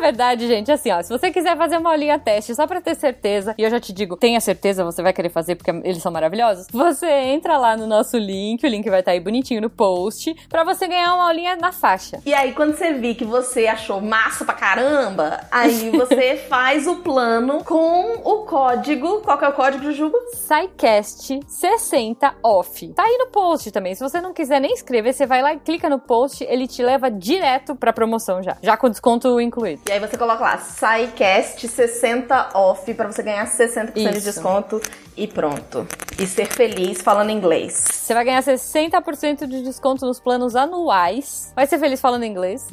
[0.06, 3.56] Verdade, gente, assim, ó, se você quiser fazer uma aulinha teste só pra ter certeza,
[3.58, 6.68] e eu já te digo, tenha certeza, você vai querer fazer porque eles são maravilhosos,
[6.70, 10.62] você entra lá no nosso link, o link vai estar aí bonitinho no post, pra
[10.62, 12.20] você ganhar uma aulinha na faixa.
[12.24, 16.96] E aí, quando você vir que você achou massa pra caramba, aí você faz o
[16.96, 19.22] plano com o código.
[19.22, 20.16] Qual que é o código, Jujuba?
[20.34, 22.86] SciCast 60 off.
[22.94, 23.92] Tá aí no post também.
[23.96, 26.80] Se você não quiser nem escrever, você vai lá e clica no post, ele te
[26.80, 28.56] leva direto pra promoção já.
[28.62, 29.82] Já com desconto incluído.
[29.88, 34.22] E aí você coloca lá, SciCast 60 off pra você ganhar 60% de Isso.
[34.22, 34.80] desconto.
[35.16, 35.86] E pronto.
[36.18, 37.84] E ser feliz falando inglês.
[37.90, 41.52] Você vai ganhar 60% de desconto nos planos anuais.
[41.54, 42.66] Vai ser feliz falando inglês.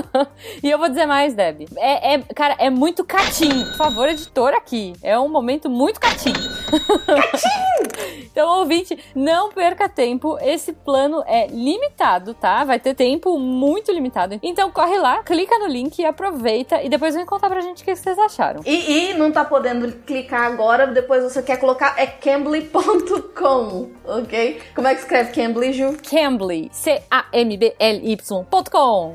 [0.62, 1.66] e eu vou dizer mais, Deb.
[1.76, 3.64] É, é, cara, é muito catim.
[3.64, 4.94] Por favor, editor aqui.
[5.02, 6.32] É um momento muito catim.
[8.24, 10.38] então, ouvinte, não perca tempo.
[10.40, 12.64] Esse plano é limitado, tá?
[12.64, 14.38] Vai ter tempo muito limitado.
[14.42, 16.82] Então, corre lá, clica no link e aproveita.
[16.82, 18.60] E depois vem contar pra gente o que vocês acharam.
[18.64, 24.60] E, e não tá podendo clicar agora, depois você quer colocar é cambly.com, ok?
[24.74, 25.96] Como é que escreve Cambly, Ju?
[26.08, 26.68] Cambly.
[26.72, 27.14] C-A-M-B-L-Y.com.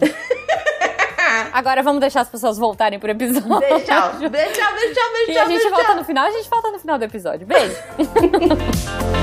[1.53, 3.59] Agora vamos deixar as pessoas voltarem pro episódio.
[3.59, 4.13] Beijo, tchau.
[4.29, 6.71] Beijo, tchau, beijo, tchau, beijo, E tchau, a gente volta no final, a gente volta
[6.71, 7.47] no final do episódio.
[7.47, 7.75] Beijo.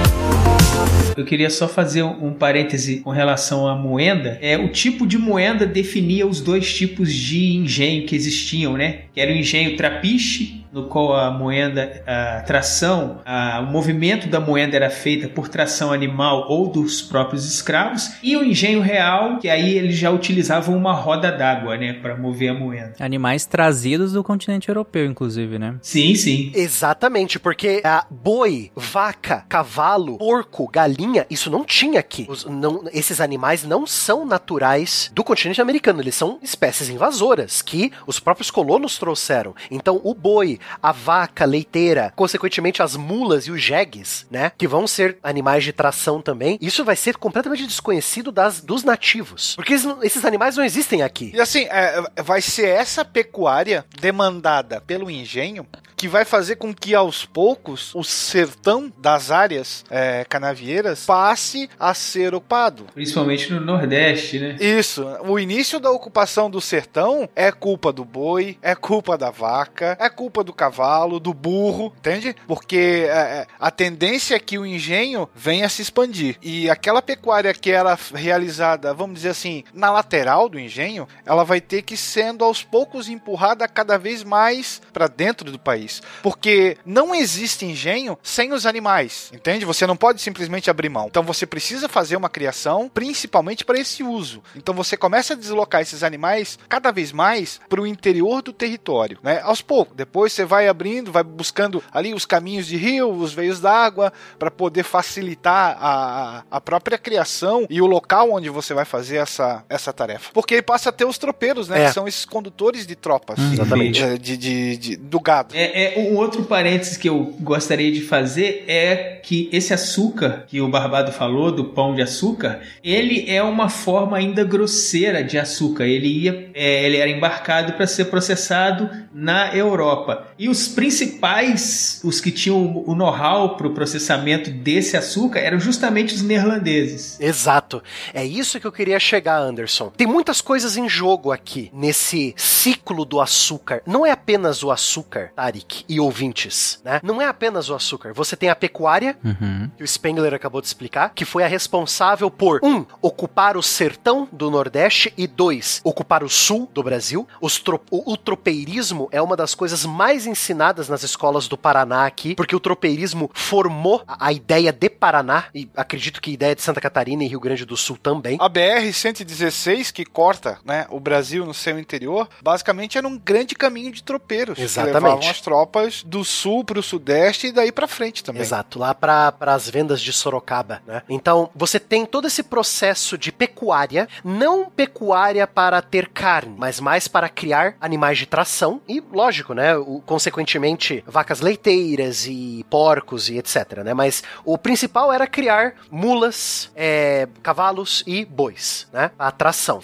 [1.16, 4.38] Eu queria só fazer um um parêntese com relação à moenda.
[4.40, 9.00] É, o tipo de moenda definia os dois tipos de engenho que existiam, né?
[9.12, 14.40] Que era o engenho trapiche, no qual a moenda, a tração, a- o movimento da
[14.40, 19.48] moenda era feita por tração animal ou dos próprios escravos, e o engenho real, que
[19.48, 22.94] aí eles já utilizavam uma roda d'água, né, para mover a moenda.
[23.00, 25.76] Animais trazidos do continente europeu, inclusive, né?
[25.82, 26.52] Sim, sim.
[26.54, 32.26] Exatamente, porque a boi, vaca, cavalo, porco, galinha, isso não tinha aqui.
[32.28, 37.92] Os- não- esses animais não são naturais do continente americano, eles são espécies invasoras que
[38.06, 39.54] os próprios colonos trouxeram.
[39.70, 44.86] Então, o boi, a vaca leiteira, consequentemente as mulas e os jegues, né, que vão
[44.86, 49.54] ser animais de tração também, isso vai ser completamente desconhecido das, dos nativos.
[49.56, 51.32] Porque esses, esses animais não existem aqui.
[51.34, 55.66] E assim, é, vai ser essa pecuária demandada pelo engenho
[55.98, 61.92] que vai fazer com que aos poucos o sertão das áreas é, canavieiras passe a
[61.92, 62.86] ser ocupado.
[62.94, 64.56] Principalmente no Nordeste, né?
[64.60, 69.96] Isso, o início da ocupação do sertão é culpa do boi, é culpa da vaca,
[70.00, 72.34] é culpa do cavalo, do burro, entende?
[72.46, 76.36] Porque é, é, a tendência é que o engenho venha se expandir.
[76.42, 81.60] E aquela pecuária que era realizada, vamos dizer assim, na lateral do engenho, ela vai
[81.60, 86.02] ter que sendo aos poucos empurrada cada vez mais para dentro do país.
[86.22, 89.66] Porque não existe engenho sem os animais, entende?
[89.66, 91.06] Você não pode simplesmente abrir mão.
[91.08, 94.42] Então você precisa fazer uma criação principalmente para esse uso.
[94.56, 99.18] Então você começa a deslocar esses animais cada vez mais para o interior do território,
[99.22, 99.40] né?
[99.42, 99.94] Aos poucos.
[99.94, 104.50] Depois você vai abrindo, vai buscando ali os caminhos de rio, os veios d'água, para
[104.50, 109.92] poder facilitar a, a própria criação e o local onde você vai fazer essa, essa
[109.92, 110.30] tarefa.
[110.32, 111.82] Porque ele passa a ter os tropeiros, né?
[111.84, 111.86] É.
[111.88, 113.38] Que são esses condutores de tropas.
[113.52, 114.02] Exatamente.
[114.02, 115.54] É, De, de- de- do gado.
[115.56, 120.60] É, é, um outro parênteses que eu gostaria de fazer é que esse açúcar que
[120.60, 125.84] o Barbado falou, do pão de açúcar, ele é uma forma ainda grosseira de açúcar.
[125.84, 130.27] Ele, ia, é, ele era embarcado para ser processado na Europa.
[130.38, 136.14] E os principais, os que tinham o know-how para o processamento desse açúcar, eram justamente
[136.14, 137.18] os neerlandeses.
[137.20, 137.82] Exato.
[138.14, 139.90] É isso que eu queria chegar, Anderson.
[139.96, 143.82] Tem muitas coisas em jogo aqui nesse ciclo do açúcar.
[143.86, 147.00] Não é apenas o açúcar, Tarik e ouvintes, né?
[147.02, 148.12] Não é apenas o açúcar.
[148.14, 149.68] Você tem a pecuária, Uhum.
[149.76, 154.28] que o Spengler acabou de explicar, que foi a responsável por um, ocupar o sertão
[154.30, 157.26] do Nordeste e dois, ocupar o sul do Brasil.
[157.40, 162.06] Os tro- o, o tropeirismo é uma das coisas mais ensinadas nas escolas do Paraná
[162.06, 166.54] aqui, porque o tropeirismo formou a, a ideia de Paraná e acredito que a ideia
[166.54, 168.38] de Santa Catarina e Rio Grande do Sul também.
[168.40, 173.92] A BR-116, que corta né, o Brasil no seu interior, basicamente era um grande caminho
[173.92, 174.58] de tropeiros.
[174.58, 174.94] Exatamente.
[174.94, 178.42] Que levavam as tropas do sul para o sudeste e daí para frente também.
[178.42, 181.02] Exato, lá para as vendas de Sorocaba, né?
[181.08, 187.08] Então, você tem todo esse processo de pecuária, não pecuária para ter carne, mas mais
[187.08, 193.38] para criar animais de tração e, lógico, né, o, consequentemente, vacas leiteiras e porcos e
[193.38, 193.94] etc, né?
[193.94, 199.12] Mas o principal era criar mulas, é, cavalos e bois, né?
[199.16, 199.80] A tração.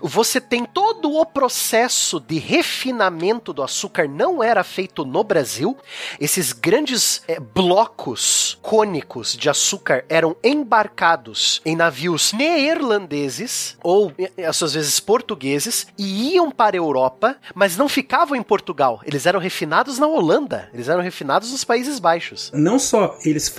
[0.00, 5.76] Você tem todo o processo de refinamento do açúcar não era feito no Brasil.
[6.20, 14.60] Esses grandes eh, blocos cônicos de açúcar eram embarcados em navios neerlandeses ou eh, às
[14.60, 19.00] vezes portugueses e iam para a Europa, mas não ficavam em Portugal.
[19.04, 20.68] Eles eram refinados na Holanda.
[20.72, 22.50] Eles eram refinados nos Países Baixos.
[22.54, 23.52] Não só eles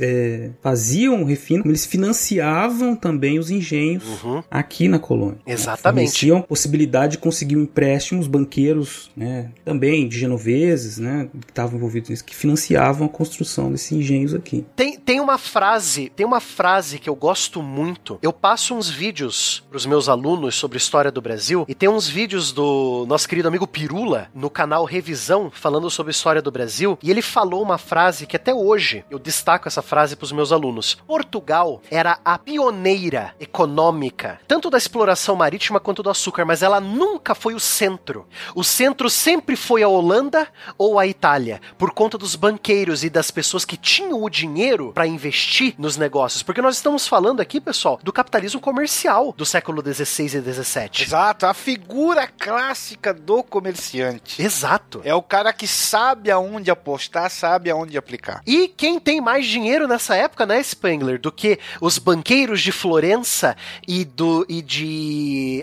[0.00, 4.42] é, faziam o refino, como eles financiavam também os engenhos Uhum.
[4.50, 5.29] aqui na colônia.
[5.46, 6.06] Exatamente.
[6.06, 11.76] Forneciam possibilidade de conseguir um empréstimo, os banqueiros, né, também de genoveses, né, que estavam
[11.76, 14.64] envolvidos nisso, que financiavam a construção desses engenhos aqui.
[14.74, 18.18] Tem, tem uma frase, tem uma frase que eu gosto muito.
[18.22, 22.52] Eu passo uns vídeos pros meus alunos sobre história do Brasil e tem uns vídeos
[22.52, 27.22] do nosso querido amigo Pirula no canal Revisão falando sobre história do Brasil e ele
[27.22, 30.96] falou uma frase que até hoje eu destaco essa frase pros meus alunos.
[31.06, 37.34] Portugal era a pioneira econômica, tanto da exploração marítima quanto do açúcar, mas ela nunca
[37.34, 38.26] foi o centro.
[38.54, 40.48] O centro sempre foi a Holanda
[40.78, 45.06] ou a Itália, por conta dos banqueiros e das pessoas que tinham o dinheiro para
[45.06, 46.42] investir nos negócios.
[46.42, 51.02] Porque nós estamos falando aqui, pessoal, do capitalismo comercial do século XVI e XVII.
[51.02, 54.42] Exato, a figura clássica do comerciante.
[54.42, 55.00] Exato.
[55.04, 58.42] É o cara que sabe aonde apostar, sabe aonde aplicar.
[58.46, 63.56] E quem tem mais dinheiro nessa época, né, Spengler, do que os banqueiros de Florença
[63.86, 65.09] e do e de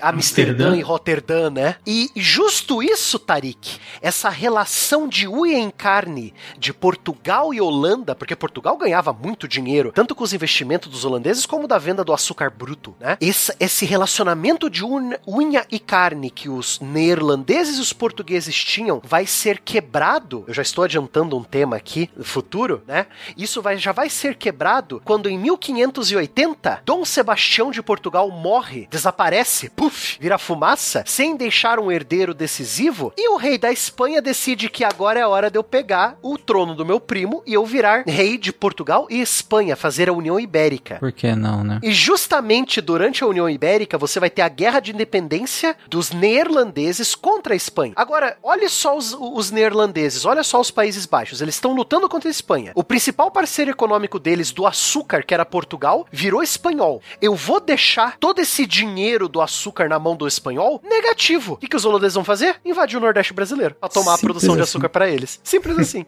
[0.02, 0.78] Amsterdã, Amsterdã.
[0.78, 1.76] e Roterdã, né?
[1.86, 8.36] E justo isso, Tarik, essa relação de unha em carne de Portugal e Holanda, porque
[8.36, 12.50] Portugal ganhava muito dinheiro, tanto com os investimentos dos holandeses como da venda do açúcar
[12.50, 13.18] bruto, né?
[13.20, 19.02] Esse, esse relacionamento de unha, unha e carne que os neerlandeses e os portugueses tinham
[19.04, 20.44] vai ser quebrado.
[20.48, 23.08] Eu já estou adiantando um tema aqui futuro, né?
[23.36, 29.27] Isso vai, já vai ser quebrado quando em 1580 Dom Sebastião de Portugal morre, desaparece,
[29.76, 34.84] puf, vira fumaça, sem deixar um herdeiro decisivo, e o rei da Espanha decide que
[34.84, 38.04] agora é a hora de eu pegar o trono do meu primo e eu virar
[38.08, 40.98] rei de Portugal e Espanha, fazer a União Ibérica.
[41.00, 41.80] Por que não, né?
[41.84, 47.16] E justamente durante a União Ibérica você vai ter a guerra de independência dos neerlandeses
[47.16, 47.94] contra a Espanha.
[47.96, 52.30] Agora, olha só os, os neerlandeses, olha só os Países Baixos, eles estão lutando contra
[52.30, 52.72] a Espanha.
[52.76, 57.02] O principal parceiro econômico deles do açúcar, que era Portugal, virou espanhol.
[57.22, 60.80] Eu vou deixar todo esse dinheiro do açúcar na mão do espanhol?
[60.84, 61.54] Negativo.
[61.54, 62.58] O que, que os holandeses vão fazer?
[62.64, 64.70] Invadir o Nordeste brasileiro pra tomar a Simples produção de assim.
[64.70, 65.40] açúcar para eles.
[65.44, 66.06] Simples assim.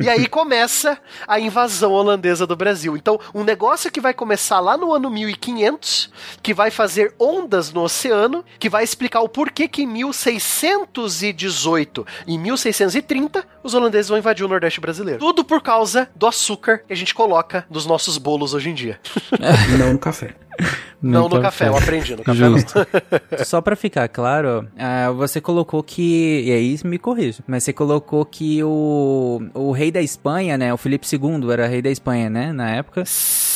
[0.00, 2.96] e aí começa a invasão holandesa do Brasil.
[2.96, 6.12] Então, um negócio que vai começar lá no ano 1500,
[6.42, 12.36] que vai fazer ondas no oceano, que vai explicar o porquê que em 1618 e
[12.38, 15.20] 1630 os holandeses vão invadir o Nordeste brasileiro.
[15.20, 19.00] Tudo por causa do açúcar que a gente coloca nos nossos bolos hoje em dia.
[19.78, 20.34] Não no café.
[21.02, 22.56] Não no café, eu aprendi, no café não.
[23.44, 26.44] Só pra ficar claro, ah, você colocou que.
[26.46, 27.42] E aí me corrija.
[27.44, 30.72] Mas você colocou que o, o rei da Espanha, né?
[30.72, 32.52] O Felipe II era rei da Espanha, né?
[32.52, 33.02] Na época.
[33.04, 33.51] Sim,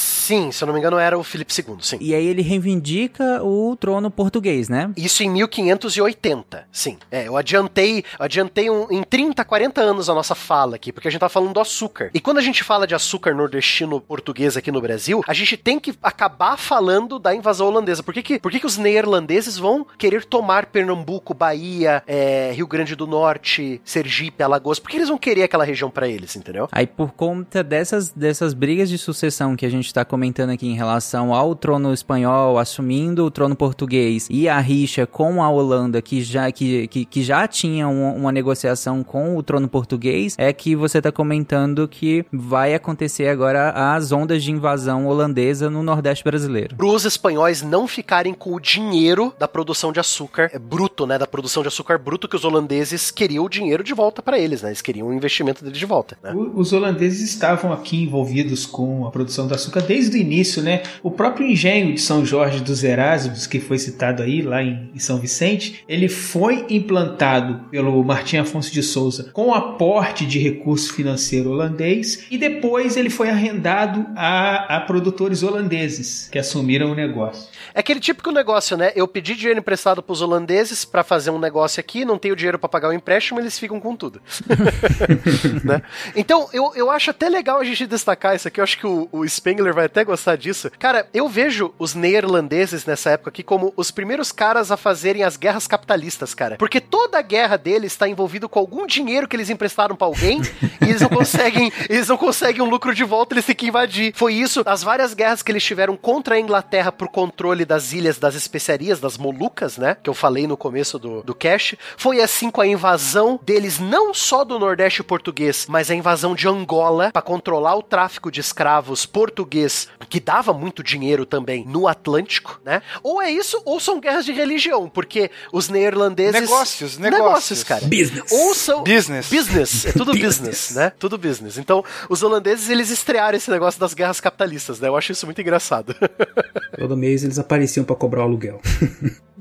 [0.51, 1.99] se eu não me engano era o Felipe II, sim.
[2.01, 4.91] E aí ele reivindica o trono português, né?
[4.97, 6.99] Isso em 1580, sim.
[7.11, 11.09] É, eu adiantei, eu adiantei um, em 30, 40 anos a nossa fala aqui, porque
[11.09, 12.11] a gente tá falando do açúcar.
[12.13, 15.79] E quando a gente fala de açúcar nordestino português aqui no Brasil, a gente tem
[15.79, 18.03] que acabar falando da invasão holandesa.
[18.03, 22.67] Por que que, por que, que os neerlandeses vão querer tomar Pernambuco, Bahia, é, Rio
[22.67, 24.79] Grande do Norte, Sergipe, Alagoas?
[24.79, 26.69] Por que eles vão querer aquela região pra eles, entendeu?
[26.73, 30.75] Aí por conta dessas, dessas brigas de sucessão que a gente tá comentando aqui em
[30.75, 36.23] relação ao trono espanhol assumindo o trono português e a rixa com a Holanda que
[36.23, 40.75] já, que, que, que já tinha uma, uma negociação com o trono português, é que
[40.75, 46.75] você tá comentando que vai acontecer agora as ondas de invasão holandesa no Nordeste brasileiro.
[46.77, 51.19] Para os espanhóis não ficarem com o dinheiro da produção de açúcar é, bruto, né?
[51.19, 54.63] Da produção de açúcar bruto que os holandeses queriam o dinheiro de volta para eles,
[54.63, 54.71] né?
[54.71, 56.17] Eles queriam o investimento dele de volta.
[56.23, 56.33] Né?
[56.33, 60.83] O- Os holandeses estavam aqui envolvidos com a produção do açúcar desde o início, né?
[61.03, 64.99] O próprio engenho de São Jorge dos Erasmos, que foi citado aí, lá em, em
[64.99, 71.51] São Vicente, ele foi implantado pelo Martim Afonso de Souza com aporte de recurso financeiro
[71.51, 77.49] holandês e depois ele foi arrendado a, a produtores holandeses que assumiram o negócio.
[77.75, 78.93] É aquele típico negócio, né?
[78.95, 82.69] Eu pedi dinheiro emprestado pros holandeses para fazer um negócio aqui, não tenho dinheiro para
[82.69, 84.21] pagar o empréstimo, eles ficam com tudo.
[85.65, 85.83] né?
[86.15, 88.61] Então, eu, eu acho até legal a gente destacar isso aqui.
[88.61, 90.71] Eu acho que o, o Spengler vai até gostar disso.
[90.79, 95.39] Cara, eu vejo os neerlandeses nessa época aqui como os primeiros caras a fazerem as
[95.39, 96.57] guerras capitalistas, cara.
[96.57, 100.43] Porque toda a guerra deles está envolvido com algum dinheiro que eles emprestaram para alguém
[100.83, 104.13] e eles não conseguem, eles não conseguem um lucro de volta, eles têm que invadir.
[104.15, 108.19] Foi isso, as várias guerras que eles tiveram contra a Inglaterra por controle das ilhas
[108.19, 109.97] das especiarias, das Molucas, né?
[110.03, 111.79] Que eu falei no começo do, do cast.
[111.97, 116.47] Foi assim com a invasão deles, não só do Nordeste português, mas a invasão de
[116.47, 122.61] Angola para controlar o tráfico de escravos português, que dava muito dinheiro também no Atlântico,
[122.65, 122.83] né?
[123.03, 126.41] Ou é isso, ou são guerras de religião, porque os neerlandeses.
[126.41, 127.65] Negócios, Negócios, negócios.
[127.65, 127.87] cara.
[127.87, 128.31] Business.
[128.33, 128.83] Ou são.
[128.85, 129.29] Business.
[129.29, 129.87] Business.
[129.87, 130.37] É tudo business.
[130.39, 130.71] Business.
[130.75, 130.93] né?
[130.99, 131.59] Tudo business.
[131.59, 134.89] Então, os holandeses, eles estrearam esse negócio das guerras capitalistas, né?
[134.89, 135.95] Eu acho isso muito engraçado.
[136.79, 138.61] Todo mês eles apareciam pra cobrar o aluguel.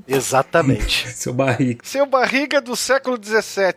[0.06, 1.08] Exatamente.
[1.14, 1.80] Seu barriga.
[1.84, 3.74] Seu barriga do século XVII.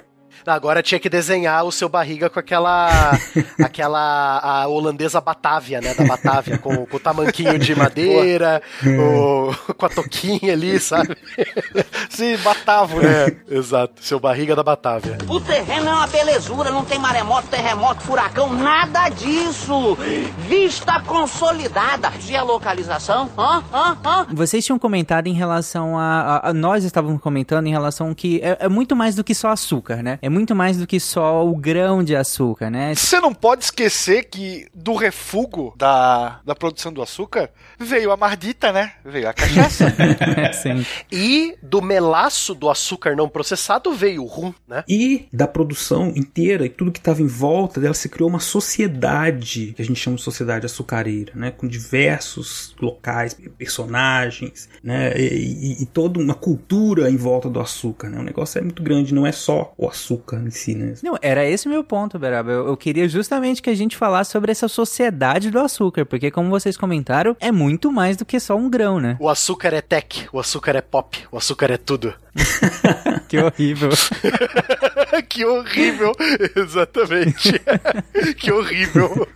[0.54, 3.12] Agora tinha que desenhar o seu barriga com aquela.
[3.62, 4.38] aquela.
[4.42, 5.94] a holandesa Batávia, né?
[5.94, 11.16] Da Batávia, com, com o tamanquinho de madeira, o, com a toquinha ali, sabe?
[12.10, 13.26] Sim, Batavo, né?
[13.50, 13.94] É, exato.
[14.00, 15.18] Seu barriga da Batávia.
[15.28, 19.96] O terreno é uma belezura, não tem maremoto, terremoto, furacão, nada disso.
[20.48, 22.10] Vista consolidada.
[22.20, 23.28] Geolocalização?
[23.38, 23.62] Hã?
[23.72, 23.96] Hã?
[24.04, 24.26] Hã?
[24.32, 26.02] Vocês tinham comentado em relação a,
[26.44, 29.48] a- a- Nós estávamos comentando em relação que é, é muito mais do que só
[29.48, 30.18] açúcar, né?
[30.22, 32.94] É muito mais do que só o grão de açúcar, né?
[32.94, 38.72] Você não pode esquecer que do refugo da, da produção do açúcar veio a mardita,
[38.72, 38.92] né?
[39.04, 39.86] Veio a cachaça.
[40.54, 40.84] Sim.
[41.10, 44.84] E do melaço do açúcar não processado veio o rum, né?
[44.88, 49.72] E da produção inteira e tudo que estava em volta dela, se criou uma sociedade,
[49.76, 51.50] que a gente chama de sociedade açucareira, né?
[51.50, 55.12] Com diversos locais, personagens, né?
[55.16, 55.22] E,
[55.80, 58.18] e- e toda uma cultura em volta do açúcar, né?
[58.18, 60.94] O negócio é muito grande, não é só o açúcar em si, né?
[61.02, 62.50] Não, era esse o meu ponto, Beraba.
[62.50, 66.50] Eu, eu queria justamente que a gente falasse sobre essa sociedade do açúcar, porque como
[66.50, 69.16] vocês comentaram, é muito mais do que só um grão, né?
[69.20, 72.14] O açúcar é tech, o açúcar é pop, o açúcar é tudo.
[73.30, 73.90] Que horrível.
[75.28, 76.12] que horrível!
[76.56, 77.52] Exatamente.
[78.36, 79.28] que horrível.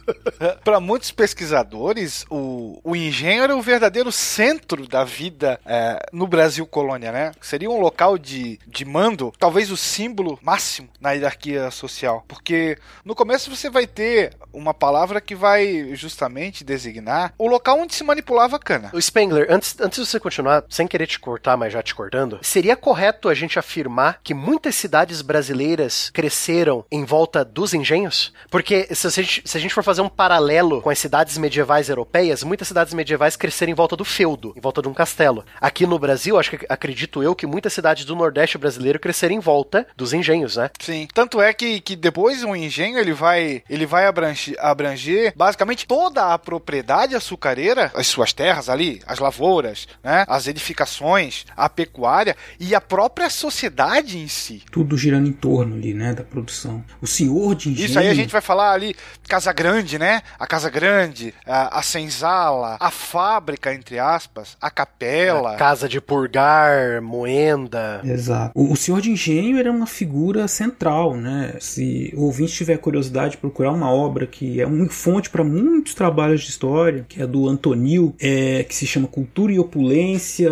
[0.64, 6.66] Para muitos pesquisadores, o, o engenho era o verdadeiro centro da vida é, no Brasil
[6.66, 7.30] colônia, né?
[7.40, 12.24] Seria um local de, de mando, talvez o símbolo máximo na hierarquia social.
[12.26, 17.94] Porque no começo você vai ter uma palavra que vai justamente designar o local onde
[17.94, 18.90] se manipulava a cana.
[18.92, 22.38] O Spengler, antes, antes de você continuar, sem querer te cortar, mas já te cortando,
[22.42, 28.32] seria correto a gente afirmar que muitas cidades brasileiras cresceram em volta dos engenhos?
[28.50, 31.88] Porque se a gente, se a gente for fazer um paralelo com as cidades medievais
[31.88, 35.44] europeias, muitas cidades medievais cresceram em volta do feudo, em volta de um castelo.
[35.60, 39.40] Aqui no Brasil, acho que acredito eu que muitas cidades do Nordeste brasileiro cresceram em
[39.40, 40.63] volta dos engenhos, né?
[40.78, 41.08] Sim.
[41.12, 46.32] Tanto é que, que depois o engenho ele vai, ele vai abranger, abranger basicamente toda
[46.32, 52.74] a propriedade açucareira, as suas terras ali, as lavouras, né, as edificações, a pecuária e
[52.74, 54.62] a própria sociedade em si.
[54.70, 56.12] Tudo girando em torno ali, né?
[56.14, 56.84] Da produção.
[57.00, 57.88] O senhor de engenho...
[57.88, 58.94] Isso aí a gente vai falar ali,
[59.28, 60.22] Casa Grande, né?
[60.38, 65.56] A Casa Grande, a, a senzala, a fábrica, entre aspas, a capela.
[65.56, 68.00] Casa de purgar, moenda.
[68.04, 68.52] Exato.
[68.54, 71.56] O, o senhor de engenho era uma figura central, né?
[71.60, 75.94] Se o ouvinte tiver curiosidade de procurar uma obra que é uma fonte para muitos
[75.94, 80.50] trabalhos de história, que é do Antonil, é, que se chama Cultura e Opulência.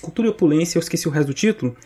[0.00, 1.76] Cultura e Opulência, eu esqueci o resto do título,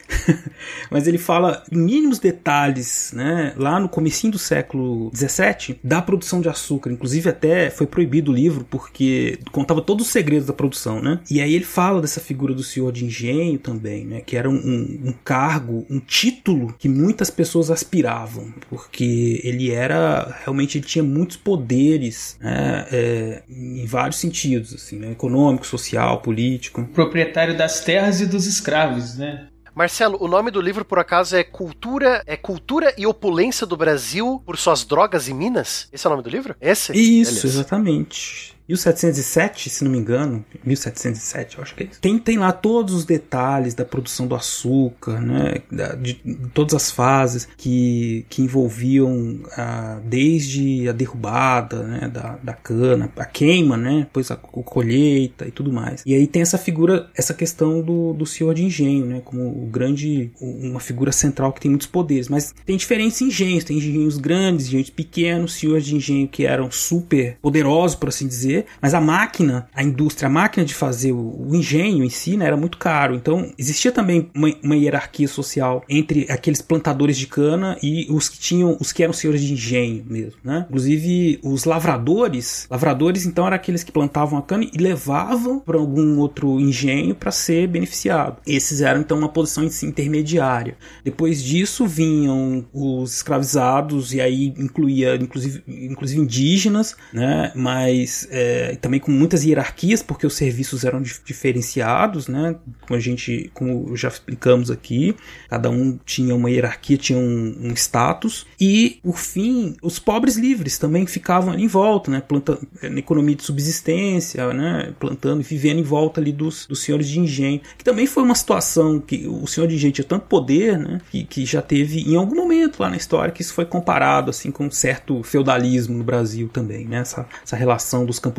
[0.90, 6.40] mas ele fala em mínimos detalhes, né, lá no comecinho do século XVII, da produção
[6.40, 6.90] de açúcar.
[6.90, 11.20] Inclusive até foi proibido o livro porque contava todos os segredos da produção, né?
[11.30, 14.54] E aí ele fala dessa figura do senhor de engenho também, né, que era um,
[14.54, 21.02] um, um cargo, um título que muitas pessoas aspiravam, porque ele era realmente ele tinha
[21.02, 26.84] muitos poderes, né, é, em vários sentidos, assim, né, econômico, social, político.
[26.92, 29.48] Proprietário das terras e dos escravos, né?
[29.74, 34.40] Marcelo, o nome do livro por acaso é Cultura, é Cultura e Opulência do Brasil
[34.46, 35.88] por suas drogas e minas?
[35.92, 36.54] Esse é o nome do livro?
[36.60, 36.92] Esse?
[36.92, 37.46] Isso, Beleza.
[37.46, 38.53] exatamente.
[38.68, 42.00] 1707, se não me engano, 1707, eu acho que é isso.
[42.00, 46.74] Tem, tem lá todos os detalhes da produção do açúcar, né, da- de, de todas
[46.74, 53.76] as fases que, que envolviam ah, desde a derrubada né, da, da cana, a queima,
[53.76, 56.02] né, depois a co- colheita e tudo mais.
[56.06, 59.66] E aí tem essa figura, essa questão do, do senhor de engenho, né, como o
[59.66, 64.66] grande, uma figura central que tem muitos poderes, mas tem diferentes engenhos, tem engenhos grandes,
[64.66, 69.68] engenhos pequenos, senhores de engenho que eram super poderosos, por assim dizer, mas a máquina,
[69.74, 73.14] a indústria, a máquina de fazer o, o engenho em si, né, era muito caro.
[73.14, 78.38] Então, existia também uma, uma hierarquia social entre aqueles plantadores de cana e os que
[78.38, 80.66] tinham, os que eram senhores de engenho mesmo, né?
[80.68, 86.18] Inclusive, os lavradores, lavradores então eram aqueles que plantavam a cana e levavam para algum
[86.18, 88.38] outro engenho para ser beneficiado.
[88.46, 90.76] Esses eram então uma posição intermediária.
[91.04, 97.52] Depois disso vinham os escravizados e aí incluía inclusive, inclusive indígenas, né?
[97.54, 98.43] Mas é,
[98.80, 102.56] também com muitas hierarquias porque os serviços eram dif- diferenciados, né?
[102.80, 105.14] Como a gente, como já explicamos aqui,
[105.48, 110.78] cada um tinha uma hierarquia, tinha um, um status e por fim os pobres livres
[110.78, 112.20] também ficavam em volta, né?
[112.20, 114.92] Planta, na economia de subsistência, né?
[114.98, 118.34] Plantando e vivendo em volta ali dos, dos senhores de engenho, que também foi uma
[118.34, 121.00] situação que o senhor de engenho tinha tanto poder, né?
[121.10, 124.50] Que, que já teve em algum momento lá na história que isso foi comparado assim
[124.50, 126.98] com um certo feudalismo no Brasil também, né?
[126.98, 128.33] Essa, essa relação dos camponeses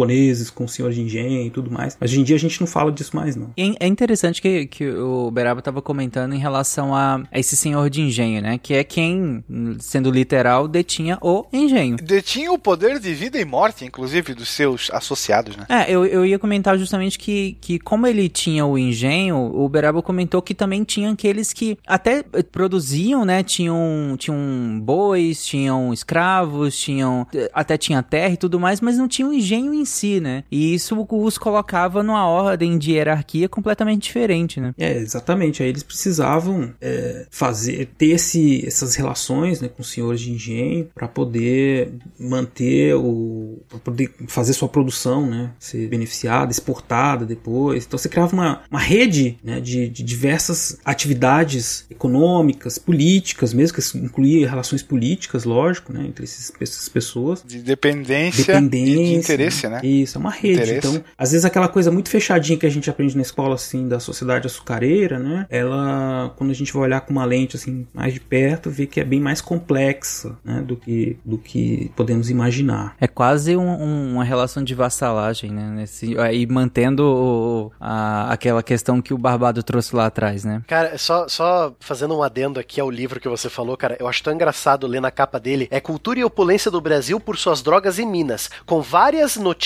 [0.53, 1.97] com senhores de engenho e tudo mais.
[1.99, 3.51] Mas hoje em dia a gente não fala disso mais, não.
[3.57, 7.89] E É interessante que, que o Beraba estava comentando em relação a, a esse senhor
[7.89, 8.57] de engenho, né?
[8.57, 9.43] Que é quem,
[9.79, 11.97] sendo literal, detinha o engenho.
[11.97, 15.65] Detinha o poder de vida e morte, inclusive, dos seus associados, né?
[15.69, 20.01] É, eu, eu ia comentar justamente que, que como ele tinha o engenho, o Beraba
[20.01, 23.43] comentou que também tinha aqueles que até produziam, né?
[23.43, 29.07] Tinham, tinham bois, tinham escravos, tinham eh, até tinha terra e tudo mais, mas não
[29.07, 30.43] tinha o engenho em si, né?
[30.51, 34.73] E isso os colocava numa ordem de hierarquia completamente diferente, né?
[34.77, 35.63] É, exatamente.
[35.63, 40.89] Aí eles precisavam é, fazer, ter esse, essas relações né, com os senhores de engenho
[40.93, 43.59] para poder manter o.
[43.69, 45.51] para poder fazer sua produção, né?
[45.59, 47.85] Ser beneficiada, exportada depois.
[47.85, 53.97] Então você criava uma, uma rede né, de, de diversas atividades econômicas, políticas, mesmo, que
[53.97, 56.05] incluía relações políticas, lógico, né?
[56.07, 57.43] Entre esses, essas pessoas.
[57.45, 58.93] De dependência, Dependência.
[58.93, 59.74] e de interesse, né?
[59.83, 60.61] Isso, é uma rede.
[60.61, 60.87] Interesse.
[60.87, 63.99] Então, às vezes aquela coisa muito fechadinha que a gente aprende na escola, assim, da
[63.99, 65.45] sociedade açucareira, né?
[65.49, 68.99] Ela, quando a gente vai olhar com uma lente, assim, mais de perto, vê que
[68.99, 70.61] é bem mais complexa, né?
[70.61, 72.95] Do que, do que podemos imaginar.
[72.99, 75.69] É quase um- um- uma relação de vassalagem, né?
[75.75, 80.61] Nesse, aí mantendo o- a- aquela questão que o Barbado trouxe lá atrás, né?
[80.67, 84.23] Cara, só, só fazendo um adendo aqui ao livro que você falou, cara, eu acho
[84.23, 85.67] tão engraçado ler na capa dele.
[85.71, 89.64] É Cultura e Opulência do Brasil por suas drogas e minas, com várias notícias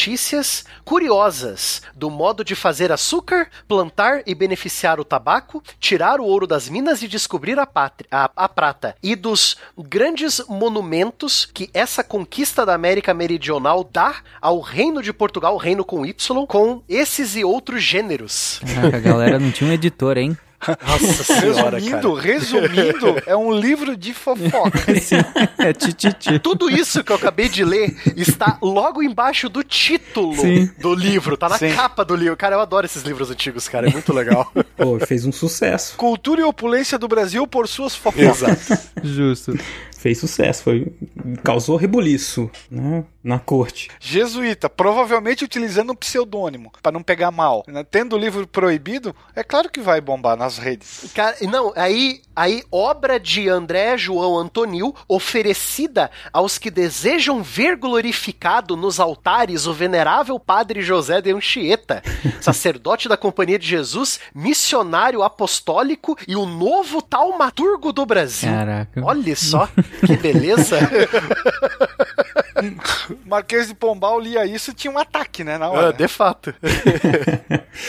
[0.85, 6.69] curiosas do modo de fazer açúcar, plantar e beneficiar o tabaco, tirar o ouro das
[6.69, 8.95] minas e descobrir a, pátria, a, a prata.
[9.03, 15.57] E dos grandes monumentos que essa conquista da América Meridional dá ao Reino de Portugal,
[15.57, 18.61] Reino com Y, com esses e outros gêneros.
[18.73, 20.37] Caraca, a galera não tinha um editor, hein?
[20.67, 22.27] Nossa senhora, Resumindo, cara.
[22.27, 24.79] resumindo, é um livro de fofoca.
[25.57, 26.39] É tititi.
[26.39, 30.69] Tudo isso que eu acabei de ler está logo embaixo do título Sim.
[30.79, 31.73] do livro, tá na Sim.
[31.73, 32.35] capa do livro.
[32.37, 34.51] Cara, eu adoro esses livros antigos, cara, é muito legal.
[34.77, 35.95] Pô, fez um sucesso.
[35.97, 38.69] Cultura e opulência do Brasil por suas fofocas.
[39.03, 39.57] Justo.
[39.99, 40.63] Fez sucesso.
[40.63, 40.87] Foi,
[41.43, 43.03] causou rebuliço, né?
[43.21, 43.89] Na corte.
[43.99, 47.65] Jesuíta, provavelmente utilizando um pseudônimo, para não pegar mal.
[47.67, 47.83] né?
[47.83, 51.11] Tendo o livro proibido, é claro que vai bombar nas redes.
[51.13, 58.77] Cara, não, aí, aí obra de André João Antonil, oferecida aos que desejam ver glorificado
[58.77, 62.01] nos altares o venerável padre José de Anchieta,
[62.39, 68.49] sacerdote da Companhia de Jesus, missionário apostólico e o novo taumaturgo do Brasil.
[68.49, 69.03] Caraca.
[69.03, 69.67] Olha só,
[70.05, 70.79] que beleza.
[73.25, 75.57] Marquês de Pombal lia isso tinha um ataque, né?
[75.57, 75.93] Na Ah, hora.
[75.93, 76.53] de fato.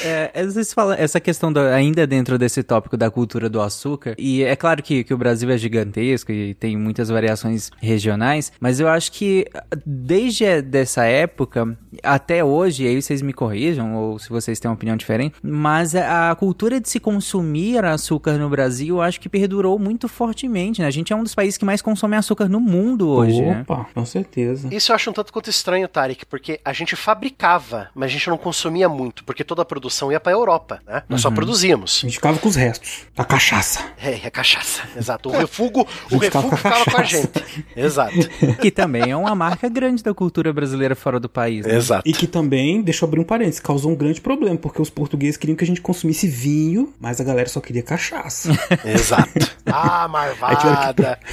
[0.05, 4.15] É, às vezes fala essa questão da- ainda dentro desse tópico da cultura do açúcar,
[4.17, 8.79] e é claro que, que o Brasil é gigantesco e tem muitas variações regionais, mas
[8.79, 9.47] eu acho que
[9.85, 14.69] desde a- dessa época até hoje, e aí vocês me corrijam, ou se vocês têm
[14.71, 19.21] uma opinião diferente, mas a, a cultura de se consumir açúcar no Brasil, eu acho
[19.21, 20.87] que perdurou muito fortemente, né?
[20.87, 23.63] A gente é um dos países que mais consome açúcar no mundo hoje, né?
[23.63, 24.60] Opa, com certeza.
[24.71, 28.29] Isso eu acho um tanto quanto estranho, Tarek, porque a gente fabricava, mas a gente
[28.29, 31.03] não consumia muito, porque toda a produção ia pra Europa, né?
[31.09, 32.01] Nós só produzíamos.
[32.03, 33.07] A gente ficava com os restos.
[33.17, 33.85] A cachaça.
[34.01, 34.83] É, é cachaça.
[34.97, 35.29] Exato.
[35.29, 37.23] O refugo, o refugo com a ficava com a cachaça.
[37.23, 37.67] gente.
[37.77, 38.15] Exato.
[38.61, 41.75] Que também é uma marca grande da cultura brasileira fora do país, né?
[41.77, 42.09] Exato.
[42.09, 45.37] E que também, deixa eu abrir um parênteses, causou um grande problema, porque os portugueses
[45.37, 48.51] queriam que a gente consumisse vinho, mas a galera só queria cachaça.
[48.85, 49.31] Exato.
[49.67, 51.19] Ah, marvada.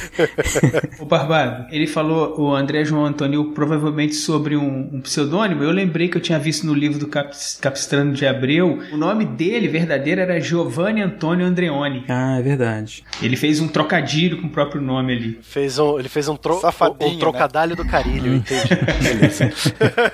[0.99, 5.63] O Barbado, ele falou, o André João Antônio, provavelmente sobre um, um pseudônimo.
[5.63, 8.79] Eu lembrei que eu tinha visto no livro do Cap, Capistrano de Abreu.
[8.91, 12.05] O nome dele, verdadeiro, era Giovanni Antônio Andreoni.
[12.07, 13.03] ah, é verdade.
[13.21, 15.39] Ele fez um trocadilho com o próprio nome ali.
[15.41, 18.67] Fez um, ele fez um, tro Safadinho, um trocadalho do carilho, entendi.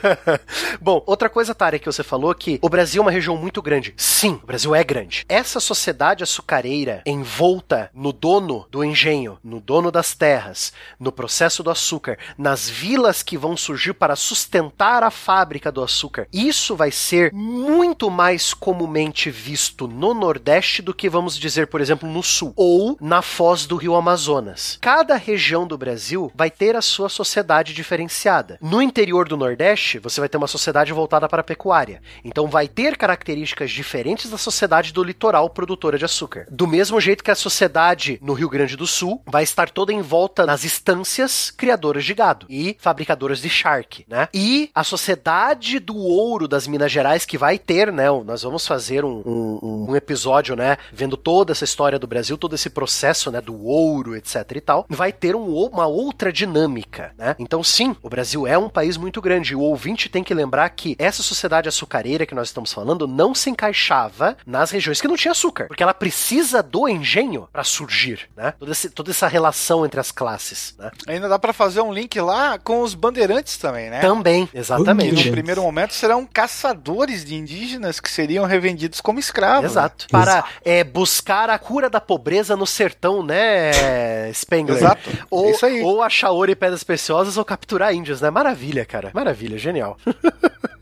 [0.82, 3.94] Bom, outra coisa, Tarek, que você falou que o Brasil é uma região muito grande.
[3.98, 5.26] Sim, o Brasil é grande.
[5.28, 11.70] Essa sociedade açucareira envolta no dono do engenho, no dono das terras, no processo do
[11.70, 17.32] açúcar, nas vilas que vão surgir para sustentar a fábrica do açúcar, isso vai ser
[17.32, 22.98] muito mais comumente visto no Nordeste do que vamos dizer, por exemplo, no Sul ou
[23.00, 24.78] na foz do Rio Amazonas.
[24.82, 28.60] Cada região do Brasil vai ter a sua sociedade diferenciada.
[28.62, 32.02] No interior do Nordeste, você vai ter uma sociedade voltada para a pecuária.
[32.22, 36.48] Então vai ter características diferentes da sociedade do litoral produtora de açúcar.
[36.52, 40.02] Do mesmo jeito que a sociedade no Rio Grande do Sul vai estar toda em
[40.02, 44.28] volta nas estâncias criadoras de gado e fabricadoras de charque, né?
[44.34, 48.06] E a sociedade do ouro das Minas Gerais que vai ter, né?
[48.26, 50.78] Nós vamos fazer um, um, um episódio, né?
[50.92, 53.42] Vendo toda essa história do Brasil, todo esse processo, né?
[53.42, 54.86] Do ouro, etc e tal.
[54.90, 57.36] Vai ter um, uma outra dinâmica, né?
[57.40, 59.56] Então, sim, o Brasil é um país muito grande.
[59.56, 63.50] O ouvinte tem que lembrar que essa sociedade açucareira que nós estamos falando não se
[63.50, 68.54] encaixava nas regiões que não tinha açúcar, porque ela precisa do engenho para surgir, né?
[68.60, 70.92] Toda, esse, toda essa relação entre as classes, né?
[71.08, 74.00] Ainda dá para fazer um link lá com os bandeirantes também, né?
[74.00, 75.16] Também, exatamente.
[75.16, 79.72] Que no primeiro momento serão caçadores de indígenas que seriam revendidos como escravos.
[79.72, 80.08] Exato.
[80.10, 84.78] Para é, buscar a cura da pobreza no sertão, né, Spengler?
[84.78, 85.10] Exato.
[85.30, 85.82] Ou, Isso aí.
[85.82, 88.30] ou achar ouro e pedras preciosas ou capturar índios, né?
[88.30, 89.12] Maravilha, cara.
[89.14, 89.98] Maravilha, genial.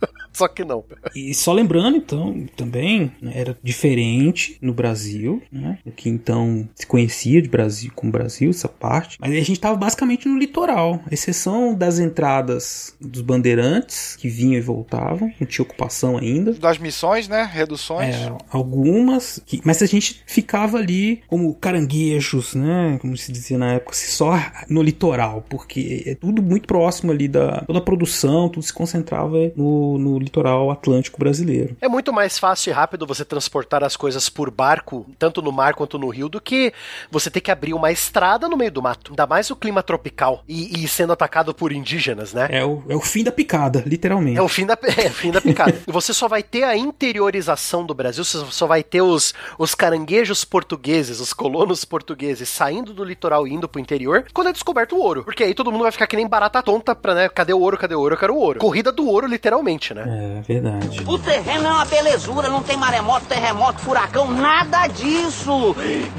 [0.41, 0.83] Só que não.
[1.15, 5.77] E só lembrando, então, também né, era diferente no Brasil, né?
[5.85, 9.17] O que então se conhecia de Brasil com Brasil, essa parte.
[9.19, 14.61] Mas a gente estava basicamente no litoral, exceção das entradas dos bandeirantes que vinham e
[14.61, 16.53] voltavam, não tinha ocupação ainda.
[16.53, 17.47] Das missões, né?
[17.51, 18.15] Reduções.
[18.15, 22.97] É, algumas, que, mas a gente ficava ali como caranguejos, né?
[22.99, 24.33] Como se dizia na época, só
[24.67, 29.37] no litoral, porque é tudo muito próximo ali da toda a produção, tudo se concentrava
[29.55, 30.30] no, no litoral
[30.71, 31.75] atlântico brasileiro.
[31.81, 35.73] É muito mais fácil e rápido você transportar as coisas por barco, tanto no mar
[35.73, 36.73] quanto no rio, do que
[37.09, 39.11] você ter que abrir uma estrada no meio do mato.
[39.11, 42.47] Ainda mais o clima tropical e, e sendo atacado por indígenas, né?
[42.49, 44.37] É o, é o fim da picada, literalmente.
[44.37, 45.75] É o fim da, é, o fim da picada.
[45.87, 50.45] você só vai ter a interiorização do Brasil, você só vai ter os, os caranguejos
[50.45, 54.99] portugueses, os colonos portugueses saindo do litoral e indo pro interior, quando é descoberto o
[54.99, 55.23] ouro.
[55.23, 57.29] Porque aí todo mundo vai ficar que nem barata tonta pra, né?
[57.29, 57.77] Cadê o ouro?
[57.77, 58.15] Cadê o ouro?
[58.15, 58.59] Eu quero o ouro.
[58.59, 60.03] Corrida do ouro, literalmente, né?
[60.13, 61.03] É verdade.
[61.07, 65.73] O terreno é uma belezura, não tem maremoto, terremoto, furacão, nada disso.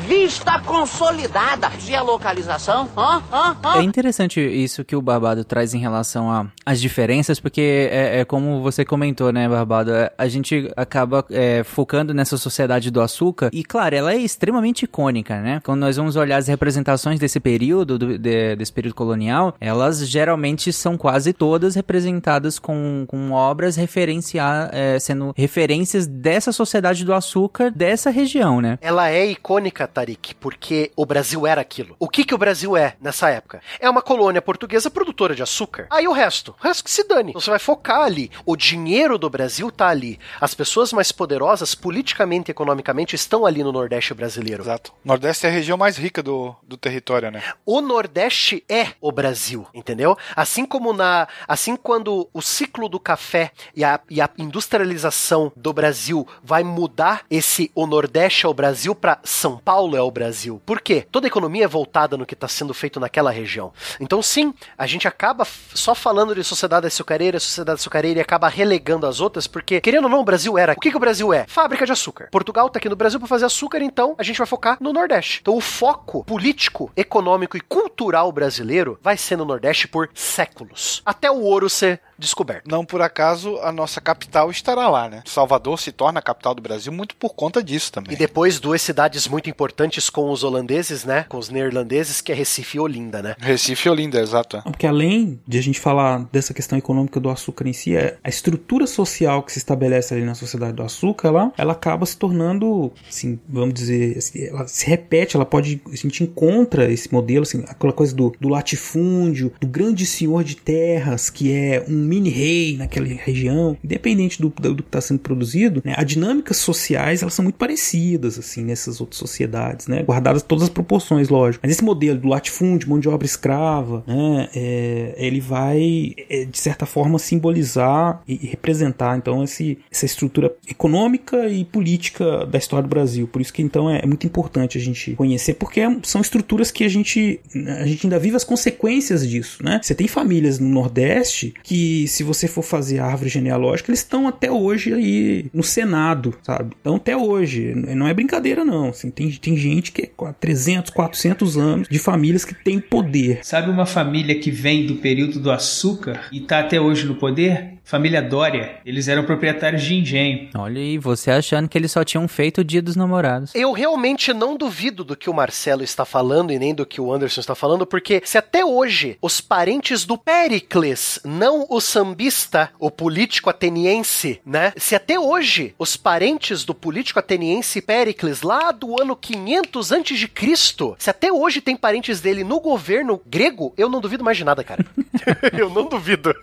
[0.09, 1.71] Vista consolidada.
[1.79, 3.23] Geolocalização, hã?
[3.33, 3.57] Hã?
[3.65, 3.77] Hã?
[3.79, 8.25] É interessante isso que o Barbado traz em relação a- às diferenças, porque é, é
[8.25, 9.93] como você comentou, né, Barbado?
[9.95, 14.85] É, A gente acaba é, focando nessa sociedade do açúcar, e claro, ela é extremamente
[14.85, 15.61] icônica, né?
[15.65, 20.73] Quando nós vamos olhar as representações desse período, do- de- desse período colonial, elas geralmente
[20.73, 27.71] são quase todas representadas com, com obras referenciar, é, sendo referências dessa sociedade do açúcar
[27.71, 28.79] dessa região, né?
[28.81, 31.97] Ela é icônica, Tarik, porque o Brasil era aquilo.
[31.99, 33.61] O que que o Brasil é nessa época?
[33.81, 35.87] É uma colônia portuguesa produtora de açúcar.
[35.91, 37.33] Aí o resto, o resto que se dane.
[37.33, 38.31] Você vai focar ali.
[38.47, 40.19] O dinheiro do Brasil tá ali.
[40.41, 44.63] As pessoas mais poderosas, politicamente e economicamente, estão ali no Nordeste brasileiro.
[44.63, 44.93] Exato.
[45.05, 47.43] Nordeste é a região mais rica do, do território, né?
[47.67, 50.17] O Nordeste é o Brasil, entendeu?
[50.37, 55.73] Assim como na, assim quando o ciclo do café e a, e a industrialização do
[55.73, 60.61] Brasil vai mudar esse o Nordeste é o Brasil para São Paulo é o Brasil.
[60.65, 61.07] Por quê?
[61.11, 63.73] Toda a economia é voltada no que está sendo feito naquela região.
[64.01, 69.07] Então sim, a gente acaba só falando de sociedade açucareira, sociedade açucareira e acaba relegando
[69.07, 70.73] as outras, porque querendo ou não, o Brasil era.
[70.73, 71.47] O que, que o Brasil é?
[71.47, 72.29] Fábrica de açúcar.
[72.31, 75.41] Portugal tá aqui no Brasil para fazer açúcar, então a gente vai focar no Nordeste.
[75.41, 81.31] Então o foco político, econômico e cultural brasileiro vai ser no Nordeste por séculos, até
[81.31, 82.67] o ouro ser descoberto.
[82.67, 85.23] Não por acaso a nossa capital estará lá, né?
[85.27, 88.15] Salvador se torna a capital do Brasil muito por conta disso também.
[88.15, 91.27] E depois duas cidades muito importantes com os holandeses, né?
[91.29, 93.35] Com os neerlandeses, que é Recife e Olinda, né?
[93.39, 94.57] Recife e Olinda, exato.
[94.65, 98.17] Não, Porque além de a gente falar dessa questão econômica do açúcar em si, é
[98.23, 102.17] a estrutura social que se estabelece ali na sociedade do açúcar, ela, ela acaba se
[102.17, 107.43] tornando, assim, vamos dizer, assim, ela se repete, ela pode, a gente encontra esse modelo,
[107.43, 112.29] assim, aquela coisa do, do latifúndio, do grande senhor de terras, que é um mini
[112.29, 117.23] rei naquela região, independente do, do, do que está sendo produzido, né, as dinâmicas sociais,
[117.23, 121.63] elas são muito parecidas, assim, nessas outras sociedades, né, guardadas todas as proporções, lógico.
[121.63, 126.59] Mas esse modelo do latifúndio, mão de obra escrava, né, é, ele vai, é, de
[126.59, 132.83] certa forma, simbolizar e, e representar, então, esse, essa estrutura econômica e política da história
[132.83, 133.27] do Brasil.
[133.27, 136.71] Por isso que, então, é, é muito importante a gente conhecer, porque é- são estruturas
[136.71, 137.41] que a gente,
[137.81, 139.81] a gente ainda vive as consequências disso, né?
[139.83, 144.29] Você tem famílias no Nordeste que, se você for fazer a árvore genealógica, eles estão
[144.29, 146.75] até hoje aí no Senado, sabe?
[146.81, 147.73] Então, até hoje.
[147.75, 148.89] Não é brincadeira, não.
[148.89, 153.41] Assim, tem, tem gente que é com 300, 400 anos de famílias que tem poder.
[153.43, 157.79] Sabe uma família que vem do período do açúcar e tá até hoje no poder?
[157.85, 158.77] Família Dória.
[158.87, 160.49] Eles eram proprietários de engenho.
[160.55, 163.55] Olha aí, você achando que eles só tinham feito o dia dos namorados.
[163.55, 167.13] Eu realmente não duvido do que o Marcelo está falando e nem do que o
[167.13, 172.91] Anderson está falando, porque se até hoje os parentes do Pericles, não os sambista, o
[172.91, 174.73] político ateniense, né?
[174.77, 180.29] Se até hoje os parentes do político ateniense Péricles, lá do ano 500 antes de
[180.29, 184.45] Cristo, se até hoje tem parentes dele no governo grego, eu não duvido mais de
[184.45, 184.85] nada, cara.
[185.57, 186.35] eu não duvido.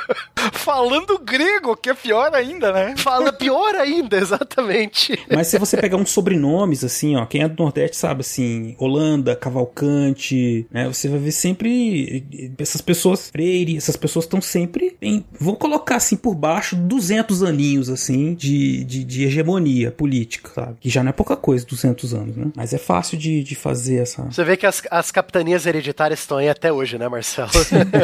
[0.52, 2.94] Falando grego, que é pior ainda, né?
[2.98, 5.18] Fala pior ainda, exatamente.
[5.30, 9.36] Mas se você pegar uns sobrenomes, assim, ó, quem é do Nordeste sabe, assim, Holanda,
[9.36, 10.86] Cavalcante, né?
[10.88, 16.16] Você vai ver sempre essas pessoas, Freire, essas pessoas estão sempre em, vou colocar assim
[16.16, 20.76] por baixo, 200 aninhos, assim, de, de, de hegemonia política, sabe?
[20.80, 22.46] Que já não é pouca coisa, 200 anos, né?
[22.56, 24.22] Mas é fácil de, de fazer essa...
[24.24, 27.50] Você vê que as, as capitanias hereditárias estão aí até hoje, né, Marcelo?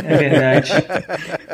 [0.04, 0.72] É verdade.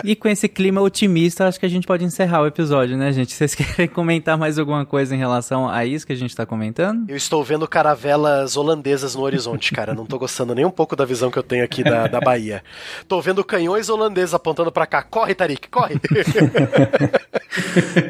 [0.05, 3.33] E com esse clima otimista, acho que a gente pode encerrar o episódio, né, gente?
[3.33, 7.09] Vocês querem comentar mais alguma coisa em relação a isso que a gente tá comentando?
[7.09, 9.95] Eu estou vendo caravelas holandesas no horizonte, cara.
[9.95, 12.63] Não tô gostando nem um pouco da visão que eu tenho aqui da, da Bahia.
[13.07, 15.03] Tô vendo canhões holandeses apontando para cá.
[15.21, 16.01] Corre, Tarik, corre!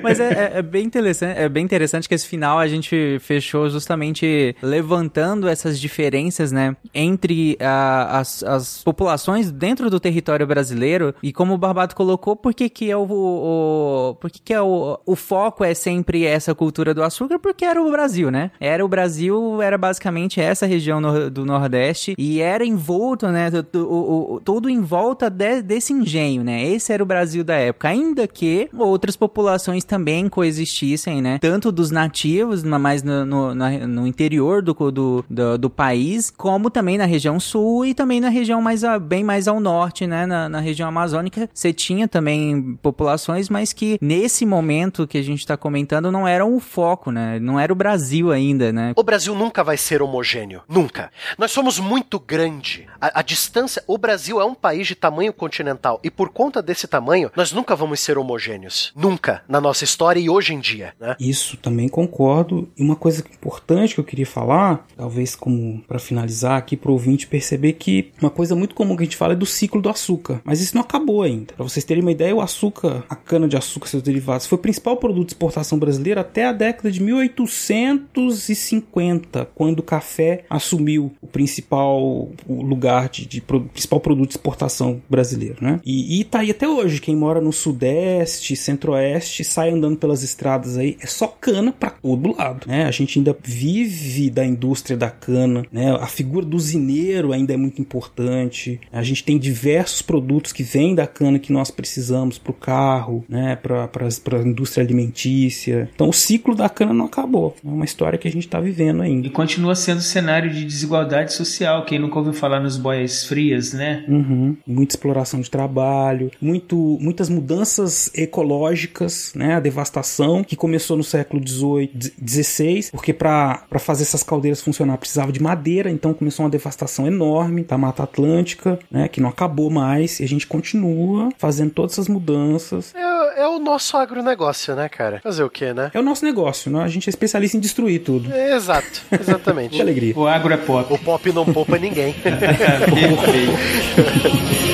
[0.00, 3.68] Mas é, é, é, bem interessante, é bem interessante que esse final a gente fechou
[3.68, 11.32] justamente levantando essas diferenças, né, entre a, as, as populações dentro do território brasileiro e
[11.32, 15.00] como o Barbato colocou, por que que é o, o por que que é o,
[15.04, 17.40] o foco é sempre essa cultura do açúcar?
[17.40, 18.52] Porque era o Brasil, né?
[18.60, 24.34] Era o Brasil, era basicamente essa região no, do Nordeste e era envolto, né, o,
[24.34, 26.64] o, todo em volta de, desse engenho, né?
[26.64, 31.39] Esse era o Brasil da época, ainda que outras populações também coexistissem, né?
[31.40, 36.98] Tanto dos nativos, mas no, no, no interior do, do, do, do, país, como também
[36.98, 40.27] na região sul e também na região mais a, bem mais ao norte, né?
[40.27, 45.40] Na, na região amazônica, você tinha também populações, mas que nesse momento que a gente
[45.40, 47.39] está comentando não eram o foco, né?
[47.39, 48.93] Não era o Brasil ainda, né?
[48.97, 50.62] O Brasil nunca vai ser homogêneo.
[50.68, 51.10] Nunca.
[51.39, 52.86] Nós somos muito grande.
[53.01, 53.82] A, a distância.
[53.86, 56.01] O Brasil é um país de tamanho continental.
[56.02, 58.92] E por conta desse tamanho, nós nunca vamos ser homogêneos.
[58.94, 59.42] Nunca.
[59.48, 61.16] Na nossa história e hoje em dia, né?
[61.18, 62.68] Isso também concordo.
[62.76, 67.26] E uma coisa importante que eu queria falar, talvez como para finalizar aqui pro ouvinte
[67.26, 70.40] perceber que uma coisa muito comum que a gente fala é do ciclo do açúcar.
[70.44, 71.54] Mas isso não acabou ainda.
[71.54, 74.58] Para vocês terem uma ideia, o açúcar, a cana de açúcar e seus derivados, foi
[74.58, 81.12] o principal produto de exportação brasileira até a década de 1850, quando o café assumiu
[81.20, 85.80] o principal lugar de, de, de principal produto de exportação brasileiro, né?
[85.84, 87.01] E, e tá aí até hoje.
[87.01, 92.36] Quem mora no sudeste, centro-oeste, sai andando pelas estradas aí, é só cana para todo
[92.36, 92.85] lado, né?
[92.85, 95.93] A gente ainda vive da indústria da cana, né?
[96.01, 98.81] A figura do usineiro ainda é muito importante.
[98.93, 103.24] A gente tem diversos produtos que vêm da cana que nós precisamos para o carro,
[103.28, 103.57] né?
[103.57, 105.89] Para a indústria alimentícia.
[105.94, 107.57] Então o ciclo da cana não acabou.
[107.65, 109.27] É uma história que a gente está vivendo ainda.
[109.27, 111.85] E continua sendo cenário de desigualdade social.
[111.85, 114.05] Quem nunca ouviu falar nos boias frias, né?
[114.09, 114.57] Uhum.
[114.66, 119.55] Muita exploração de trabalho, muito, muitas mudanças ecológicas, né?
[119.55, 125.32] A devastação que começou no século 18, 16, porque para fazer essas caldeiras funcionar precisava
[125.32, 129.09] de madeira, então começou uma devastação enorme da Mata Atlântica, né?
[129.09, 132.94] Que não acabou mais e a gente continua fazendo todas essas mudanças.
[132.94, 135.20] É, é o nosso agronegócio, né, cara?
[135.22, 135.90] Fazer o quê, né?
[135.94, 136.82] É o nosso negócio, né?
[136.82, 138.32] A gente é especialista em destruir tudo.
[138.32, 139.70] É, exato, exatamente.
[139.76, 140.14] que alegria.
[140.16, 140.92] O agro é pop.
[140.92, 142.12] O pop não poupa ninguém.
[142.22, 142.70] Perfeito.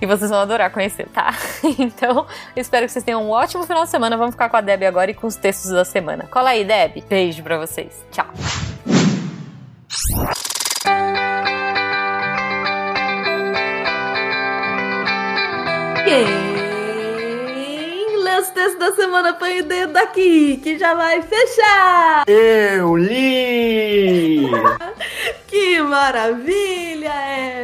[0.00, 1.34] e vocês vão adorar conhecer, tá?
[1.78, 4.16] então, espero que vocês tenham um ótimo final de semana.
[4.16, 6.26] Vamos ficar com a Deb agora e com os textos da semana.
[6.30, 7.04] Cola aí, Deb.
[7.08, 8.04] Beijo pra vocês.
[8.10, 8.26] Tchau.
[18.54, 22.24] Da semana põe o dedo aqui, que já vai fechar!
[22.26, 24.48] Eu li!
[25.46, 27.12] que maravilha,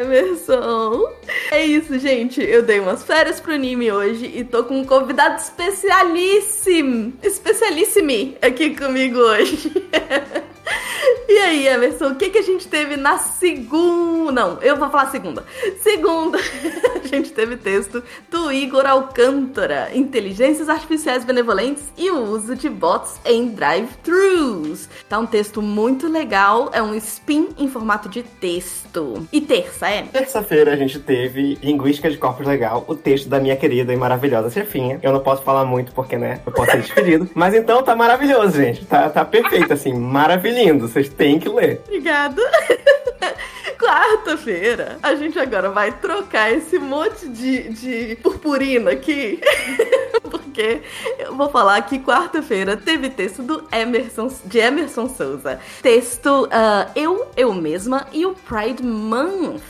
[0.01, 1.03] Emerson!
[1.51, 2.41] É isso, gente.
[2.41, 8.77] Eu dei umas férias pro anime hoje e tô com um convidado especialíssimo, especialíssimo aqui
[8.77, 9.73] comigo hoje.
[11.29, 14.33] E aí, Emerson, o que, que a gente teve na segunda?
[14.33, 15.45] Não, eu vou falar segunda.
[15.81, 16.39] Segunda,
[17.03, 23.21] a gente teve texto do Igor Alcântara: Inteligências Artificiais Benevolentes e o uso de bots
[23.25, 24.89] em drive-thrus.
[25.09, 29.27] Tá um texto muito legal, é um spin em formato de texto.
[29.33, 30.03] E terça, é?
[30.03, 34.49] Terça-feira a gente teve Linguística de Corpos Legal, o texto da minha querida e maravilhosa
[34.51, 34.99] chefinha.
[35.03, 37.29] Eu não posso falar muito porque, né, eu posso ser despedido.
[37.35, 38.85] Mas então tá maravilhoso, gente.
[38.87, 40.56] Tá, tá perfeito, assim, maravilhoso.
[40.79, 41.83] Vocês têm que ler.
[41.87, 42.43] Obrigada.
[43.79, 49.41] Quarta-feira, a gente agora vai trocar esse monte de, de purpurina aqui.
[50.23, 50.81] Porque
[51.19, 55.61] eu vou falar que quarta-feira teve texto do Emerson, de Emerson Souza.
[55.83, 59.61] Texto uh, Eu, Eu Mesma e o Pride Month.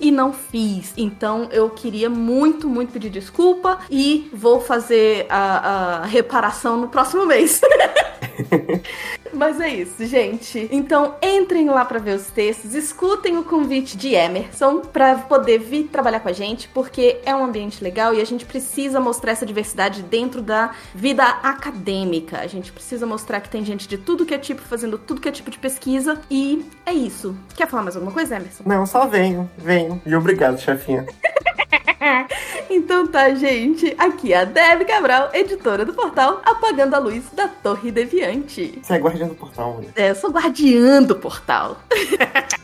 [0.00, 0.92] e não fiz.
[0.96, 7.26] Então eu queria muito, muito pedir desculpa e vou fazer a, a reparação no próximo
[7.26, 7.60] mês.
[9.32, 10.68] Mas é isso, gente.
[11.12, 15.84] Então entrem lá para ver os textos, escutem o convite de Emerson para poder vir
[15.84, 19.44] trabalhar com a gente, porque é um ambiente legal e a gente precisa mostrar essa
[19.44, 22.38] diversidade dentro da vida acadêmica.
[22.38, 25.28] A gente precisa mostrar que tem gente de tudo que é tipo fazendo tudo que
[25.28, 27.36] é tipo de pesquisa e é isso.
[27.56, 28.62] Quer falar mais alguma coisa, Emerson?
[28.64, 30.00] Não, só venho, venho.
[30.06, 31.06] E obrigado, chefinha.
[32.70, 33.94] então tá, gente.
[33.98, 38.78] Aqui é a Deb Cabral, editora do portal Apagando a Luz da Torre Deviante.
[38.82, 39.88] Você é guardiã do portal, né?
[39.94, 41.78] É, eu sou guardiã do portal.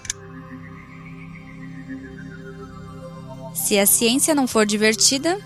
[3.55, 5.39] Se a ciência não for divertida,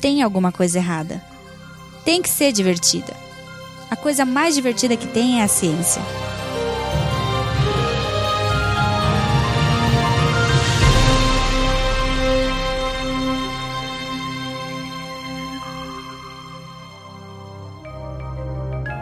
[0.00, 1.20] tem alguma coisa errada.
[2.04, 3.12] Tem que ser divertida.
[3.90, 6.00] A coisa mais divertida que tem é a ciência.